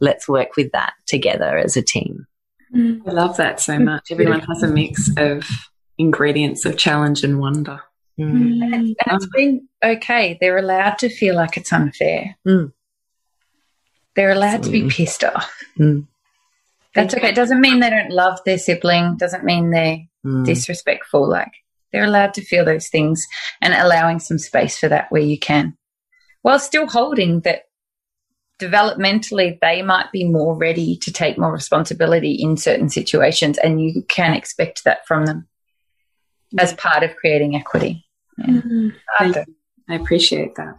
let's 0.00 0.28
work 0.28 0.56
with 0.56 0.72
that 0.72 0.94
together 1.06 1.58
as 1.58 1.76
a 1.76 1.82
team. 1.82 2.26
Mm. 2.74 3.02
I 3.06 3.10
love 3.10 3.36
that 3.36 3.60
so 3.60 3.78
much. 3.78 4.10
Everyone 4.10 4.40
has 4.40 4.62
a 4.62 4.68
mix 4.68 5.10
of 5.16 5.48
ingredients 5.98 6.64
of 6.64 6.78
challenge 6.78 7.24
and 7.24 7.38
wonder. 7.38 7.80
Mm. 8.18 8.62
And, 8.62 8.72
and, 8.72 8.96
it's 9.06 9.28
been 9.34 9.68
okay. 9.84 10.38
They're 10.40 10.58
allowed 10.58 10.98
to 10.98 11.08
feel 11.08 11.34
like 11.34 11.56
it's 11.56 11.72
unfair. 11.72 12.36
Mm. 12.46 12.72
They're 14.16 14.32
allowed 14.32 14.62
to 14.64 14.70
be 14.70 14.88
pissed 14.88 15.24
off. 15.24 15.52
Mm. 15.78 16.06
That's 16.94 17.14
okay. 17.14 17.28
It 17.28 17.36
doesn't 17.36 17.60
mean 17.60 17.80
they 17.80 17.90
don't 17.90 18.10
love 18.10 18.40
their 18.44 18.58
sibling, 18.58 19.16
doesn't 19.16 19.44
mean 19.44 19.70
they're 19.70 20.00
mm. 20.26 20.44
disrespectful. 20.44 21.28
Like 21.28 21.52
they're 21.92 22.04
allowed 22.04 22.34
to 22.34 22.44
feel 22.44 22.64
those 22.64 22.88
things 22.88 23.26
and 23.62 23.74
allowing 23.74 24.18
some 24.18 24.38
space 24.38 24.78
for 24.78 24.88
that 24.88 25.10
where 25.10 25.22
you 25.22 25.38
can, 25.38 25.76
while 26.42 26.58
still 26.58 26.88
holding 26.88 27.40
that 27.40 27.64
developmentally 28.58 29.58
they 29.60 29.80
might 29.82 30.12
be 30.12 30.24
more 30.24 30.54
ready 30.54 30.96
to 30.96 31.10
take 31.12 31.38
more 31.38 31.52
responsibility 31.52 32.32
in 32.32 32.56
certain 32.56 32.90
situations 32.90 33.56
and 33.56 33.80
you 33.80 34.02
can 34.08 34.34
expect 34.34 34.84
that 34.84 35.06
from 35.06 35.24
them 35.24 35.48
as 36.58 36.74
part 36.74 37.02
of 37.02 37.16
creating 37.16 37.56
equity. 37.56 38.04
Yeah. 38.38 38.46
Mm 38.46 38.92
-hmm. 39.20 39.44
I 39.88 39.94
appreciate 39.94 40.54
that. 40.56 40.74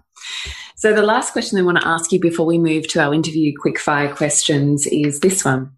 So, 0.81 0.95
the 0.95 1.03
last 1.03 1.33
question 1.33 1.59
I 1.59 1.61
want 1.61 1.79
to 1.79 1.87
ask 1.87 2.11
you 2.11 2.19
before 2.19 2.47
we 2.47 2.57
move 2.57 2.87
to 2.87 2.99
our 3.03 3.13
interview 3.13 3.53
quickfire 3.53 4.15
questions 4.15 4.87
is 4.87 5.19
this 5.19 5.45
one. 5.45 5.73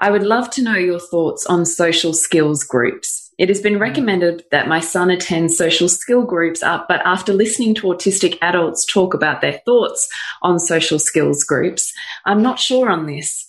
I 0.00 0.10
would 0.10 0.22
love 0.22 0.48
to 0.52 0.62
know 0.62 0.74
your 0.74 1.00
thoughts 1.00 1.44
on 1.44 1.66
social 1.66 2.14
skills 2.14 2.64
groups. 2.64 3.30
It 3.36 3.50
has 3.50 3.60
been 3.60 3.78
recommended 3.78 4.44
that 4.50 4.66
my 4.66 4.80
son 4.80 5.10
attends 5.10 5.58
social 5.58 5.86
skill 5.86 6.22
groups, 6.22 6.62
up, 6.62 6.88
but 6.88 7.02
after 7.04 7.34
listening 7.34 7.74
to 7.74 7.88
autistic 7.88 8.38
adults 8.40 8.86
talk 8.86 9.12
about 9.12 9.42
their 9.42 9.60
thoughts 9.66 10.08
on 10.40 10.58
social 10.58 10.98
skills 10.98 11.44
groups, 11.44 11.92
I'm 12.24 12.40
not 12.40 12.58
sure 12.58 12.88
on 12.88 13.04
this. 13.04 13.44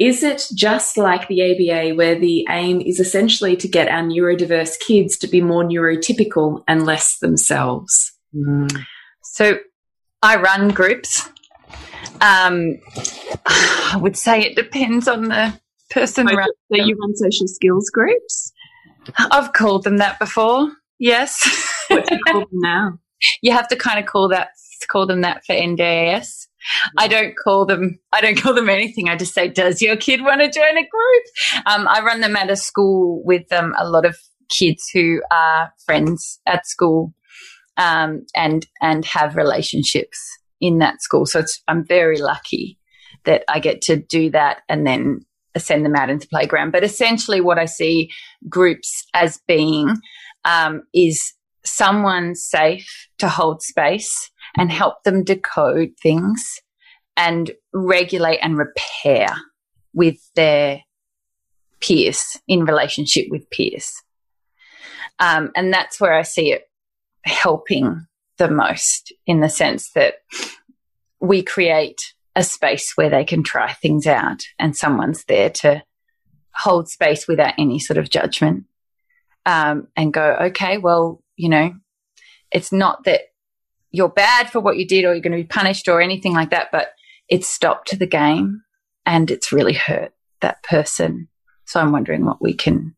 Is 0.00 0.24
it 0.24 0.48
just 0.52 0.96
like 0.96 1.28
the 1.28 1.42
ABA, 1.42 1.94
where 1.94 2.18
the 2.18 2.44
aim 2.50 2.80
is 2.80 2.98
essentially 2.98 3.54
to 3.54 3.68
get 3.68 3.86
our 3.86 4.02
neurodiverse 4.02 4.80
kids 4.80 5.16
to 5.18 5.28
be 5.28 5.42
more 5.42 5.62
neurotypical 5.62 6.64
and 6.66 6.86
less 6.86 7.18
themselves? 7.18 8.10
Mm. 8.34 8.84
So, 9.22 9.60
I 10.22 10.36
run 10.36 10.68
groups. 10.68 11.28
Um, 12.20 12.78
I 13.46 13.98
would 14.00 14.16
say 14.16 14.42
it 14.42 14.56
depends 14.56 15.08
on 15.08 15.28
the 15.28 15.58
person. 15.90 16.28
Oh, 16.30 16.34
so 16.34 16.84
you 16.84 16.96
run 17.00 17.16
social 17.16 17.48
skills 17.48 17.90
groups? 17.90 18.52
I've 19.16 19.52
called 19.52 19.84
them 19.84 19.96
that 19.98 20.18
before. 20.18 20.70
Yes. 20.98 21.40
What 21.88 22.06
do 22.06 22.14
you 22.14 22.20
call 22.24 22.40
them 22.40 22.48
now? 22.52 22.98
You 23.42 23.52
have 23.52 23.68
to 23.68 23.76
kind 23.76 23.98
of 23.98 24.06
call 24.06 24.30
that 24.30 24.48
call 24.88 25.06
them 25.06 25.20
that 25.20 25.44
for 25.44 25.54
NDIS. 25.54 26.46
I 26.96 27.08
don't 27.08 27.34
call 27.36 27.66
them. 27.66 27.98
I 28.12 28.22
don't 28.22 28.40
call 28.40 28.54
them 28.54 28.70
anything. 28.70 29.08
I 29.08 29.16
just 29.16 29.34
say, 29.34 29.48
"Does 29.48 29.82
your 29.82 29.96
kid 29.96 30.22
want 30.22 30.40
to 30.40 30.50
join 30.50 30.76
a 30.76 30.88
group?" 30.88 31.66
Um, 31.66 31.88
I 31.88 32.00
run 32.02 32.20
them 32.20 32.36
at 32.36 32.50
a 32.50 32.56
school 32.56 33.22
with 33.24 33.50
um, 33.52 33.74
a 33.78 33.88
lot 33.88 34.06
of 34.06 34.16
kids 34.48 34.88
who 34.92 35.20
are 35.30 35.72
friends 35.84 36.40
at 36.46 36.66
school 36.66 37.14
um, 37.76 38.24
and 38.36 38.66
and 38.80 39.04
have 39.04 39.36
relationships 39.36 40.18
in 40.60 40.78
that 40.78 41.00
school. 41.02 41.26
So 41.26 41.42
I'm 41.68 41.84
very 41.86 42.18
lucky 42.18 42.78
that 43.24 43.44
I 43.48 43.60
get 43.60 43.82
to 43.82 43.96
do 43.96 44.30
that 44.30 44.58
and 44.68 44.86
then 44.86 45.20
send 45.56 45.84
them 45.84 45.96
out 45.96 46.10
into 46.10 46.28
playground. 46.28 46.70
But 46.70 46.84
essentially, 46.84 47.40
what 47.40 47.58
I 47.58 47.64
see 47.64 48.10
groups 48.48 49.06
as 49.14 49.40
being 49.46 49.96
um, 50.44 50.82
is 50.94 51.34
someone 51.64 52.34
safe 52.34 53.08
to 53.18 53.28
hold 53.28 53.62
space 53.62 54.30
and 54.56 54.72
help 54.72 55.02
them 55.04 55.24
decode 55.24 55.90
things 56.02 56.42
and 57.16 57.50
regulate 57.74 58.38
and 58.38 58.56
repair 58.56 59.28
with 59.92 60.16
their 60.34 60.80
peers 61.80 62.36
in 62.48 62.64
relationship 62.64 63.26
with 63.30 63.48
peers. 63.50 63.92
Um, 65.18 65.50
and 65.54 65.72
that's 65.72 66.00
where 66.00 66.14
I 66.14 66.22
see 66.22 66.52
it 66.52 66.69
helping 67.24 68.06
the 68.38 68.50
most 68.50 69.12
in 69.26 69.40
the 69.40 69.48
sense 69.48 69.90
that 69.92 70.14
we 71.20 71.42
create 71.42 72.14
a 72.34 72.42
space 72.42 72.92
where 72.96 73.10
they 73.10 73.24
can 73.24 73.42
try 73.42 73.72
things 73.72 74.06
out 74.06 74.42
and 74.58 74.76
someone's 74.76 75.24
there 75.24 75.50
to 75.50 75.82
hold 76.54 76.88
space 76.88 77.26
without 77.28 77.54
any 77.58 77.78
sort 77.78 77.98
of 77.98 78.08
judgment 78.08 78.64
um, 79.46 79.88
and 79.96 80.12
go, 80.12 80.36
okay, 80.40 80.78
well, 80.78 81.22
you 81.36 81.48
know, 81.48 81.74
it's 82.50 82.72
not 82.72 83.04
that 83.04 83.22
you're 83.90 84.08
bad 84.08 84.50
for 84.50 84.60
what 84.60 84.76
you 84.76 84.86
did 84.86 85.04
or 85.04 85.12
you're 85.12 85.22
going 85.22 85.32
to 85.32 85.38
be 85.38 85.44
punished 85.44 85.88
or 85.88 86.00
anything 86.00 86.32
like 86.32 86.50
that, 86.50 86.68
but 86.70 86.92
it's 87.28 87.48
stopped 87.48 87.98
the 87.98 88.06
game 88.06 88.62
and 89.06 89.30
it's 89.30 89.52
really 89.52 89.72
hurt 89.72 90.12
that 90.40 90.62
person. 90.62 91.28
So 91.64 91.80
I'm 91.80 91.92
wondering 91.92 92.24
what 92.24 92.40
we 92.40 92.54
can, 92.54 92.94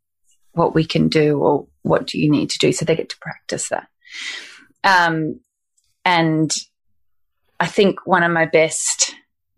what 0.53 0.75
we 0.75 0.85
can 0.85 1.09
do 1.09 1.39
or 1.39 1.67
what 1.83 2.07
do 2.07 2.19
you 2.19 2.31
need 2.31 2.51
to 2.51 2.59
do 2.59 2.73
so 2.73 2.85
they 2.85 2.97
get 2.97 3.09
to 3.11 3.19
practice 3.19 3.69
that. 3.69 3.89
Um, 4.85 5.41
and 6.05 6.53
I 7.61 7.67
think 7.67 8.07
one 8.07 8.23
of 8.23 8.33
my 8.33 8.47
best 8.47 9.15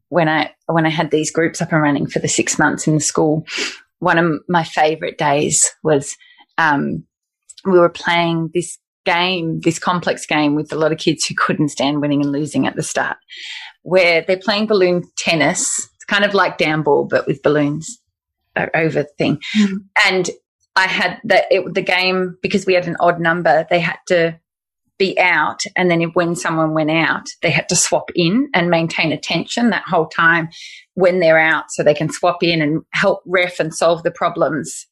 when 0.09 0.29
I 0.29 0.55
when 0.67 0.87
I 0.87 0.91
had 0.91 1.11
these 1.11 1.31
groups 1.31 1.61
up 1.61 1.73
and 1.73 1.83
running 1.83 2.07
for 2.07 2.19
the 2.19 2.29
six 2.29 2.59
months 2.59 2.87
in 2.87 2.95
the 2.95 3.01
school, 3.01 3.47
one 3.99 4.19
of 4.19 4.41
my 4.49 4.63
favorite 4.63 5.19
days 5.19 5.69
was 5.83 6.17
um, 6.59 7.05
we 7.65 7.79
were 7.79 7.89
playing 7.89 8.51
this 8.55 8.79
game, 9.05 9.61
this 9.61 9.79
complex 9.79 10.25
game 10.27 10.55
with 10.55 10.73
a 10.73 10.77
lot 10.77 10.93
of 10.93 10.99
kids 10.99 11.25
who 11.25 11.35
couldn't 11.37 11.71
stand 11.71 12.01
winning 12.01 12.23
and 12.23 12.33
losing 12.33 12.67
at 12.67 12.77
the 12.77 12.83
start, 12.83 13.17
where 13.83 14.23
they're 14.23 14.37
playing 14.37 14.67
balloon 14.67 15.03
tennis. 15.17 15.91
It's 15.97 16.05
kind 16.05 16.25
of 16.25 16.35
like 16.35 16.59
down 16.59 16.83
ball, 16.83 17.07
but 17.07 17.27
with 17.27 17.43
balloons 17.43 17.99
over 18.75 19.03
the 19.03 19.09
thing. 19.19 19.41
Mm. 19.57 19.79
And 20.07 20.31
I 20.77 20.87
had 20.87 21.21
that 21.25 21.47
the 21.73 21.83
game 21.83 22.37
because 22.43 22.67
we 22.67 22.75
had 22.75 22.87
an 22.87 22.97
odd 23.01 23.21
number. 23.21 23.67
They 23.69 23.81
had 23.81 23.99
to 24.09 24.39
be 24.99 25.19
out, 25.19 25.61
and 25.77 25.91
then 25.91 26.03
if, 26.03 26.11
when 26.15 26.37
someone 26.37 26.73
went 26.73 26.91
out, 26.91 27.27
they 27.43 27.51
had 27.51 27.69
to 27.69 27.77
swap 27.77 28.11
in 28.15 28.49
and 28.55 28.71
maintain 28.71 29.13
attention 29.13 29.71
that 29.71 29.85
whole 29.87 30.07
time 30.07 30.49
when 30.95 31.21
they're 31.21 31.39
out, 31.39 31.65
so 31.71 31.83
they 31.83 31.95
can 31.95 32.11
swap 32.11 32.43
in 32.43 32.63
and 32.63 32.83
help 32.93 33.23
ref 33.27 33.59
and 33.59 33.75
solve 33.75 34.03
the 34.03 34.11
problems 34.11 34.87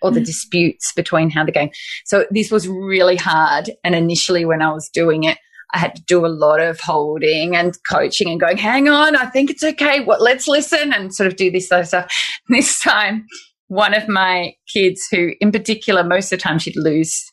or 0.00 0.10
the 0.10 0.20
mm. 0.20 0.26
disputes 0.26 0.92
between 0.92 1.30
how 1.30 1.44
the 1.44 1.52
game. 1.52 1.70
So 2.04 2.26
this 2.30 2.50
was 2.50 2.68
really 2.68 3.16
hard. 3.16 3.70
And 3.82 3.94
initially, 3.94 4.44
when 4.44 4.62
I 4.62 4.72
was 4.72 4.88
doing 4.88 5.24
it, 5.24 5.38
I 5.74 5.78
had 5.78 5.96
to 5.96 6.02
do 6.02 6.24
a 6.24 6.28
lot 6.28 6.60
of 6.60 6.80
holding 6.80 7.54
and 7.54 7.76
coaching 7.90 8.30
and 8.30 8.40
going, 8.40 8.56
hang 8.56 8.88
on, 8.88 9.16
I 9.16 9.26
think 9.26 9.50
it's 9.50 9.62
okay. 9.62 10.00
What, 10.00 10.22
let's 10.22 10.48
listen 10.48 10.92
and 10.92 11.14
sort 11.14 11.26
of 11.26 11.36
do 11.36 11.50
this 11.50 11.68
sort 11.68 11.82
of 11.82 11.88
stuff. 11.88 12.12
This 12.48 12.80
time, 12.80 13.26
one 13.66 13.92
of 13.92 14.08
my 14.08 14.54
kids 14.72 15.06
who 15.10 15.32
in 15.40 15.52
particular, 15.52 16.02
most 16.02 16.32
of 16.32 16.38
the 16.38 16.42
time 16.42 16.58
she'd 16.58 16.76
lose, 16.76 17.30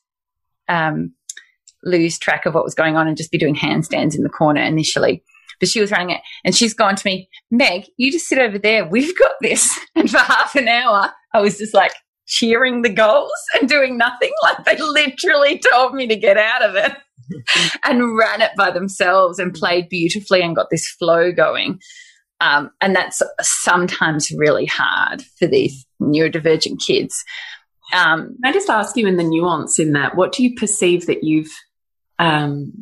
um, 0.67 1.13
lose 1.85 2.17
track 2.17 2.45
of 2.45 2.53
what 2.53 2.63
was 2.63 2.75
going 2.75 2.97
on 2.97 3.07
and 3.07 3.17
just 3.17 3.31
be 3.31 3.37
doing 3.37 3.55
handstands 3.55 4.15
in 4.15 4.23
the 4.23 4.29
corner 4.29 4.61
initially. 4.61 5.23
But 5.59 5.69
she 5.69 5.79
was 5.79 5.91
running 5.91 6.09
it 6.09 6.21
and 6.43 6.55
she's 6.55 6.73
gone 6.73 6.95
to 6.95 7.07
me, 7.07 7.29
Meg, 7.51 7.85
you 7.97 8.11
just 8.11 8.27
sit 8.27 8.39
over 8.39 8.57
there. 8.57 8.85
We've 8.85 9.17
got 9.17 9.33
this. 9.41 9.69
And 9.95 10.11
for 10.11 10.17
half 10.17 10.55
an 10.55 10.67
hour, 10.67 11.13
I 11.33 11.39
was 11.39 11.57
just 11.57 11.73
like 11.73 11.93
cheering 12.27 12.81
the 12.81 12.89
goals 12.89 13.31
and 13.57 13.69
doing 13.69 13.97
nothing. 13.97 14.31
Like 14.43 14.65
they 14.65 14.77
literally 14.77 15.61
told 15.71 15.93
me 15.93 16.07
to 16.07 16.15
get 16.15 16.37
out 16.37 16.61
of 16.61 16.75
it 16.75 16.91
and 17.83 18.17
ran 18.17 18.41
it 18.41 18.51
by 18.57 18.71
themselves 18.71 19.39
and 19.39 19.53
played 19.53 19.87
beautifully 19.89 20.41
and 20.41 20.55
got 20.55 20.69
this 20.69 20.87
flow 20.87 21.31
going. 21.31 21.79
Um, 22.41 22.71
and 22.81 22.95
that's 22.95 23.21
sometimes 23.41 24.31
really 24.31 24.65
hard 24.65 25.23
for 25.39 25.47
these 25.47 25.85
neurodivergent 26.01 26.85
kids. 26.85 27.23
Um, 27.93 28.35
Can 28.43 28.51
I 28.51 28.51
just 28.51 28.69
ask 28.69 28.97
you 28.97 29.07
in 29.07 29.17
the 29.17 29.23
nuance 29.23 29.79
in 29.79 29.93
that, 29.93 30.15
what 30.15 30.33
do 30.33 30.43
you 30.43 30.55
perceive 30.55 31.05
that 31.05 31.23
you've 31.23 31.51
um, 32.19 32.73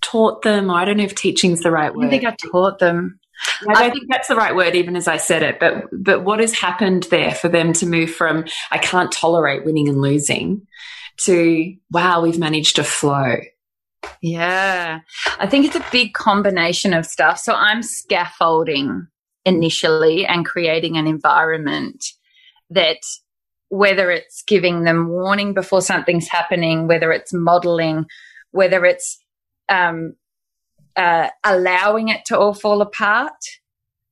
taught 0.00 0.42
them? 0.42 0.70
Or 0.70 0.74
I 0.74 0.84
don't 0.84 0.96
know 0.96 1.04
if 1.04 1.14
teaching's 1.14 1.60
the 1.60 1.70
right 1.70 1.94
word. 1.94 2.06
I 2.06 2.10
think 2.10 2.24
I 2.24 2.36
taught 2.50 2.78
them. 2.78 3.18
I, 3.68 3.86
I 3.86 3.90
think 3.90 4.04
that's 4.08 4.28
the 4.28 4.36
right 4.36 4.54
word, 4.54 4.76
even 4.76 4.96
as 4.96 5.08
I 5.08 5.16
said 5.16 5.42
it. 5.42 5.58
But 5.58 5.86
but 5.92 6.24
what 6.24 6.40
has 6.40 6.52
happened 6.52 7.04
there 7.10 7.34
for 7.34 7.48
them 7.48 7.72
to 7.74 7.86
move 7.86 8.10
from 8.10 8.44
I 8.70 8.78
can't 8.78 9.12
tolerate 9.12 9.64
winning 9.64 9.88
and 9.88 10.00
losing 10.00 10.66
to 11.18 11.74
wow, 11.90 12.22
we've 12.22 12.38
managed 12.38 12.76
to 12.76 12.84
flow. 12.84 13.36
Yeah, 14.20 15.00
I 15.38 15.46
think 15.46 15.66
it's 15.66 15.76
a 15.76 15.86
big 15.90 16.12
combination 16.12 16.92
of 16.92 17.06
stuff. 17.06 17.38
So 17.38 17.54
I'm 17.54 17.82
scaffolding 17.82 19.06
initially 19.44 20.26
and 20.26 20.46
creating 20.46 20.96
an 20.96 21.06
environment 21.06 22.04
that 22.70 22.98
whether 23.68 24.10
it's 24.10 24.42
giving 24.42 24.84
them 24.84 25.08
warning 25.08 25.54
before 25.54 25.82
something's 25.82 26.28
happening, 26.28 26.86
whether 26.86 27.12
it's 27.12 27.32
modeling, 27.32 28.06
whether 28.54 28.84
it's 28.84 29.18
um, 29.68 30.14
uh, 30.94 31.28
allowing 31.42 32.08
it 32.08 32.24
to 32.26 32.38
all 32.38 32.54
fall 32.54 32.80
apart 32.80 33.32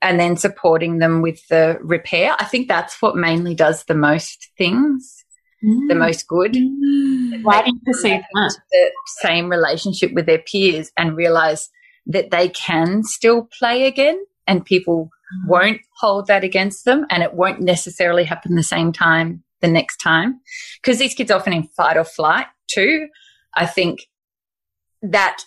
and 0.02 0.18
then 0.18 0.36
supporting 0.36 0.98
them 0.98 1.22
with 1.22 1.46
the 1.46 1.78
repair. 1.80 2.34
I 2.40 2.44
think 2.44 2.66
that's 2.66 3.00
what 3.00 3.14
mainly 3.14 3.54
does 3.54 3.84
the 3.84 3.94
most 3.94 4.50
things, 4.58 5.24
mm. 5.64 5.88
the 5.88 5.94
most 5.94 6.26
good. 6.26 6.54
Mm. 6.54 7.44
Why 7.44 7.62
do 7.62 7.70
you 7.70 7.80
perceive 7.86 8.20
that? 8.20 8.60
The 8.72 8.90
same 9.20 9.48
relationship 9.48 10.12
with 10.12 10.26
their 10.26 10.40
peers 10.40 10.90
and 10.98 11.16
realize 11.16 11.70
that 12.06 12.32
they 12.32 12.48
can 12.48 13.04
still 13.04 13.48
play 13.56 13.86
again 13.86 14.20
and 14.48 14.64
people 14.64 15.04
mm. 15.04 15.48
won't 15.48 15.80
hold 16.00 16.26
that 16.26 16.42
against 16.42 16.84
them 16.84 17.06
and 17.10 17.22
it 17.22 17.34
won't 17.34 17.60
necessarily 17.60 18.24
happen 18.24 18.56
the 18.56 18.64
same 18.64 18.92
time 18.92 19.44
the 19.60 19.68
next 19.68 19.98
time. 19.98 20.40
Because 20.82 20.98
these 20.98 21.14
kids 21.14 21.30
often 21.30 21.52
in 21.52 21.62
fight 21.62 21.96
or 21.96 22.02
flight 22.02 22.46
too. 22.66 23.06
I 23.54 23.66
think 23.66 24.08
that 25.02 25.38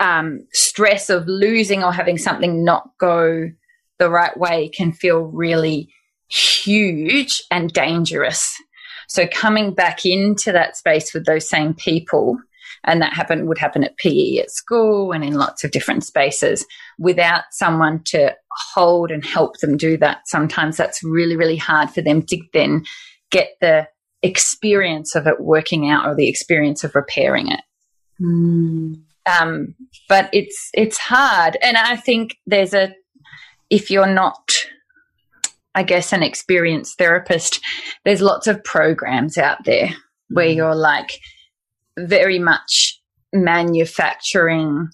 um, 0.00 0.46
stress 0.52 1.10
of 1.10 1.26
losing 1.26 1.82
or 1.82 1.92
having 1.92 2.18
something 2.18 2.64
not 2.64 2.90
go 2.98 3.50
the 3.98 4.10
right 4.10 4.36
way 4.36 4.68
can 4.68 4.92
feel 4.92 5.22
really 5.22 5.88
huge 6.28 7.42
and 7.50 7.72
dangerous. 7.72 8.54
So 9.08 9.26
coming 9.26 9.74
back 9.74 10.04
into 10.04 10.52
that 10.52 10.76
space 10.76 11.14
with 11.14 11.24
those 11.24 11.48
same 11.48 11.74
people, 11.74 12.38
and 12.84 13.02
that 13.02 13.12
happen 13.12 13.46
would 13.46 13.58
happen 13.58 13.82
at 13.82 13.96
PE 13.96 14.38
at 14.38 14.50
school 14.50 15.12
and 15.12 15.24
in 15.24 15.34
lots 15.34 15.64
of 15.64 15.72
different 15.72 16.04
spaces 16.04 16.64
without 16.98 17.44
someone 17.50 18.02
to 18.06 18.34
hold 18.74 19.10
and 19.10 19.24
help 19.24 19.58
them 19.58 19.76
do 19.76 19.96
that. 19.96 20.28
Sometimes 20.28 20.76
that's 20.76 21.02
really, 21.02 21.36
really 21.36 21.56
hard 21.56 21.90
for 21.90 22.02
them 22.02 22.22
to 22.22 22.38
then 22.52 22.84
get 23.30 23.50
the 23.60 23.88
experience 24.22 25.14
of 25.14 25.26
it 25.26 25.40
working 25.40 25.88
out 25.88 26.06
or 26.06 26.14
the 26.14 26.28
experience 26.28 26.84
of 26.84 26.94
repairing 26.94 27.50
it. 27.50 27.60
Mm. 28.20 29.02
Um, 29.40 29.74
but 30.08 30.30
it's 30.32 30.70
it's 30.72 30.98
hard, 30.98 31.58
and 31.62 31.76
I 31.76 31.96
think 31.96 32.36
there's 32.46 32.74
a 32.74 32.94
if 33.70 33.90
you're 33.90 34.06
not, 34.06 34.52
I 35.74 35.82
guess, 35.82 36.12
an 36.12 36.22
experienced 36.22 36.96
therapist, 36.96 37.60
there's 38.04 38.22
lots 38.22 38.46
of 38.46 38.64
programs 38.64 39.36
out 39.36 39.64
there 39.64 39.90
where 40.30 40.48
mm. 40.48 40.56
you're 40.56 40.74
like 40.74 41.20
very 41.98 42.38
much 42.38 43.00
manufacturing 43.32 44.88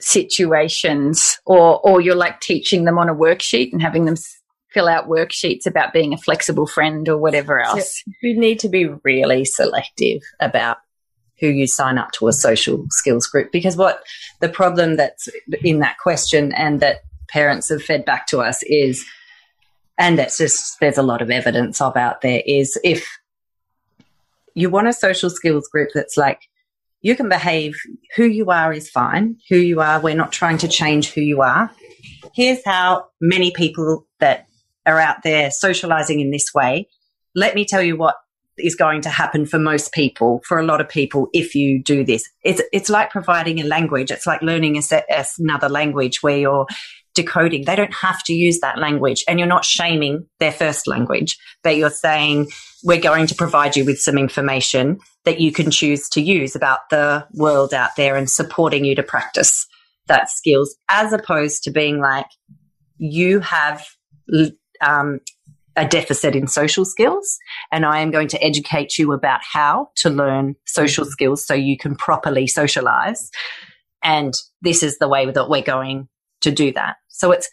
situations 0.00 1.38
or 1.44 1.80
or 1.80 2.00
you're 2.00 2.14
like 2.14 2.40
teaching 2.40 2.84
them 2.84 2.98
on 2.98 3.08
a 3.08 3.14
worksheet 3.14 3.72
and 3.72 3.82
having 3.82 4.04
them 4.04 4.14
fill 4.72 4.86
out 4.86 5.08
worksheets 5.08 5.66
about 5.66 5.92
being 5.92 6.12
a 6.12 6.18
flexible 6.18 6.66
friend 6.66 7.08
or 7.08 7.18
whatever 7.18 7.60
else. 7.60 8.02
So 8.04 8.12
you 8.22 8.38
need 8.38 8.60
to 8.60 8.68
be 8.68 8.86
really 9.02 9.44
selective 9.44 10.20
about 10.40 10.76
who 11.40 11.48
you 11.48 11.66
sign 11.66 11.98
up 11.98 12.12
to 12.12 12.28
a 12.28 12.32
social 12.32 12.84
skills 12.90 13.26
group. 13.26 13.52
Because 13.52 13.76
what 13.76 14.02
the 14.40 14.48
problem 14.48 14.96
that's 14.96 15.28
in 15.62 15.80
that 15.80 15.98
question 15.98 16.52
and 16.52 16.80
that 16.80 17.02
parents 17.28 17.68
have 17.68 17.82
fed 17.82 18.04
back 18.04 18.26
to 18.28 18.40
us 18.40 18.62
is, 18.64 19.04
and 19.96 20.18
that's 20.18 20.38
just, 20.38 20.78
there's 20.80 20.98
a 20.98 21.02
lot 21.02 21.22
of 21.22 21.30
evidence 21.30 21.80
of 21.80 21.96
out 21.96 22.20
there, 22.20 22.42
is 22.46 22.78
if 22.84 23.08
you 24.54 24.70
want 24.70 24.88
a 24.88 24.92
social 24.92 25.30
skills 25.30 25.68
group 25.68 25.90
that's 25.94 26.16
like, 26.16 26.42
you 27.00 27.14
can 27.14 27.28
behave, 27.28 27.76
who 28.16 28.24
you 28.24 28.50
are 28.50 28.72
is 28.72 28.90
fine, 28.90 29.36
who 29.48 29.56
you 29.56 29.80
are, 29.80 30.00
we're 30.00 30.16
not 30.16 30.32
trying 30.32 30.58
to 30.58 30.68
change 30.68 31.12
who 31.12 31.20
you 31.20 31.42
are. 31.42 31.70
Here's 32.34 32.64
how 32.64 33.06
many 33.20 33.52
people 33.52 34.06
that 34.18 34.46
are 34.84 34.98
out 34.98 35.22
there 35.22 35.50
socializing 35.52 36.18
in 36.18 36.32
this 36.32 36.52
way. 36.52 36.88
Let 37.34 37.54
me 37.54 37.64
tell 37.64 37.82
you 37.82 37.96
what 37.96 38.16
is 38.58 38.74
going 38.74 39.00
to 39.02 39.08
happen 39.08 39.46
for 39.46 39.58
most 39.58 39.92
people, 39.92 40.40
for 40.46 40.58
a 40.58 40.64
lot 40.64 40.80
of 40.80 40.88
people, 40.88 41.28
if 41.32 41.54
you 41.54 41.82
do 41.82 42.04
this. 42.04 42.28
It's, 42.44 42.62
it's 42.72 42.88
like 42.88 43.10
providing 43.10 43.60
a 43.60 43.64
language. 43.64 44.10
It's 44.10 44.26
like 44.26 44.42
learning 44.42 44.76
a 44.78 44.82
set, 44.82 45.06
another 45.38 45.68
language 45.68 46.22
where 46.22 46.38
you're 46.38 46.66
decoding. 47.14 47.64
They 47.64 47.76
don't 47.76 47.94
have 47.94 48.22
to 48.24 48.34
use 48.34 48.60
that 48.60 48.78
language 48.78 49.24
and 49.26 49.38
you're 49.38 49.48
not 49.48 49.64
shaming 49.64 50.26
their 50.38 50.52
first 50.52 50.86
language, 50.86 51.38
but 51.62 51.76
you're 51.76 51.90
saying, 51.90 52.48
we're 52.84 53.00
going 53.00 53.26
to 53.26 53.34
provide 53.34 53.76
you 53.76 53.84
with 53.84 53.98
some 53.98 54.16
information 54.16 55.00
that 55.24 55.40
you 55.40 55.50
can 55.52 55.70
choose 55.70 56.08
to 56.10 56.20
use 56.20 56.54
about 56.54 56.88
the 56.90 57.26
world 57.34 57.74
out 57.74 57.96
there 57.96 58.16
and 58.16 58.30
supporting 58.30 58.84
you 58.84 58.94
to 58.94 59.02
practice 59.02 59.66
that 60.06 60.30
skills 60.30 60.76
as 60.88 61.12
opposed 61.12 61.64
to 61.64 61.70
being 61.70 62.00
like, 62.00 62.26
you 62.98 63.40
have 63.40 63.84
um, 64.80 65.20
a 65.78 65.86
deficit 65.86 66.34
in 66.34 66.48
social 66.48 66.84
skills. 66.84 67.38
And 67.70 67.86
I 67.86 68.00
am 68.00 68.10
going 68.10 68.28
to 68.28 68.44
educate 68.44 68.98
you 68.98 69.12
about 69.12 69.40
how 69.42 69.90
to 69.96 70.10
learn 70.10 70.56
social 70.66 71.04
mm-hmm. 71.04 71.12
skills 71.12 71.46
so 71.46 71.54
you 71.54 71.78
can 71.78 71.94
properly 71.94 72.46
socialize. 72.46 73.30
And 74.02 74.34
this 74.60 74.82
is 74.82 74.98
the 74.98 75.08
way 75.08 75.30
that 75.30 75.48
we're 75.48 75.62
going 75.62 76.08
to 76.42 76.50
do 76.50 76.72
that. 76.72 76.96
So 77.08 77.30
it's, 77.30 77.48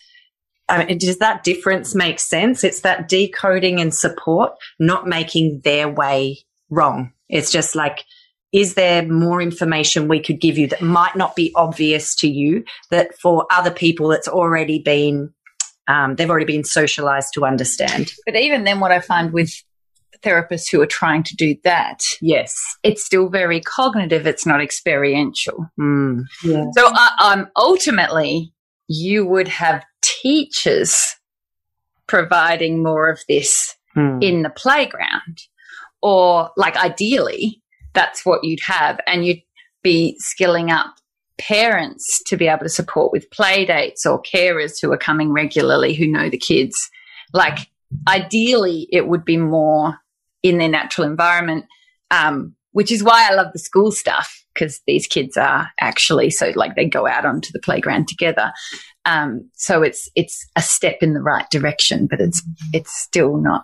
I 0.68 0.84
mean, 0.84 0.98
does 0.98 1.20
that 1.20 1.44
difference 1.44 1.94
make 1.94 2.20
sense? 2.20 2.64
It's 2.64 2.82
that 2.82 3.08
decoding 3.08 3.80
and 3.80 3.94
support, 3.94 4.54
not 4.80 5.08
making 5.08 5.62
their 5.64 5.88
way 5.88 6.40
wrong. 6.70 7.14
It's 7.30 7.52
just 7.52 7.76
like, 7.76 8.04
is 8.52 8.74
there 8.74 9.08
more 9.08 9.42
information 9.42 10.08
we 10.08 10.20
could 10.20 10.40
give 10.40 10.58
you 10.58 10.68
that 10.68 10.82
might 10.82 11.16
not 11.16 11.36
be 11.36 11.52
obvious 11.56 12.16
to 12.16 12.28
you 12.28 12.64
that 12.90 13.18
for 13.20 13.46
other 13.52 13.72
people 13.72 14.12
it's 14.12 14.28
already 14.28 14.80
been 14.80 15.34
um, 15.88 16.16
they've 16.16 16.30
already 16.30 16.46
been 16.46 16.64
socialized 16.64 17.30
to 17.34 17.46
understand. 17.46 18.12
But 18.26 18.36
even 18.36 18.64
then, 18.64 18.80
what 18.80 18.92
I 18.92 19.00
find 19.00 19.32
with 19.32 19.52
therapists 20.22 20.72
who 20.72 20.82
are 20.82 20.88
trying 20.88 21.24
to 21.24 21.36
do 21.36 21.56
that, 21.64 22.00
yes, 22.22 22.56
it's 22.84 23.06
still 23.06 23.30
very 23.30 23.62
cognitive. 23.62 24.26
It's 24.26 24.46
not 24.46 24.62
experiential. 24.62 25.70
Mm. 25.80 26.24
Yeah. 26.44 26.66
So, 26.76 26.88
uh, 26.88 27.10
um, 27.24 27.48
ultimately, 27.56 28.52
you 28.88 29.26
would 29.26 29.48
have 29.48 29.84
teachers 30.02 31.16
providing 32.08 32.84
more 32.84 33.10
of 33.10 33.20
this 33.28 33.76
mm. 33.96 34.24
in 34.24 34.44
the 34.44 34.50
playground 34.50 35.42
or 36.02 36.52
like 36.56 36.78
ideally, 36.78 37.62
that's 37.94 38.26
what 38.26 38.44
you'd 38.44 38.60
have. 38.66 39.00
And 39.08 39.26
you'd 39.26 39.42
be 39.82 40.16
skilling 40.20 40.70
up 40.72 40.96
parents 41.38 42.22
to 42.28 42.38
be 42.38 42.48
able 42.48 42.64
to 42.64 42.70
support 42.70 43.12
with 43.12 43.30
play 43.32 43.66
dates 43.66 44.06
or 44.06 44.22
carers 44.22 44.82
who 44.82 44.92
are 44.92 44.98
coming 44.98 45.32
regularly 45.32 45.94
who 45.94 46.08
know 46.08 46.30
the 46.30 46.38
kids. 46.38 46.90
Like 47.34 47.70
ideally, 48.08 48.88
it 48.92 49.08
would 49.08 49.26
be 49.26 49.38
more 49.38 49.98
in 50.44 50.58
their 50.58 50.70
natural 50.70 51.08
environment, 51.08 51.66
um, 52.12 52.56
which 52.72 52.92
is 52.92 53.04
why 53.04 53.28
I 53.30 53.34
love 53.34 53.52
the 53.54 53.60
school 53.60 53.92
stuff 53.92 54.44
because 54.54 54.82
these 54.88 55.06
kids 55.06 55.36
are 55.38 55.70
actually 55.82 56.30
so 56.30 56.52
like 56.56 56.76
they 56.76 56.86
go 56.86 57.08
out 57.08 57.26
onto 57.26 57.52
the 57.52 57.60
playground 57.60 58.08
together. 58.08 58.52
Um, 59.06 59.50
so 59.54 59.84
it's 59.84 60.10
it's 60.16 60.48
a 60.56 60.62
step 60.62 60.98
in 61.02 61.14
the 61.14 61.22
right 61.22 61.50
direction, 61.52 62.08
but 62.10 62.22
it's 62.22 62.42
it's 62.74 62.98
still 62.98 63.38
not. 63.38 63.64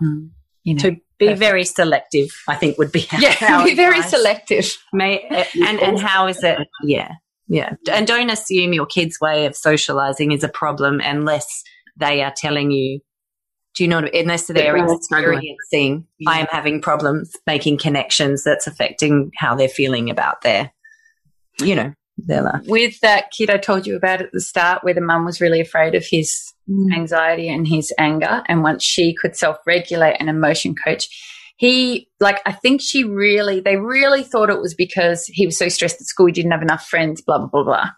You 0.64 0.76
know, 0.76 0.82
to 0.82 0.92
be 1.18 1.28
perfect. 1.28 1.40
very 1.40 1.66
selective, 1.66 2.30
I 2.48 2.56
think 2.56 2.78
would 2.78 2.92
be 2.92 3.08
yeah, 3.20 3.64
be 3.64 3.74
very 3.74 4.02
selective. 4.02 4.78
May, 4.94 5.22
and 5.56 5.80
and 5.80 6.00
how 6.00 6.28
is 6.28 6.44
it? 6.44 6.68
Yeah, 6.84 7.14
yeah, 7.52 7.74
and 7.92 8.08
don't 8.08 8.30
assume 8.30 8.72
your 8.72 8.86
kid's 8.86 9.20
way 9.20 9.46
of 9.46 9.58
socializing 9.58 10.32
is 10.32 10.44
a 10.44 10.50
problem 10.50 11.02
unless 11.04 11.64
they 11.98 12.24
are 12.24 12.34
telling 12.36 12.72
you. 12.72 13.02
Do 13.76 13.84
you 13.84 13.90
know? 13.90 14.00
Unless 14.00 14.48
they're 14.48 14.76
experiencing, 14.76 16.06
yeah. 16.20 16.30
I 16.30 16.40
am 16.40 16.48
having 16.50 16.82
problems 16.82 17.34
making 17.48 17.78
connections. 17.78 18.44
That's 18.44 18.68
affecting 18.68 19.32
how 19.38 19.56
they're 19.56 19.70
feeling 19.70 20.10
about 20.10 20.42
their 20.42 20.72
you 21.60 21.76
know, 21.76 21.94
their 22.18 22.42
life. 22.42 22.62
With 22.68 23.00
that 23.02 23.32
kid 23.32 23.50
I 23.50 23.58
told 23.58 23.86
you 23.86 23.96
about 23.96 24.22
at 24.22 24.32
the 24.32 24.42
start, 24.42 24.84
where 24.84 24.94
the 24.94 25.02
mum 25.02 25.26
was 25.26 25.42
really 25.42 25.60
afraid 25.60 25.96
of 25.96 26.06
his 26.06 26.54
mm. 26.70 26.94
anxiety 26.94 27.50
and 27.50 27.68
his 27.68 27.94
anger, 27.98 28.44
and 28.48 28.64
once 28.64 28.84
she 28.84 29.14
could 29.14 29.36
self 29.36 29.58
regulate 29.66 30.18
an 30.20 30.30
emotion 30.30 30.74
coach, 30.76 31.08
he, 31.62 32.10
like, 32.20 32.42
I 32.48 32.54
think 32.54 32.82
she 32.82 33.04
really, 33.04 33.60
they 33.60 33.78
really 33.78 34.24
thought 34.24 34.50
it 34.50 34.60
was 34.60 34.74
because 34.74 35.26
he 35.28 35.46
was 35.46 35.60
so 35.60 35.70
stressed 35.70 36.02
at 36.02 36.08
school, 36.08 36.26
he 36.26 36.32
didn't 36.32 36.54
have 36.54 36.64
enough 36.64 36.88
friends, 36.88 37.22
blah, 37.22 37.38
blah, 37.38 37.50
blah, 37.50 37.64
blah. 37.64 37.90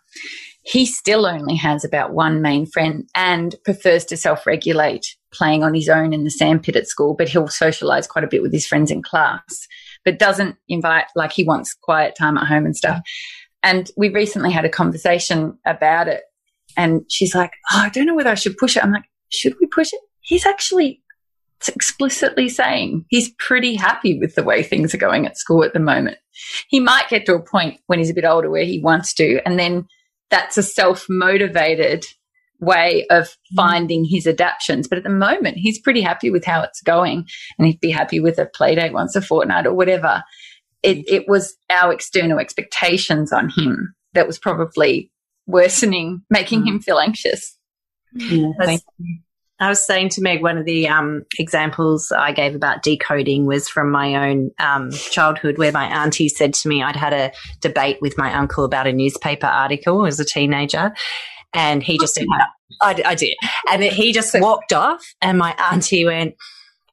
He 0.63 0.85
still 0.85 1.25
only 1.25 1.55
has 1.55 1.85
about 1.85 2.11
one 2.11 2.41
main 2.41 2.65
friend 2.65 3.07
and 3.15 3.55
prefers 3.63 4.03
to 4.07 4.17
self 4.17 4.45
regulate 4.45 5.15
playing 5.31 5.63
on 5.63 5.73
his 5.73 5.87
own 5.87 6.11
in 6.11 6.25
the 6.25 6.29
sandpit 6.29 6.75
at 6.75 6.89
school, 6.89 7.15
but 7.17 7.29
he'll 7.29 7.47
socialize 7.47 8.05
quite 8.05 8.25
a 8.25 8.27
bit 8.27 8.41
with 8.41 8.51
his 8.51 8.67
friends 8.67 8.91
in 8.91 9.01
class, 9.01 9.65
but 10.03 10.19
doesn't 10.19 10.57
invite, 10.67 11.05
like, 11.15 11.31
he 11.31 11.45
wants 11.45 11.73
quiet 11.73 12.17
time 12.19 12.37
at 12.37 12.47
home 12.47 12.65
and 12.65 12.75
stuff. 12.75 12.99
And 13.63 13.89
we 13.95 14.09
recently 14.09 14.51
had 14.51 14.65
a 14.65 14.69
conversation 14.69 15.57
about 15.65 16.09
it. 16.09 16.23
And 16.75 17.03
she's 17.09 17.33
like, 17.33 17.53
Oh, 17.71 17.79
I 17.79 17.87
don't 17.87 18.07
know 18.07 18.15
whether 18.15 18.31
I 18.31 18.35
should 18.35 18.57
push 18.57 18.75
it. 18.75 18.83
I'm 18.83 18.91
like, 18.91 19.05
Should 19.29 19.55
we 19.61 19.67
push 19.67 19.93
it? 19.93 20.01
He's 20.19 20.45
actually 20.45 21.01
explicitly 21.69 22.49
saying 22.49 23.05
he's 23.09 23.33
pretty 23.39 23.75
happy 23.75 24.17
with 24.19 24.35
the 24.35 24.43
way 24.43 24.63
things 24.63 24.93
are 24.93 24.99
going 24.99 25.25
at 25.25 25.37
school 25.37 25.63
at 25.63 25.73
the 25.73 25.79
moment. 25.79 26.17
He 26.67 26.79
might 26.79 27.09
get 27.09 27.25
to 27.25 27.35
a 27.35 27.43
point 27.43 27.79
when 27.87 27.99
he's 27.99 28.09
a 28.09 28.13
bit 28.13 28.25
older 28.25 28.49
where 28.49 28.65
he 28.65 28.81
wants 28.81 29.13
to. 29.15 29.39
And 29.45 29.59
then 29.59 29.87
that's 30.29 30.57
a 30.57 30.63
self 30.63 31.05
motivated 31.09 32.05
way 32.59 33.05
of 33.09 33.25
mm-hmm. 33.25 33.55
finding 33.55 34.05
his 34.05 34.25
adaptations. 34.25 34.87
But 34.87 34.97
at 34.97 35.03
the 35.03 35.09
moment, 35.09 35.57
he's 35.57 35.79
pretty 35.79 36.01
happy 36.01 36.31
with 36.31 36.45
how 36.45 36.61
it's 36.61 36.81
going. 36.81 37.27
And 37.57 37.67
he'd 37.67 37.79
be 37.79 37.91
happy 37.91 38.19
with 38.19 38.39
a 38.39 38.45
play 38.45 38.75
date 38.75 38.93
once 38.93 39.15
a 39.15 39.21
fortnight 39.21 39.67
or 39.67 39.73
whatever 39.73 40.23
it, 40.83 41.05
it 41.07 41.27
was 41.27 41.55
our 41.69 41.91
external 41.93 42.39
expectations 42.39 43.31
on 43.31 43.49
him 43.49 43.95
that 44.13 44.27
was 44.27 44.37
probably 44.37 45.11
worsening, 45.47 46.21
making 46.29 46.63
mm. 46.63 46.67
him 46.67 46.79
feel 46.81 46.99
anxious. 46.99 47.57
Yeah, 48.13 48.51
I 49.63 49.69
was 49.69 49.85
saying 49.85 50.09
to 50.09 50.21
Meg, 50.21 50.41
one 50.41 50.57
of 50.57 50.65
the 50.65 50.87
um, 50.87 51.23
examples 51.39 52.11
I 52.11 52.31
gave 52.31 52.55
about 52.55 52.83
decoding 52.83 53.45
was 53.45 53.69
from 53.69 53.91
my 53.91 54.29
own 54.29 54.51
um, 54.59 54.91
childhood, 54.91 55.57
where 55.57 55.71
my 55.71 55.85
auntie 55.85 56.29
said 56.29 56.53
to 56.55 56.67
me, 56.67 56.83
I'd 56.83 56.95
had 56.95 57.13
a 57.13 57.31
debate 57.61 57.97
with 58.01 58.17
my 58.17 58.33
uncle 58.33 58.65
about 58.65 58.87
a 58.87 58.93
newspaper 58.93 59.47
article 59.47 60.05
as 60.05 60.19
a 60.19 60.25
teenager. 60.25 60.93
And 61.53 61.83
he 61.83 61.97
just, 61.99 62.19
I, 62.81 63.01
I 63.05 63.15
did. 63.15 63.35
And 63.69 63.83
he 63.83 64.11
just 64.11 64.33
walked 64.39 64.73
off, 64.73 65.05
and 65.21 65.37
my 65.37 65.53
auntie 65.71 66.05
went, 66.05 66.35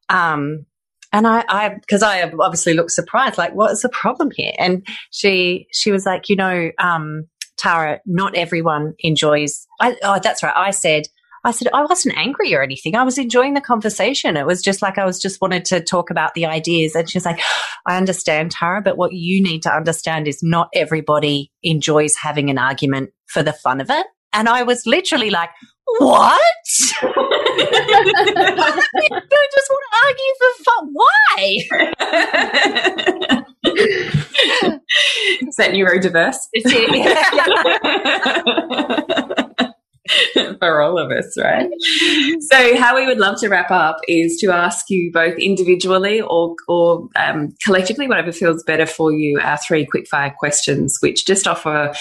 um, 0.09 0.67
and 1.13 1.27
I, 1.27 1.45
I, 1.49 1.69
because 1.71 2.03
I 2.03 2.23
obviously 2.23 2.75
looked 2.75 2.93
surprised, 2.93 3.39
like, 3.39 3.55
what's 3.55 3.83
the 3.83 3.89
problem 3.89 4.31
here? 4.35 4.53
And 4.59 4.87
she, 5.11 5.67
she 5.73 5.91
was 5.91 6.07
like, 6.07 6.29
you 6.29 6.37
know, 6.37 6.71
um, 6.79 7.27
Tara, 7.57 8.01
not 8.07 8.37
everyone 8.37 8.95
enjoys. 9.01 9.67
I, 9.81 9.97
oh, 10.03 10.21
that's 10.23 10.43
right. 10.43 10.55
I 10.57 10.71
said, 10.71 11.05
I 11.45 11.53
said, 11.53 11.69
I 11.73 11.85
wasn't 11.85 12.19
angry 12.19 12.55
or 12.55 12.63
anything. 12.63 12.97
I 12.97 13.03
was 13.03 13.17
enjoying 13.19 13.55
the 13.55 13.61
conversation. 13.61 14.37
It 14.37 14.47
was 14.47 14.63
just 14.63 14.83
like 14.83 14.99
I 14.99 15.05
was 15.05 15.19
just 15.19 15.41
wanted 15.41 15.65
to 15.67 15.81
talk 15.81 16.11
about 16.11 16.35
the 16.35 16.47
ideas. 16.47 16.95
And 16.95 17.09
she's 17.09 17.25
like, 17.25 17.41
I 17.87 17.97
understand, 17.97 18.51
Tara, 18.51 18.83
but 18.83 18.99
what 18.99 19.13
you 19.13 19.43
need 19.43 19.63
to 19.63 19.73
understand 19.73 20.29
is 20.29 20.43
not 20.43 20.69
everybody 20.75 21.51
enjoys 21.63 22.15
having 22.17 22.51
an 22.51 22.59
argument 22.59 23.11
for 23.27 23.43
the 23.43 23.53
fun 23.53 23.81
of 23.81 23.89
it. 23.91 24.07
And 24.33 24.49
I 24.49 24.63
was 24.63 24.87
literally 24.87 25.31
like, 25.31 25.51
what? 25.99 26.41
I 27.03 27.17
just 29.55 29.71
want 29.71 29.85
to 29.87 29.97
argue 30.07 30.35
for 30.39 30.51
fun. 30.65 30.85
Why? 30.93 31.59
Is 35.43 35.57
that 35.57 35.73
neurodiverse? 35.73 36.37
for 40.59 40.81
all 40.81 40.99
of 40.99 41.11
us, 41.11 41.35
right? 41.39 41.71
So, 42.41 42.77
how 42.77 42.97
we 42.97 43.07
would 43.07 43.19
love 43.19 43.39
to 43.41 43.49
wrap 43.49 43.71
up 43.71 43.99
is 44.09 44.37
to 44.39 44.51
ask 44.51 44.87
you 44.89 45.11
both 45.13 45.39
individually 45.39 46.21
or, 46.21 46.55
or 46.69 47.09
um, 47.17 47.55
collectively, 47.65 48.09
whatever 48.09 48.33
feels 48.33 48.63
better 48.65 48.87
for 48.87 49.13
you, 49.13 49.39
our 49.41 49.59
three 49.59 49.87
quickfire 49.87 50.35
questions, 50.37 50.99
which 51.01 51.27
just 51.27 51.47
offer 51.47 51.93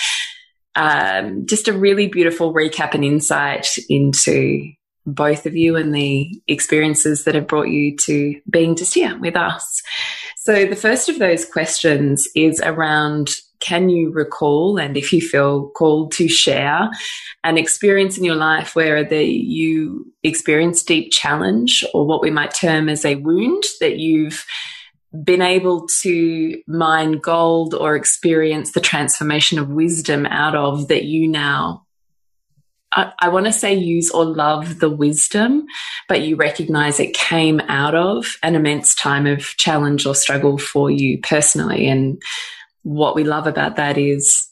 um, 0.76 1.46
just 1.46 1.68
a 1.68 1.74
really 1.74 2.08
beautiful 2.08 2.54
recap 2.54 2.94
and 2.94 3.04
insight 3.04 3.68
into 3.90 4.72
both 5.06 5.46
of 5.46 5.56
you 5.56 5.76
and 5.76 5.94
the 5.94 6.42
experiences 6.48 7.24
that 7.24 7.36
have 7.36 7.48
brought 7.48 7.70
you 7.70 7.96
to 7.98 8.40
being 8.50 8.76
just 8.76 8.94
here 8.94 9.18
with 9.20 9.36
us. 9.36 9.82
So, 10.38 10.66
the 10.66 10.76
first 10.76 11.10
of 11.10 11.20
those 11.20 11.46
questions 11.46 12.28
is 12.36 12.62
around 12.64 13.30
can 13.60 13.90
you 13.90 14.12
recall, 14.12 14.78
and 14.78 14.98
if 14.98 15.12
you 15.12 15.22
feel 15.22 15.70
called 15.70 16.12
to 16.14 16.28
share, 16.28 16.90
an 17.44 17.58
experience 17.58 18.18
in 18.18 18.24
your 18.24 18.36
life 18.36 18.76
where 18.76 19.04
the, 19.04 19.24
you 19.24 20.14
experienced 20.24 20.88
deep 20.88 21.12
challenge 21.12 21.84
or 21.94 22.06
what 22.06 22.22
we 22.22 22.32
might 22.32 22.54
term 22.54 22.90
as 22.90 23.06
a 23.06 23.16
wound 23.16 23.64
that 23.80 23.98
you've 23.98 24.46
been 25.24 25.42
able 25.42 25.88
to 26.02 26.62
mine 26.68 27.14
gold 27.14 27.74
or 27.74 27.96
experience 27.96 28.72
the 28.72 28.80
transformation 28.80 29.58
of 29.58 29.70
wisdom 29.70 30.26
out 30.28 30.56
of 30.56 30.88
that 30.88 31.06
you 31.06 31.28
now 31.28 31.86
I, 32.92 33.12
I 33.22 33.30
want 33.30 33.46
to 33.46 33.52
say 33.52 33.74
use 33.74 34.10
or 34.12 34.26
love 34.26 34.80
the 34.80 34.90
wisdom, 34.90 35.66
but 36.08 36.22
you 36.22 36.36
recognize 36.36 37.00
it 37.00 37.14
came 37.14 37.60
out 37.62 37.96
of 37.96 38.26
an 38.42 38.56
immense 38.56 38.96
time 38.96 39.28
of 39.28 39.42
challenge 39.58 40.06
or 40.06 40.16
struggle 40.16 40.58
for 40.58 40.90
you 40.90 41.20
personally. 41.20 41.88
And 41.88 42.22
what 42.84 43.16
we 43.16 43.24
love 43.24 43.48
about 43.48 43.76
that 43.76 43.98
is 43.98 44.48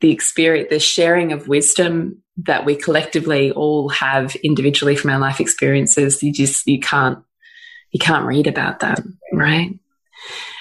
the 0.00 0.10
experience, 0.10 0.68
the 0.70 0.80
sharing 0.80 1.32
of 1.32 1.48
wisdom 1.48 2.22
that 2.38 2.64
we 2.64 2.74
collectively 2.74 3.52
all 3.52 3.88
have 3.90 4.34
individually 4.36 4.96
from 4.96 5.10
our 5.10 5.18
life 5.18 5.40
experiences. 5.40 6.22
You 6.22 6.32
just, 6.32 6.66
you 6.66 6.80
can't, 6.80 7.18
you 7.90 7.98
can't 7.98 8.26
read 8.26 8.46
about 8.46 8.80
that, 8.80 9.00
right? 9.32 9.78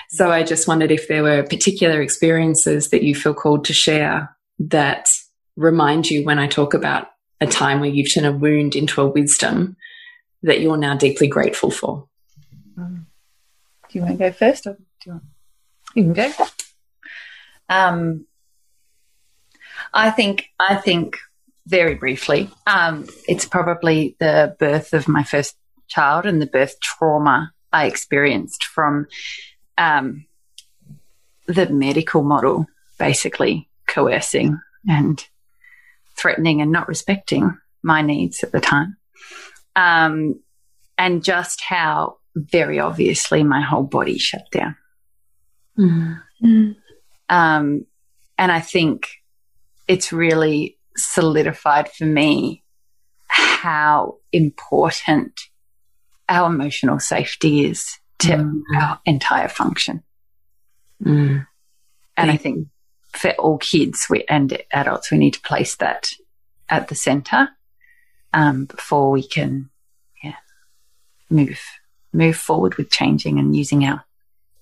So 0.10 0.30
I 0.30 0.44
just 0.44 0.68
wondered 0.68 0.92
if 0.92 1.08
there 1.08 1.24
were 1.24 1.44
particular 1.44 2.02
experiences 2.02 2.90
that 2.90 3.04
you 3.04 3.16
feel 3.16 3.34
called 3.34 3.66
to 3.66 3.74
share 3.74 4.36
that 4.60 5.10
remind 5.56 6.10
you 6.10 6.26
when 6.26 6.40
I 6.40 6.48
talk 6.48 6.74
about 6.74 7.08
a 7.40 7.48
time 7.48 7.80
where 7.80 7.90
you've 7.90 8.14
turned 8.14 8.28
a 8.28 8.32
wound 8.32 8.76
into 8.76 9.02
a 9.02 9.08
wisdom 9.08 9.78
that 10.44 10.60
you're 10.60 10.78
now 10.78 10.96
deeply 10.96 11.28
grateful 11.28 11.72
for. 11.72 12.08
Um, 12.78 13.08
do 13.90 14.00
you 14.00 14.06
want 14.06 14.18
to 14.18 14.26
go 14.26 14.32
first, 14.32 14.68
or 14.68 14.74
do 14.74 14.80
you 15.06 15.12
want? 15.14 15.24
You 15.96 16.04
can 16.04 16.14
go. 16.14 16.46
Um, 17.72 18.26
I 19.94 20.12
think. 20.12 20.46
I 20.60 20.76
think 20.76 21.18
very 21.68 21.96
briefly. 21.96 22.50
Um, 22.68 23.08
it's 23.28 23.46
probably 23.46 24.16
the 24.20 24.56
birth 24.60 24.94
of 24.94 25.08
my 25.08 25.24
first 25.24 25.56
child 25.88 26.26
and 26.26 26.42
the 26.42 26.48
birth 26.48 26.80
trauma 26.82 27.54
I 27.72 27.86
experienced 27.86 28.64
from 28.64 29.08
um, 29.78 30.26
the 31.48 31.70
medical 31.70 32.24
model 32.24 32.68
basically 32.98 33.70
coercing 33.88 34.60
and 34.88 35.26
threatening 36.16 36.62
and 36.62 36.72
not 36.72 36.88
respecting 36.88 37.58
my 37.84 38.02
needs 38.02 38.44
at 38.44 38.52
the 38.52 38.62
time. 38.62 38.98
Um, 39.76 40.40
and 40.98 41.24
just 41.24 41.62
how 41.62 42.18
very 42.36 42.80
obviously 42.80 43.44
my 43.44 43.62
whole 43.62 43.84
body 43.84 44.18
shut 44.18 44.46
down. 44.52 44.76
Mm. 45.78 46.76
Um, 47.32 47.86
and 48.38 48.52
I 48.52 48.60
think 48.60 49.08
it's 49.88 50.12
really 50.12 50.78
solidified 50.98 51.90
for 51.90 52.06
me 52.06 52.64
how 53.28 54.18
important 54.34 55.40
our 56.28 56.52
emotional 56.52 57.00
safety 57.00 57.66
is 57.66 57.98
to 58.20 58.34
mm. 58.34 58.62
our 58.76 59.00
entire 59.06 59.48
function. 59.48 60.04
Mm. 61.02 61.48
And 62.18 62.32
I 62.32 62.36
think 62.36 62.68
for 63.14 63.32
all 63.32 63.58
kids 63.58 64.08
we, 64.10 64.26
and 64.28 64.62
adults, 64.74 65.10
we 65.10 65.18
need 65.18 65.36
to 65.36 65.42
place 65.42 65.78
that 65.78 66.12
at 66.70 66.90
the 66.90 66.96
center 66.96 67.50
um, 68.34 68.66
before 68.66 69.10
we 69.10 69.26
can, 69.26 69.70
yeah, 70.22 70.36
move 71.30 71.62
move 72.14 72.36
forward 72.36 72.76
with 72.76 72.90
changing 72.90 73.40
and 73.40 73.56
using 73.56 73.86
our 73.86 74.04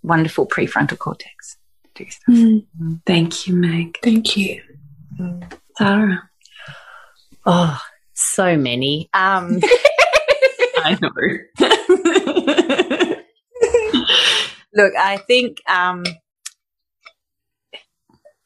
wonderful 0.03 0.45
prefrontal 0.45 0.97
cortex 0.97 1.57
do 2.03 2.09
stuff. 2.09 2.35
Mm. 2.35 3.01
Thank 3.05 3.47
you, 3.47 3.55
Meg. 3.55 3.97
Thank 4.01 4.37
you, 4.37 4.61
Sarah. 5.77 6.29
Oh, 7.45 7.81
so 8.13 8.57
many. 8.57 9.09
Um, 9.13 9.59
I 10.77 10.97
know. 11.01 11.09
Look, 14.73 14.93
I 14.95 15.17
think 15.27 15.57
um, 15.67 16.03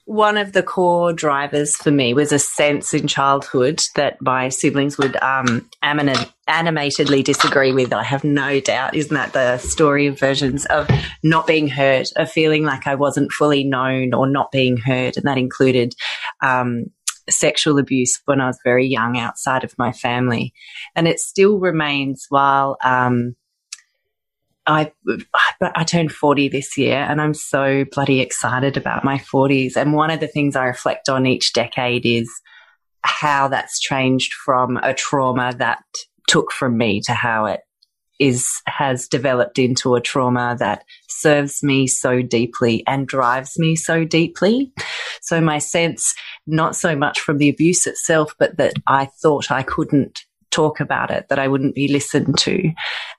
one 0.05 0.37
of 0.37 0.51
the 0.51 0.63
core 0.63 1.13
drivers 1.13 1.75
for 1.75 1.91
me 1.91 2.13
was 2.13 2.31
a 2.31 2.39
sense 2.39 2.93
in 2.93 3.07
childhood 3.07 3.81
that 3.95 4.21
my 4.21 4.49
siblings 4.49 4.97
would 4.97 5.15
um, 5.17 5.69
animatedly 5.81 7.23
disagree 7.23 7.71
with. 7.71 7.93
I 7.93 8.03
have 8.03 8.23
no 8.23 8.59
doubt. 8.59 8.95
Isn't 8.95 9.13
that 9.13 9.31
the 9.31 9.57
story 9.59 10.07
of 10.07 10.19
versions 10.19 10.65
of 10.65 10.89
not 11.23 11.47
being 11.47 11.69
heard, 11.69 12.07
of 12.17 12.29
feeling 12.29 12.63
like 12.63 12.85
I 12.85 12.95
wasn't 12.95 13.31
fully 13.31 13.63
known 13.63 14.13
or 14.13 14.27
not 14.27 14.51
being 14.51 14.75
heard? 14.75 15.15
And 15.15 15.25
that 15.25 15.37
included 15.37 15.93
um, 16.41 16.87
sexual 17.29 17.77
abuse 17.77 18.21
when 18.25 18.41
I 18.41 18.47
was 18.47 18.59
very 18.63 18.85
young 18.85 19.17
outside 19.17 19.63
of 19.63 19.77
my 19.77 19.93
family. 19.93 20.53
And 20.95 21.07
it 21.07 21.19
still 21.19 21.59
remains 21.59 22.25
while. 22.27 22.77
Um, 22.83 23.35
I 24.65 24.91
I 25.75 25.83
turned 25.83 26.11
40 26.11 26.49
this 26.49 26.77
year 26.77 26.97
and 26.97 27.21
I'm 27.21 27.33
so 27.33 27.85
bloody 27.91 28.21
excited 28.21 28.77
about 28.77 29.03
my 29.03 29.17
40s. 29.17 29.75
And 29.75 29.93
one 29.93 30.09
of 30.09 30.19
the 30.19 30.27
things 30.27 30.55
I 30.55 30.65
reflect 30.65 31.09
on 31.09 31.25
each 31.25 31.53
decade 31.53 32.05
is 32.05 32.29
how 33.03 33.49
that's 33.49 33.79
changed 33.79 34.33
from 34.33 34.77
a 34.77 34.93
trauma 34.93 35.53
that 35.57 35.83
took 36.27 36.51
from 36.51 36.77
me 36.77 37.01
to 37.01 37.13
how 37.13 37.45
it 37.45 37.61
is 38.19 38.61
has 38.67 39.07
developed 39.07 39.59
into 39.59 39.95
a 39.95 40.01
trauma 40.01 40.55
that 40.59 40.85
serves 41.09 41.63
me 41.63 41.87
so 41.87 42.21
deeply 42.21 42.83
and 42.87 43.07
drives 43.07 43.57
me 43.59 43.75
so 43.75 44.05
deeply. 44.05 44.71
So 45.21 45.41
my 45.41 45.57
sense 45.57 46.13
not 46.47 46.75
so 46.75 46.95
much 46.95 47.19
from 47.19 47.37
the 47.37 47.49
abuse 47.49 47.87
itself 47.87 48.35
but 48.37 48.57
that 48.57 48.73
I 48.87 49.05
thought 49.05 49.51
I 49.51 49.63
couldn't 49.63 50.23
talk 50.53 50.79
about 50.79 51.11
it, 51.11 51.27
that 51.29 51.39
I 51.39 51.47
wouldn't 51.47 51.75
be 51.75 51.87
listened 51.87 52.37
to, 52.39 52.71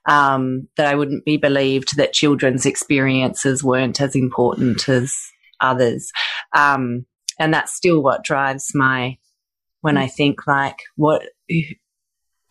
um, 0.07 0.67
that 0.77 0.87
I 0.87 0.95
wouldn't 0.95 1.25
be 1.25 1.37
believed, 1.37 1.97
that 1.97 2.13
children's 2.13 2.65
experiences 2.65 3.63
weren't 3.63 4.01
as 4.01 4.15
important 4.15 4.87
as 4.87 5.13
others. 5.59 6.11
Um, 6.53 7.05
and 7.37 7.53
that's 7.53 7.75
still 7.75 8.01
what 8.01 8.23
drives 8.23 8.71
my, 8.73 9.17
when 9.81 9.97
I 9.97 10.07
think 10.07 10.47
like, 10.47 10.79
what, 10.95 11.23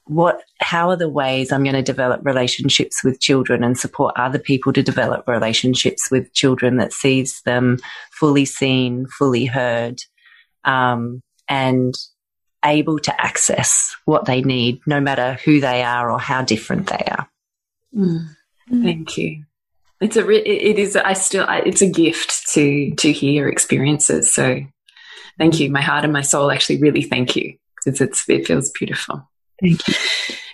what, 0.05 0.43
how 0.61 0.91
are 0.91 0.97
the 0.97 1.09
ways 1.09 1.51
I'm 1.51 1.64
going 1.64 1.74
to 1.74 1.82
develop 1.82 2.20
relationships 2.24 3.03
with 3.03 3.20
children 3.20 3.64
and 3.64 3.78
support 3.78 4.14
other 4.16 4.39
people 4.39 4.72
to 4.74 4.82
develop 4.82 5.26
relationships 5.26 6.11
with 6.11 6.35
children 6.35 6.76
that 6.76 6.93
sees 6.93 7.41
them 7.47 7.78
fully 8.12 8.45
seen, 8.45 9.07
fully 9.07 9.47
heard, 9.47 10.03
um, 10.64 11.22
and 11.49 11.95
able 12.65 12.99
to 13.01 13.23
access 13.23 13.95
what 14.05 14.25
they 14.25 14.43
need, 14.43 14.81
no 14.87 15.01
matter 15.01 15.39
who 15.45 15.61
they 15.61 15.83
are 15.83 16.11
or 16.11 16.19
how 16.19 16.43
different 16.43 16.89
they 16.89 17.05
are. 17.11 17.29
Mm. 17.95 18.29
Thank 18.71 19.17
you. 19.19 19.45
It's 20.01 20.17
a 20.17 20.29
it 20.29 20.79
is 20.79 20.97
I 20.97 21.12
still 21.12 21.47
it's 21.49 21.83
a 21.83 21.91
gift 21.91 22.49
to 22.53 22.95
to 22.97 23.12
hear 23.12 23.49
experiences. 23.49 24.33
So 24.33 24.61
thank 25.39 25.61
you. 25.61 25.71
My 25.71 25.81
heart 25.81 26.05
and 26.05 26.12
my 26.12 26.23
soul 26.23 26.51
actually 26.51 26.79
really 26.79 27.03
thank 27.03 27.37
you 27.37 27.57
because 27.77 28.01
it's 28.01 28.29
it 28.29 28.47
feels 28.47 28.71
beautiful. 28.71 29.29
Thank 29.61 29.87
you. 29.87 29.95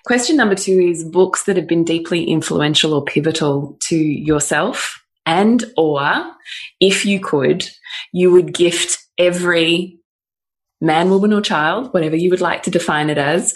Question 0.06 0.36
number 0.36 0.54
two 0.54 0.78
is 0.80 1.04
books 1.04 1.44
that 1.44 1.56
have 1.56 1.66
been 1.66 1.84
deeply 1.84 2.24
influential 2.24 2.94
or 2.94 3.04
pivotal 3.04 3.76
to 3.88 3.96
yourself 3.96 5.00
and 5.26 5.64
or 5.76 6.24
if 6.80 7.04
you 7.04 7.20
could, 7.20 7.68
you 8.12 8.32
would 8.32 8.54
gift 8.54 8.98
every 9.18 9.99
man, 10.80 11.10
woman, 11.10 11.32
or 11.32 11.40
child, 11.40 11.92
whatever 11.92 12.16
you 12.16 12.30
would 12.30 12.40
like 12.40 12.62
to 12.64 12.70
define 12.70 13.10
it 13.10 13.18
as, 13.18 13.54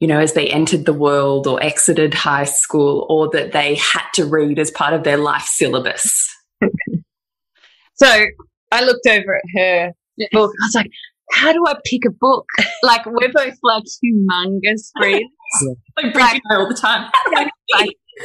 you 0.00 0.08
know, 0.08 0.20
as 0.20 0.32
they 0.32 0.48
entered 0.48 0.84
the 0.84 0.92
world 0.92 1.46
or 1.46 1.62
exited 1.62 2.14
high 2.14 2.44
school 2.44 3.06
or 3.08 3.30
that 3.30 3.52
they 3.52 3.74
had 3.76 4.04
to 4.14 4.24
read 4.24 4.58
as 4.58 4.70
part 4.70 4.94
of 4.94 5.04
their 5.04 5.18
life 5.18 5.44
syllabus? 5.44 6.28
so 7.94 8.26
I 8.72 8.84
looked 8.84 9.06
over 9.06 9.36
at 9.36 9.42
her 9.56 9.92
book. 10.32 10.52
I 10.62 10.66
was 10.66 10.74
like, 10.74 10.90
how 11.32 11.52
do 11.52 11.64
I 11.66 11.74
pick 11.84 12.04
a 12.06 12.10
book? 12.10 12.46
Like, 12.82 13.04
we're 13.06 13.32
both 13.32 13.56
like 13.62 13.84
humongous 14.04 14.90
readers. 15.00 15.22
Yeah. 15.62 15.74
Like, 16.02 16.12
Bridget 16.12 16.42
all 16.50 16.68
the 16.68 16.74
time. 16.74 17.08
like, 17.32 17.88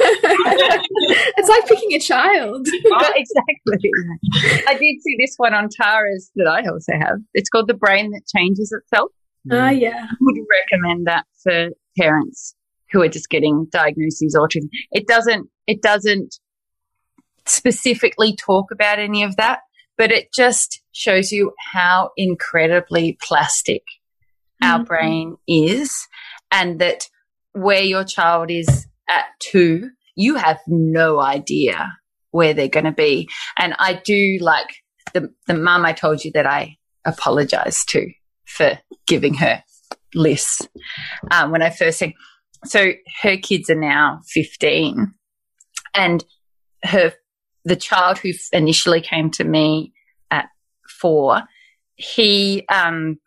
it's 1.36 1.48
like 1.48 1.66
picking 1.66 1.92
a 1.94 2.00
child. 2.00 2.66
exactly. 3.14 3.90
I 4.66 4.74
did 4.74 5.02
see 5.02 5.16
this 5.18 5.34
one 5.36 5.54
on 5.54 5.68
Tara's 5.68 6.30
that 6.36 6.46
I 6.46 6.68
also 6.68 6.92
have. 6.92 7.18
It's 7.34 7.48
called 7.48 7.68
The 7.68 7.74
Brain 7.74 8.10
That 8.10 8.22
Changes 8.34 8.72
Itself. 8.72 9.10
Ah, 9.50 9.66
uh, 9.66 9.70
yeah. 9.70 10.06
I 10.10 10.16
would 10.20 10.36
recommend 10.62 11.06
that 11.06 11.24
for 11.42 11.68
parents 11.98 12.54
who 12.92 13.02
are 13.02 13.08
just 13.08 13.30
getting 13.30 13.66
diagnoses 13.70 14.36
autism. 14.36 14.68
It 14.90 15.06
doesn't, 15.06 15.48
it 15.66 15.82
doesn't 15.82 16.36
specifically 17.46 18.36
talk 18.36 18.70
about 18.70 18.98
any 18.98 19.22
of 19.22 19.36
that, 19.36 19.60
but 19.96 20.12
it 20.12 20.32
just 20.32 20.80
shows 20.92 21.32
you 21.32 21.52
how 21.72 22.10
incredibly 22.16 23.16
plastic 23.22 23.82
our 24.62 24.78
mm-hmm. 24.78 24.84
brain 24.84 25.36
is 25.48 26.06
and 26.50 26.80
that 26.80 27.08
where 27.52 27.82
your 27.82 28.04
child 28.04 28.50
is 28.50 28.86
at 29.10 29.26
two, 29.40 29.90
you 30.14 30.36
have 30.36 30.58
no 30.66 31.20
idea 31.20 31.92
where 32.30 32.54
they're 32.54 32.68
going 32.68 32.84
to 32.84 32.92
be. 32.92 33.28
And 33.58 33.74
I 33.78 34.00
do 34.04 34.38
like 34.40 34.76
the, 35.14 35.30
the 35.46 35.54
mum 35.54 35.84
I 35.84 35.92
told 35.92 36.24
you 36.24 36.30
that 36.32 36.46
I 36.46 36.76
apologize 37.04 37.84
to 37.86 38.08
for 38.44 38.78
giving 39.06 39.34
her 39.34 39.62
lists 40.14 40.66
um, 41.30 41.50
when 41.50 41.62
I 41.62 41.70
first 41.70 41.98
said, 41.98 42.12
so 42.64 42.92
her 43.22 43.36
kids 43.36 43.70
are 43.70 43.74
now 43.74 44.20
15 44.28 45.12
and 45.94 46.24
her, 46.84 47.12
the 47.64 47.76
child 47.76 48.18
who 48.18 48.30
initially 48.52 49.00
came 49.00 49.30
to 49.32 49.44
me 49.44 49.92
at 50.30 50.46
four, 50.88 51.42
he, 51.96 52.66
um, 52.68 53.18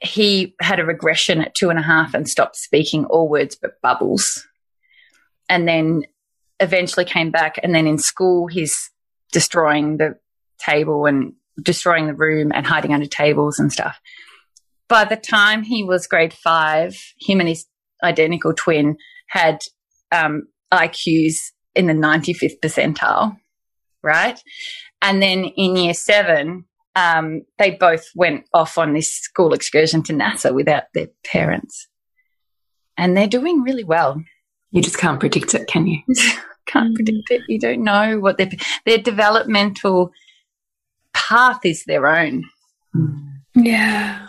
he 0.00 0.54
had 0.60 0.78
a 0.78 0.84
regression 0.84 1.40
at 1.40 1.54
two 1.54 1.70
and 1.70 1.78
a 1.78 1.82
half 1.82 2.14
and 2.14 2.28
stopped 2.28 2.56
speaking 2.56 3.04
all 3.06 3.28
words 3.28 3.56
but 3.60 3.80
bubbles 3.82 4.46
and 5.48 5.66
then 5.66 6.04
eventually 6.60 7.04
came 7.04 7.30
back. 7.30 7.58
And 7.62 7.74
then 7.74 7.86
in 7.86 7.98
school, 7.98 8.46
he's 8.46 8.90
destroying 9.32 9.98
the 9.98 10.18
table 10.58 11.06
and 11.06 11.34
destroying 11.62 12.06
the 12.06 12.14
room 12.14 12.52
and 12.54 12.66
hiding 12.66 12.92
under 12.92 13.06
tables 13.06 13.58
and 13.58 13.72
stuff. 13.72 13.98
By 14.88 15.04
the 15.04 15.16
time 15.16 15.62
he 15.62 15.82
was 15.82 16.06
grade 16.06 16.32
five, 16.32 16.96
him 17.20 17.40
and 17.40 17.48
his 17.48 17.66
identical 18.02 18.54
twin 18.54 18.96
had 19.28 19.60
um, 20.12 20.46
IQs 20.72 21.36
in 21.74 21.86
the 21.86 21.92
95th 21.92 22.60
percentile, 22.60 23.36
right? 24.02 24.40
And 25.02 25.22
then 25.22 25.44
in 25.44 25.76
year 25.76 25.94
seven, 25.94 26.64
um, 26.94 27.42
they 27.58 27.72
both 27.72 28.06
went 28.14 28.46
off 28.54 28.78
on 28.78 28.94
this 28.94 29.12
school 29.12 29.52
excursion 29.52 30.02
to 30.04 30.12
NASA 30.12 30.54
without 30.54 30.84
their 30.94 31.08
parents. 31.24 31.88
And 32.96 33.16
they're 33.16 33.26
doing 33.26 33.62
really 33.62 33.84
well. 33.84 34.22
You 34.76 34.82
just 34.82 34.98
can't 34.98 35.18
predict 35.18 35.54
it, 35.54 35.66
can 35.68 35.86
you? 35.86 36.02
can't 36.66 36.94
predict 36.94 37.30
it. 37.30 37.40
You 37.48 37.58
don't 37.58 37.82
know 37.82 38.20
what 38.20 38.36
their 38.36 38.50
their 38.84 38.98
developmental 38.98 40.10
path 41.14 41.60
is 41.64 41.84
their 41.84 42.06
own. 42.06 42.44
Mm. 42.94 43.38
Yeah. 43.54 44.26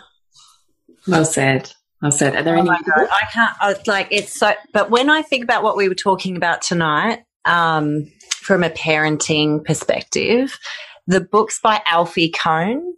Well 1.06 1.26
said. 1.26 1.70
Well 2.00 2.12
said. 2.12 2.34
Are 2.34 2.42
there 2.42 2.56
oh 2.56 2.60
any? 2.60 2.70
I 2.70 3.26
can't. 3.30 3.56
I, 3.60 3.74
like 3.86 4.08
it's 4.10 4.32
so. 4.32 4.54
But 4.72 4.88
when 4.88 5.10
I 5.10 5.20
think 5.20 5.44
about 5.44 5.62
what 5.62 5.76
we 5.76 5.86
were 5.86 5.94
talking 5.94 6.34
about 6.34 6.62
tonight, 6.62 7.24
um, 7.44 8.10
from 8.30 8.64
a 8.64 8.70
parenting 8.70 9.62
perspective, 9.62 10.58
the 11.06 11.20
books 11.20 11.60
by 11.62 11.82
Alfie 11.84 12.30
Kohn. 12.30 12.94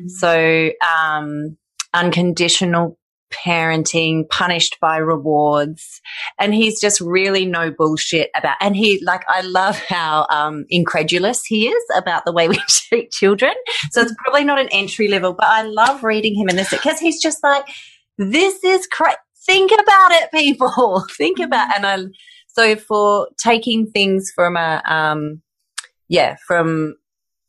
Mm. 0.00 0.10
So, 0.10 0.70
um, 0.98 1.58
unconditional 1.92 2.98
parenting, 3.44 4.28
punished 4.28 4.78
by 4.80 4.96
rewards. 4.96 6.00
And 6.38 6.54
he's 6.54 6.80
just 6.80 7.00
really 7.00 7.46
no 7.46 7.70
bullshit 7.70 8.30
about, 8.36 8.56
and 8.60 8.76
he, 8.76 9.02
like, 9.04 9.22
I 9.28 9.42
love 9.42 9.78
how, 9.78 10.26
um, 10.30 10.64
incredulous 10.68 11.44
he 11.44 11.68
is 11.68 11.84
about 11.96 12.24
the 12.24 12.32
way 12.32 12.48
we 12.48 12.56
treat 12.68 13.10
children. 13.10 13.52
So 13.90 14.02
it's 14.02 14.14
probably 14.24 14.44
not 14.44 14.60
an 14.60 14.68
entry 14.70 15.08
level, 15.08 15.32
but 15.32 15.46
I 15.46 15.62
love 15.62 16.04
reading 16.04 16.34
him 16.34 16.48
in 16.48 16.56
this 16.56 16.70
because 16.70 16.98
he's 16.98 17.20
just 17.20 17.42
like, 17.42 17.66
this 18.18 18.62
is 18.64 18.86
crazy. 18.86 19.16
Think 19.46 19.72
about 19.72 20.12
it, 20.12 20.30
people. 20.32 21.04
Think 21.18 21.38
about, 21.38 21.76
and 21.76 21.86
I, 21.86 21.98
So 22.48 22.76
for 22.76 23.28
taking 23.38 23.90
things 23.90 24.32
from 24.34 24.56
a, 24.56 24.80
um, 24.86 25.42
yeah, 26.08 26.36
from 26.46 26.96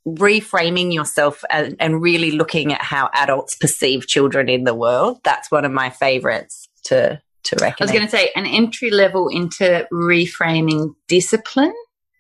reframing 0.08 0.94
yourself 0.94 1.44
and, 1.50 1.76
and, 1.80 2.02
really 2.02 2.32
looking 2.32 2.72
at 2.72 2.82
how 2.82 3.10
adults 3.14 3.56
perceive 3.56 4.08
children 4.08 4.50
in 4.50 4.64
the 4.64 4.76
world, 4.76 5.20
that's 5.24 5.50
one 5.50 5.66
of 5.66 5.72
my 5.72 5.90
favorites 5.90 6.70
to, 6.84 7.22
to 7.44 7.56
recommend. 7.56 7.76
I 7.80 7.84
was 7.84 7.92
going 7.92 8.06
to 8.06 8.10
say 8.10 8.32
an 8.36 8.46
entry 8.46 8.92
level 8.92 9.30
into 9.30 9.88
reframing 9.92 10.94
discipline. 11.08 11.74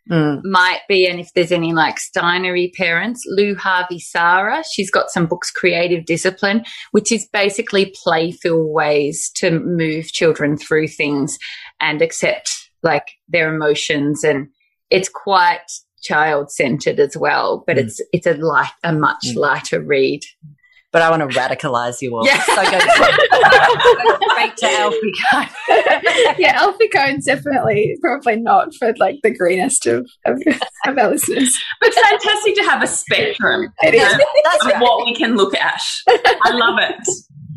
Mm. 0.07 0.41
might 0.43 0.81
be, 0.87 1.07
and 1.07 1.19
if 1.19 1.33
there's 1.33 1.51
any 1.51 1.73
like 1.73 1.95
Steinery 1.95 2.71
parents, 2.75 3.23
Lou 3.25 3.55
Harvey-Zahra, 3.55 4.63
she's 4.71 4.91
got 4.91 5.09
some 5.09 5.25
books, 5.25 5.49
Creative 5.49 6.05
Discipline, 6.05 6.63
which 6.91 7.11
is 7.11 7.27
basically 7.33 7.91
playful 8.03 8.71
ways 8.71 9.31
to 9.37 9.59
move 9.59 10.11
children 10.11 10.57
through 10.57 10.89
things 10.89 11.39
and 11.79 12.03
accept 12.03 12.69
like 12.83 13.13
their 13.27 13.51
emotions 13.51 14.23
and 14.23 14.49
it's 14.91 15.09
quite 15.09 15.71
child 16.05 16.51
centered 16.51 16.99
as 16.99 17.17
well, 17.17 17.63
but 17.65 17.77
mm. 17.77 17.81
it's 17.81 18.01
it's 18.13 18.27
a 18.27 18.33
light 18.33 18.71
a 18.83 18.93
much 18.93 19.25
mm. 19.27 19.35
lighter 19.35 19.81
read. 19.81 20.21
But 20.91 21.01
I 21.01 21.09
want 21.09 21.29
to 21.29 21.37
radicalize 21.37 22.01
you 22.01 22.15
all. 22.15 22.25
Yeah. 22.25 22.41
So 22.41 22.55
go 22.55 22.79
straight 22.79 24.57
to 24.57 24.65
Alfie 24.65 25.13
Kohn. 25.29 25.47
yeah, 26.39 26.53
Alfie 26.55 26.87
Kohn's 26.87 27.25
definitely 27.25 27.97
probably 27.99 28.37
not 28.37 28.73
for 28.75 28.93
like 28.97 29.17
the 29.21 29.35
greenest 29.35 29.85
of, 29.87 30.09
of, 30.25 30.41
of 30.87 30.97
our 30.97 31.09
listeners. 31.09 31.61
But 31.81 31.93
fantastic 31.93 32.55
to 32.55 32.63
have 32.63 32.81
a 32.81 32.87
spectrum 32.87 33.73
it 33.81 33.93
is. 33.93 34.03
That's 34.45 34.65
right. 34.67 34.81
what 34.81 35.05
we 35.05 35.13
can 35.13 35.35
look 35.35 35.53
at. 35.55 35.81
I 36.07 36.51
love 36.53 36.79
it. 36.79 36.95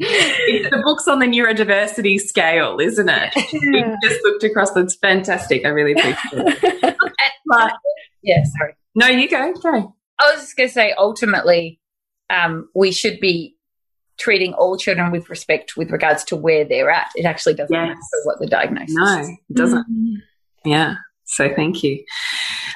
It's 0.01 0.70
the 0.70 0.82
book's 0.84 1.07
on 1.07 1.20
the 1.20 1.26
neurodiversity 1.26 2.18
scale, 2.20 2.78
isn't 2.80 3.09
it? 3.09 3.32
Yeah. 3.53 3.61
We 3.72 3.96
just 4.03 4.20
looked 4.24 4.42
across. 4.44 4.72
That's 4.72 4.96
fantastic. 4.96 5.64
I 5.64 5.68
really 5.68 5.92
appreciate 5.92 6.57
it. 6.61 6.96
but, 7.46 7.72
yeah, 8.22 8.42
sorry. 8.58 8.74
No, 8.94 9.06
you 9.06 9.28
go. 9.28 9.52
Go. 9.54 9.94
I 10.18 10.32
was 10.32 10.42
just 10.42 10.56
going 10.56 10.68
to 10.68 10.72
say, 10.72 10.92
ultimately, 10.96 11.80
um, 12.30 12.68
we 12.74 12.90
should 12.90 13.20
be 13.20 13.56
treating 14.18 14.52
all 14.54 14.76
children 14.76 15.12
with 15.12 15.30
respect 15.30 15.76
with 15.76 15.90
regards 15.90 16.24
to 16.24 16.36
where 16.36 16.64
they're 16.64 16.90
at. 16.90 17.08
It 17.14 17.24
actually 17.24 17.54
doesn't 17.54 17.74
yes. 17.74 17.88
matter 17.88 18.24
what 18.24 18.40
the 18.40 18.46
diagnosis 18.46 18.94
no, 18.96 19.20
is. 19.20 19.28
it 19.28 19.56
doesn't. 19.56 19.86
Mm-hmm. 19.90 20.68
Yeah. 20.68 20.96
So 21.24 21.52
thank 21.54 21.84
you. 21.84 22.04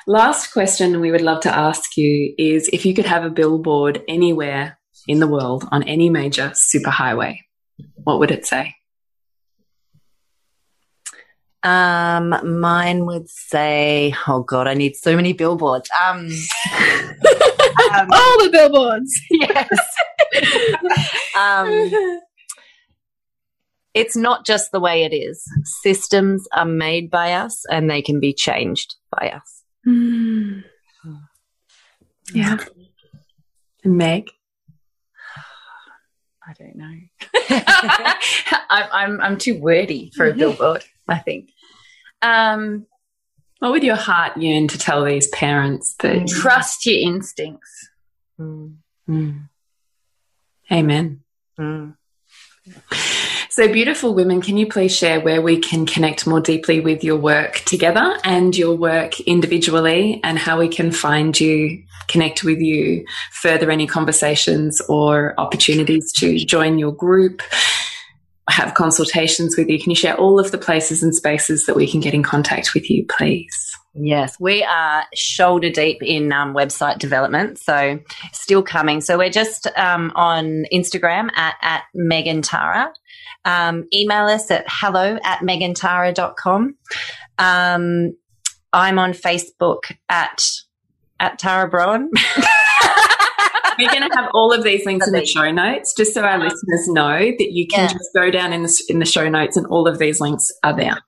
Last 0.07 0.53
question 0.53 1.01
we 1.01 1.11
would 1.11 1.23
love 1.23 1.41
to 1.43 1.55
ask 1.55 1.97
you 1.97 2.35
is 2.39 2.69
if 2.73 2.87
you 2.87 2.95
could 2.95 3.07
have 3.07 3.25
a 3.25 3.31
billboard 3.31 4.03
anywhere 4.07 4.79
in 5.09 5.21
the 5.21 5.27
world 5.27 5.67
on 5.73 5.83
any 5.85 6.11
major 6.11 6.53
superhighway, 6.55 7.39
what 7.95 8.19
would 8.19 8.31
it 8.31 8.47
say? 8.47 8.75
Um, 11.65 12.61
mine 12.61 13.07
would 13.07 13.29
say, 13.29 14.15
oh 14.27 14.43
god, 14.43 14.67
I 14.67 14.75
need 14.75 14.97
so 14.97 15.15
many 15.15 15.33
billboards. 15.33 15.89
Um, 16.05 16.27
um 17.95 18.09
all 18.11 18.43
the 18.43 18.51
billboards. 18.51 19.21
Yes. 19.31 19.69
um, 21.37 22.21
it's 23.95 24.17
not 24.17 24.47
just 24.47 24.73
the 24.73 24.81
way 24.81 25.05
it 25.05 25.15
is. 25.15 25.45
Systems 25.83 26.49
are 26.55 26.65
made 26.65 27.11
by 27.11 27.33
us 27.35 27.65
and 27.71 27.91
they 27.91 28.03
can 28.03 28.19
be 28.19 28.33
changed 28.33 28.97
by 29.11 29.29
us. 29.31 29.63
Mm. 29.87 30.65
Yeah. 32.33 32.57
And 33.85 33.97
Meg? 33.97 34.31
I 36.47 36.53
don't 36.55 36.77
know. 36.77 36.95
I'm, 38.71 38.89
I'm, 38.93 39.21
I'm 39.21 39.39
too 39.39 39.61
wordy 39.61 40.11
for 40.17 40.27
a 40.27 40.35
billboard. 40.35 40.85
I 41.09 41.19
think. 41.19 41.51
Um, 42.21 42.87
what 43.59 43.73
would 43.73 43.85
your 43.85 43.97
heart 43.97 44.37
yearn 44.37 44.69
to 44.69 44.79
tell 44.79 45.05
these 45.05 45.29
parents 45.29 45.95
that 46.01 46.17
mm. 46.17 46.29
trust 46.29 46.85
your 46.87 46.99
instincts? 46.99 47.89
Mm. 48.41 48.77
Mm. 49.09 49.49
Amen. 50.71 51.21
Mm. 51.59 51.97
So, 53.55 53.71
beautiful 53.71 54.15
women, 54.15 54.41
can 54.41 54.57
you 54.57 54.67
please 54.67 54.97
share 54.97 55.21
where 55.21 55.43
we 55.43 55.59
can 55.59 55.85
connect 55.85 56.27
more 56.27 56.41
deeply 56.41 56.81
with 56.81 57.05
your 57.05 57.19
work 57.19 57.57
together 57.67 58.17
and 58.25 58.57
your 58.57 58.75
work 58.75 59.21
individually, 59.21 60.21
and 60.25 60.39
how 60.39 60.59
we 60.59 60.69
can 60.69 60.91
find 60.91 61.39
you, 61.39 61.83
connect 62.09 62.45
with 62.45 62.61
you, 62.61 63.05
further 63.33 63.71
any 63.71 63.87
conversations 63.87 64.81
or 64.89 65.35
opportunities 65.39 66.11
to 66.13 66.39
join 66.39 66.79
your 66.79 66.93
group, 66.93 67.43
have 68.49 68.75
consultations 68.75 69.57
with 69.57 69.69
you. 69.69 69.79
Can 69.81 69.91
you 69.91 69.97
share 69.97 70.17
all 70.17 70.41
of 70.41 70.51
the 70.51 70.59
places 70.59 71.03
and 71.03 71.15
spaces 71.15 71.67
that 71.67 71.77
we 71.77 71.91
can 71.91 72.01
get 72.01 72.15
in 72.15 72.23
contact 72.23 72.75
with 72.75 72.91
you, 72.91 73.07
please? 73.07 73.77
Yes, 73.95 74.41
we 74.41 74.65
are 74.65 75.05
shoulder 75.15 75.69
deep 75.69 76.03
in 76.03 76.33
um, 76.33 76.55
website 76.55 76.99
development, 76.99 77.59
so 77.59 77.99
still 78.33 78.63
coming. 78.63 79.03
So 79.03 79.19
we're 79.19 79.31
just 79.31 79.67
um, 79.77 80.13
on 80.15 80.65
Instagram 80.73 81.29
at, 81.35 81.57
at 81.61 81.83
Megan 81.95 82.41
Tara. 82.41 82.93
Um, 83.45 83.87
email 83.93 84.27
us 84.27 84.51
at 84.51 84.65
hello 84.67 85.19
at 85.25 85.41
megantara.com. 85.41 86.75
Um, 87.39 88.17
I'm 88.73 88.99
on 88.99 89.13
Facebook 89.13 89.93
at 90.09 90.49
at 91.21 91.39
Tara 91.39 91.71
Broughan. 91.71 92.09
We're 93.79 93.91
going 93.91 94.09
to 94.09 94.15
have 94.17 94.31
all 94.35 94.53
of 94.53 94.65
these 94.65 94.85
links 94.87 95.07
in 95.07 95.13
the 95.13 95.25
show 95.25 95.51
notes, 95.51 95.95
just 95.95 96.15
so 96.15 96.23
our 96.23 96.39
listeners 96.39 96.89
know 96.89 97.19
that 97.19 97.49
you 97.53 97.67
can 97.67 97.85
yeah. 97.85 97.93
just 97.93 98.11
go 98.15 98.31
down 98.31 98.53
in 98.53 98.63
the 98.63 98.85
in 98.89 98.99
the 98.99 99.07
show 99.07 99.29
notes, 99.29 99.57
and 99.57 99.67
all 99.67 99.87
of 99.89 99.99
these 99.99 100.21
links 100.21 100.49
are 100.63 100.75
there. 100.75 100.99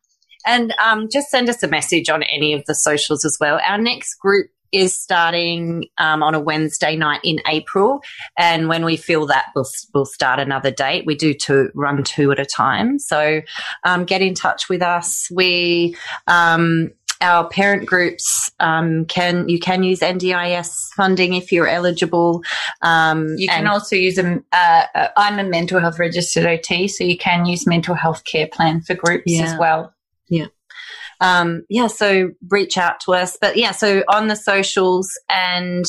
And 0.47 0.75
um, 0.85 1.09
just 1.11 1.31
send 1.31 1.49
us 1.49 1.63
a 1.63 1.69
message 1.69 2.11
on 2.11 2.23
any 2.23 2.53
of 2.53 2.65
the 2.67 2.75
socials 2.75 3.25
as 3.25 3.39
well. 3.41 3.61
Our 3.67 3.79
next 3.79 4.17
group 4.17 4.51
is 4.73 4.95
starting 4.95 5.87
um, 5.99 6.23
on 6.23 6.35
a 6.35 6.41
Wednesday 6.41 6.97
night 6.97 7.21
in 7.23 7.41
April, 7.47 8.01
and 8.37 8.69
when 8.69 8.85
we 8.85 8.97
feel 8.97 9.27
that, 9.27 9.47
we'll 9.55 9.69
we'll 9.95 10.05
start 10.05 10.41
another 10.41 10.71
date. 10.71 11.05
We 11.07 11.15
do 11.15 11.33
to 11.45 11.71
run 11.75 12.03
two 12.03 12.33
at 12.33 12.39
a 12.39 12.45
time, 12.45 12.99
so 12.99 13.41
um, 13.85 14.05
get 14.05 14.21
in 14.21 14.35
touch 14.35 14.69
with 14.69 14.83
us. 14.83 15.29
We 15.31 15.97
um, 16.27 16.91
our 17.25 17.49
parent 17.49 17.87
groups 17.87 18.51
um, 18.61 19.07
can 19.07 19.49
you 19.49 19.59
can 19.59 19.83
use 19.83 20.01
NDIS 20.01 20.91
funding 20.95 21.35
if 21.35 21.51
you're 21.51 21.67
eligible. 21.67 22.43
Um, 22.83 23.35
you 23.39 23.49
can 23.49 23.67
also 23.67 23.97
use 23.97 24.19
a. 24.19 24.43
Uh, 24.53 24.87
uh, 24.95 25.09
I'm 25.17 25.39
a 25.39 25.45
mental 25.45 25.81
health 25.81 25.99
registered 25.99 26.45
OT, 26.45 26.87
so 26.87 27.03
you 27.03 27.17
can 27.17 27.47
use 27.47 27.67
mental 27.67 27.95
health 27.95 28.25
care 28.25 28.47
plan 28.47 28.83
for 28.83 28.95
groups 28.95 29.25
yeah. 29.27 29.43
as 29.43 29.59
well. 29.59 29.95
Yeah. 30.29 30.47
Um, 31.21 31.65
yeah, 31.71 31.87
so 31.87 32.31
reach 32.51 32.77
out 32.77 33.01
to 33.01 33.15
us. 33.15 33.39
But 33.41 33.57
yeah, 33.57 33.71
so 33.73 34.05
on 34.09 34.29
the 34.29 34.37
socials 34.37 35.11
and 35.31 35.85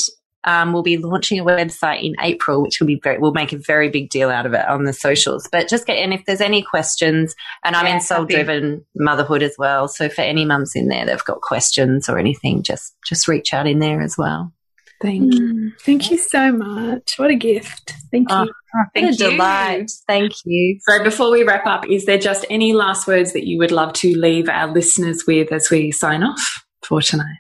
um, 0.45 0.73
we'll 0.73 0.83
be 0.83 0.97
launching 0.97 1.39
a 1.39 1.43
website 1.43 2.03
in 2.03 2.13
April, 2.21 2.61
which 2.61 2.79
will 2.79 2.87
be 2.87 2.99
very, 3.03 3.17
we'll 3.17 3.33
make 3.33 3.51
a 3.51 3.57
very 3.57 3.89
big 3.89 4.09
deal 4.09 4.29
out 4.29 4.45
of 4.45 4.53
it 4.53 4.65
on 4.67 4.83
the 4.83 4.93
socials. 4.93 5.47
But 5.51 5.67
just 5.67 5.85
get, 5.85 5.97
and 5.97 6.13
if 6.13 6.23
there's 6.25 6.41
any 6.41 6.61
questions, 6.61 7.35
and 7.63 7.75
I'm 7.75 7.85
yeah, 7.85 7.95
in 7.95 8.01
soul 8.01 8.25
driven 8.25 8.85
motherhood 8.95 9.43
as 9.43 9.55
well. 9.57 9.87
So 9.87 10.07
for 10.07 10.21
any 10.21 10.45
mums 10.45 10.75
in 10.75 10.87
there 10.87 11.05
that've 11.05 11.25
got 11.25 11.41
questions 11.41 12.07
or 12.07 12.17
anything, 12.17 12.63
just, 12.63 12.95
just 13.05 13.27
reach 13.27 13.53
out 13.53 13.67
in 13.67 13.79
there 13.79 14.01
as 14.01 14.17
well. 14.17 14.53
Thank 15.01 15.33
you. 15.33 15.41
Mm, 15.41 15.81
thank 15.81 16.09
you 16.09 16.17
so 16.17 16.51
much. 16.51 17.15
What 17.17 17.29
a 17.29 17.35
gift. 17.35 17.93
Thank 18.11 18.29
you. 18.31 18.35
Oh, 18.35 18.83
thank 18.93 19.19
you. 19.19 19.31
Delight. 19.31 19.91
Thank 20.07 20.31
you. 20.45 20.79
So 20.87 21.03
before 21.03 21.31
we 21.31 21.43
wrap 21.43 21.65
up, 21.65 21.89
is 21.89 22.05
there 22.05 22.17
just 22.17 22.45
any 22.49 22.73
last 22.73 23.05
words 23.05 23.33
that 23.33 23.45
you 23.45 23.57
would 23.57 23.71
love 23.71 23.93
to 23.93 24.17
leave 24.17 24.47
our 24.47 24.71
listeners 24.71 25.25
with 25.27 25.51
as 25.51 25.69
we 25.69 25.91
sign 25.91 26.23
off 26.23 26.65
for 26.81 27.01
tonight? 27.01 27.39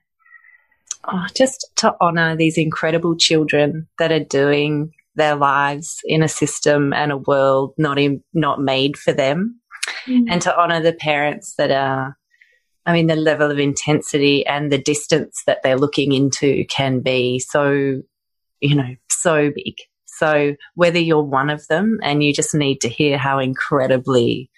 Oh, 1.07 1.25
just 1.35 1.71
to 1.77 1.95
honor 2.01 2.35
these 2.35 2.57
incredible 2.57 3.15
children 3.15 3.87
that 3.99 4.11
are 4.11 4.23
doing 4.23 4.91
their 5.15 5.35
lives 5.35 5.99
in 6.05 6.21
a 6.21 6.27
system 6.27 6.93
and 6.93 7.11
a 7.11 7.17
world 7.17 7.73
not 7.77 7.97
in, 7.97 8.23
not 8.33 8.61
made 8.61 8.97
for 8.97 9.13
them, 9.13 9.59
mm. 10.05 10.25
and 10.29 10.41
to 10.41 10.57
honor 10.57 10.81
the 10.81 10.93
parents 10.93 11.55
that 11.57 11.71
are. 11.71 12.17
I 12.87 12.93
mean, 12.93 13.07
the 13.07 13.15
level 13.15 13.49
of 13.49 13.57
intensity 13.57 14.45
and 14.45 14.71
the 14.71 14.77
distance 14.77 15.41
that 15.47 15.63
they're 15.63 15.75
looking 15.75 16.11
into 16.11 16.65
can 16.65 16.99
be 16.99 17.39
so, 17.39 18.03
you 18.59 18.75
know, 18.75 18.95
so 19.09 19.49
big. 19.49 19.73
So 20.05 20.55
whether 20.75 20.99
you're 20.99 21.23
one 21.23 21.49
of 21.49 21.65
them 21.67 21.97
and 22.03 22.23
you 22.23 22.31
just 22.31 22.53
need 22.53 22.81
to 22.81 22.89
hear 22.89 23.17
how 23.17 23.39
incredibly 23.39 24.51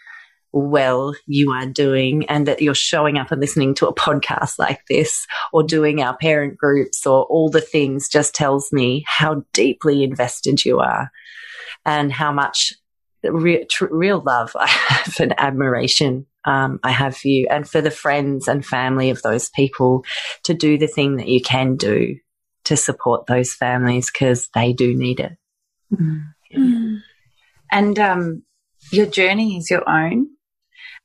well 0.59 1.13
you 1.25 1.51
are 1.51 1.65
doing 1.65 2.25
and 2.27 2.47
that 2.47 2.61
you're 2.61 2.73
showing 2.73 3.17
up 3.17 3.31
and 3.31 3.41
listening 3.41 3.73
to 3.73 3.87
a 3.87 3.93
podcast 3.93 4.57
like 4.57 4.81
this 4.89 5.25
or 5.53 5.63
doing 5.63 6.01
our 6.01 6.15
parent 6.17 6.57
groups 6.57 7.05
or 7.05 7.25
all 7.25 7.49
the 7.49 7.61
things 7.61 8.09
just 8.09 8.33
tells 8.33 8.71
me 8.71 9.03
how 9.07 9.43
deeply 9.53 10.03
invested 10.03 10.63
you 10.65 10.79
are 10.79 11.11
and 11.85 12.11
how 12.11 12.31
much 12.31 12.73
re- 13.23 13.65
tr- 13.65 13.87
real 13.91 14.21
love 14.25 14.55
I 14.55 14.67
have 14.67 15.19
and 15.19 15.33
admiration 15.37 16.25
um, 16.45 16.79
I 16.81 16.91
have 16.91 17.17
for 17.17 17.27
you 17.27 17.47
and 17.49 17.67
for 17.67 17.81
the 17.81 17.91
friends 17.91 18.47
and 18.47 18.65
family 18.65 19.09
of 19.09 19.21
those 19.21 19.49
people 19.49 20.05
to 20.43 20.53
do 20.53 20.77
the 20.77 20.87
thing 20.87 21.17
that 21.17 21.27
you 21.27 21.41
can 21.41 21.75
do 21.75 22.15
to 22.63 22.77
support 22.77 23.25
those 23.27 23.53
families 23.53 24.09
because 24.09 24.49
they 24.53 24.71
do 24.73 24.95
need 24.95 25.19
it. 25.19 25.37
Mm. 25.93 26.23
Yeah. 26.49 26.99
And 27.71 27.99
um, 27.99 28.43
your 28.91 29.05
journey 29.05 29.57
is 29.57 29.69
your 29.69 29.87
own 29.89 30.27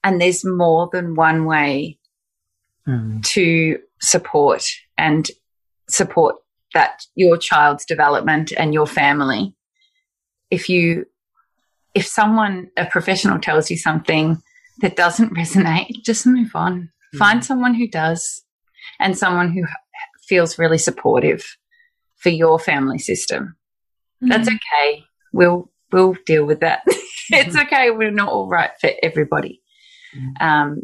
and 0.04 0.20
there's 0.20 0.44
more 0.44 0.88
than 0.92 1.14
one 1.14 1.44
way 1.44 1.98
mm. 2.86 3.22
to 3.24 3.78
support 4.00 4.64
and 4.98 5.30
support 5.88 6.36
that 6.74 7.02
your 7.14 7.36
child's 7.36 7.84
development 7.84 8.52
and 8.56 8.72
your 8.74 8.86
family. 8.86 9.54
If 10.50 10.68
you, 10.68 11.06
if 11.94 12.06
someone, 12.06 12.70
a 12.76 12.86
professional 12.86 13.38
tells 13.38 13.70
you 13.70 13.76
something 13.76 14.42
that 14.80 14.96
doesn't 14.96 15.34
resonate, 15.36 16.02
just 16.04 16.26
move 16.26 16.50
on. 16.54 16.90
Mm. 17.14 17.18
Find 17.18 17.44
someone 17.44 17.74
who 17.74 17.86
does 17.86 18.44
and 18.98 19.16
someone 19.16 19.52
who 19.52 19.64
feels 20.26 20.58
really 20.58 20.78
supportive 20.78 21.56
for 22.16 22.30
your 22.30 22.58
family 22.58 22.98
system. 22.98 23.56
Mm. 24.22 24.28
That's 24.28 24.48
okay. 24.48 25.04
We'll, 25.32 25.70
we'll 25.90 26.16
deal 26.26 26.44
with 26.44 26.60
that. 26.60 26.82
it's 27.30 27.56
okay. 27.62 27.90
We're 27.90 28.10
not 28.10 28.28
all 28.28 28.48
right 28.48 28.70
for 28.80 28.90
everybody. 29.02 29.61
Mm. 30.16 30.42
Um, 30.42 30.82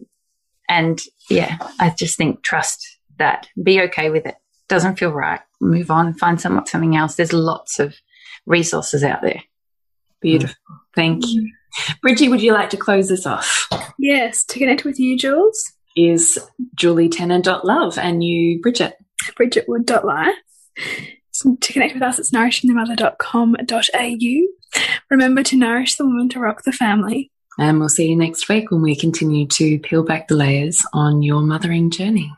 and 0.68 1.00
yeah, 1.30 1.58
I 1.80 1.90
just 1.90 2.16
think 2.16 2.42
trust 2.42 2.86
that. 3.18 3.48
Be 3.62 3.80
okay 3.82 4.10
with 4.10 4.26
it. 4.26 4.34
Doesn't 4.68 4.98
feel 4.98 5.12
right. 5.12 5.40
Move 5.60 5.90
on. 5.90 6.14
Find 6.14 6.40
some, 6.40 6.62
something 6.66 6.96
else. 6.96 7.14
There's 7.14 7.32
lots 7.32 7.80
of 7.80 7.94
resources 8.46 9.02
out 9.02 9.22
there. 9.22 9.42
Beautiful. 10.20 10.56
Mm. 10.70 10.76
Thank 10.94 11.26
you. 11.26 11.50
Bridgie, 12.02 12.28
would 12.28 12.42
you 12.42 12.52
like 12.52 12.70
to 12.70 12.76
close 12.76 13.08
this 13.08 13.26
off? 13.26 13.68
Yes. 13.98 14.44
To 14.46 14.58
connect 14.58 14.84
with 14.84 15.00
you, 15.00 15.16
Jules, 15.16 15.72
is 15.96 16.38
julietenner.love 16.76 17.98
and 17.98 18.22
you, 18.22 18.60
Bridget. 18.60 18.96
bridgetwood.life. 19.38 20.34
To 21.60 21.72
connect 21.72 21.94
with 21.94 22.02
us, 22.02 22.18
it's 22.18 22.30
nourishingthemother.com.au. 22.30 24.82
Remember 25.10 25.42
to 25.44 25.56
nourish 25.56 25.94
the 25.94 26.04
woman 26.04 26.28
to 26.30 26.40
rock 26.40 26.64
the 26.64 26.72
family. 26.72 27.30
And 27.58 27.80
we'll 27.80 27.88
see 27.88 28.08
you 28.08 28.16
next 28.16 28.48
week 28.48 28.70
when 28.70 28.82
we 28.82 28.94
continue 28.94 29.46
to 29.48 29.78
peel 29.80 30.04
back 30.04 30.28
the 30.28 30.36
layers 30.36 30.84
on 30.92 31.22
your 31.22 31.40
mothering 31.40 31.90
journey. 31.90 32.32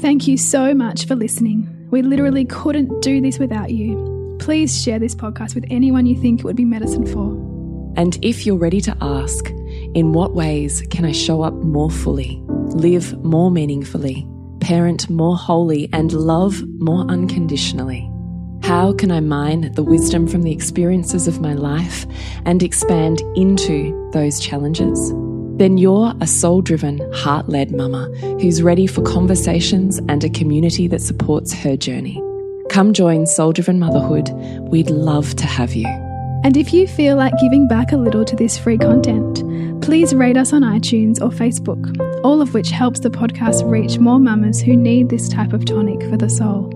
Thank 0.00 0.28
you 0.28 0.36
so 0.36 0.74
much 0.74 1.06
for 1.06 1.14
listening. 1.14 1.72
We 1.90 2.02
literally 2.02 2.44
couldn't 2.44 3.00
do 3.00 3.20
this 3.20 3.38
without 3.38 3.70
you. 3.70 4.36
Please 4.38 4.82
share 4.82 4.98
this 4.98 5.14
podcast 5.14 5.54
with 5.54 5.64
anyone 5.70 6.04
you 6.04 6.20
think 6.20 6.40
it 6.40 6.44
would 6.44 6.56
be 6.56 6.66
medicine 6.66 7.06
for. 7.06 7.30
And 7.96 8.18
if 8.22 8.44
you're 8.44 8.58
ready 8.58 8.82
to 8.82 8.96
ask, 9.00 9.48
in 9.94 10.12
what 10.12 10.34
ways 10.34 10.82
can 10.90 11.06
I 11.06 11.12
show 11.12 11.40
up 11.40 11.54
more 11.54 11.90
fully, 11.90 12.42
live 12.46 13.18
more 13.24 13.50
meaningfully, 13.50 14.26
parent 14.60 15.08
more 15.08 15.36
wholly, 15.36 15.88
and 15.94 16.12
love 16.12 16.62
more 16.78 17.06
unconditionally? 17.06 18.10
How 18.66 18.92
can 18.92 19.12
I 19.12 19.20
mine 19.20 19.70
the 19.74 19.84
wisdom 19.84 20.26
from 20.26 20.42
the 20.42 20.50
experiences 20.50 21.28
of 21.28 21.40
my 21.40 21.52
life 21.52 22.04
and 22.44 22.64
expand 22.64 23.20
into 23.36 24.10
those 24.12 24.40
challenges? 24.40 25.12
Then 25.56 25.78
you're 25.78 26.12
a 26.20 26.26
soul 26.26 26.62
driven, 26.62 26.98
heart 27.12 27.48
led 27.48 27.70
mama 27.70 28.08
who's 28.40 28.64
ready 28.64 28.88
for 28.88 29.02
conversations 29.02 30.00
and 30.08 30.24
a 30.24 30.28
community 30.28 30.88
that 30.88 31.00
supports 31.00 31.52
her 31.52 31.76
journey. 31.76 32.20
Come 32.68 32.92
join 32.92 33.28
Soul 33.28 33.52
Driven 33.52 33.78
Motherhood. 33.78 34.30
We'd 34.68 34.90
love 34.90 35.36
to 35.36 35.46
have 35.46 35.74
you. 35.74 35.86
And 36.42 36.56
if 36.56 36.72
you 36.72 36.88
feel 36.88 37.14
like 37.14 37.34
giving 37.40 37.68
back 37.68 37.92
a 37.92 37.96
little 37.96 38.24
to 38.24 38.34
this 38.34 38.58
free 38.58 38.78
content, 38.78 39.44
please 39.80 40.12
rate 40.12 40.36
us 40.36 40.52
on 40.52 40.62
iTunes 40.62 41.20
or 41.20 41.30
Facebook, 41.30 41.96
all 42.24 42.40
of 42.40 42.52
which 42.52 42.70
helps 42.70 42.98
the 42.98 43.10
podcast 43.10 43.62
reach 43.70 44.00
more 44.00 44.18
mamas 44.18 44.60
who 44.60 44.74
need 44.74 45.08
this 45.08 45.28
type 45.28 45.52
of 45.52 45.64
tonic 45.66 46.02
for 46.10 46.16
the 46.16 46.28
soul. 46.28 46.75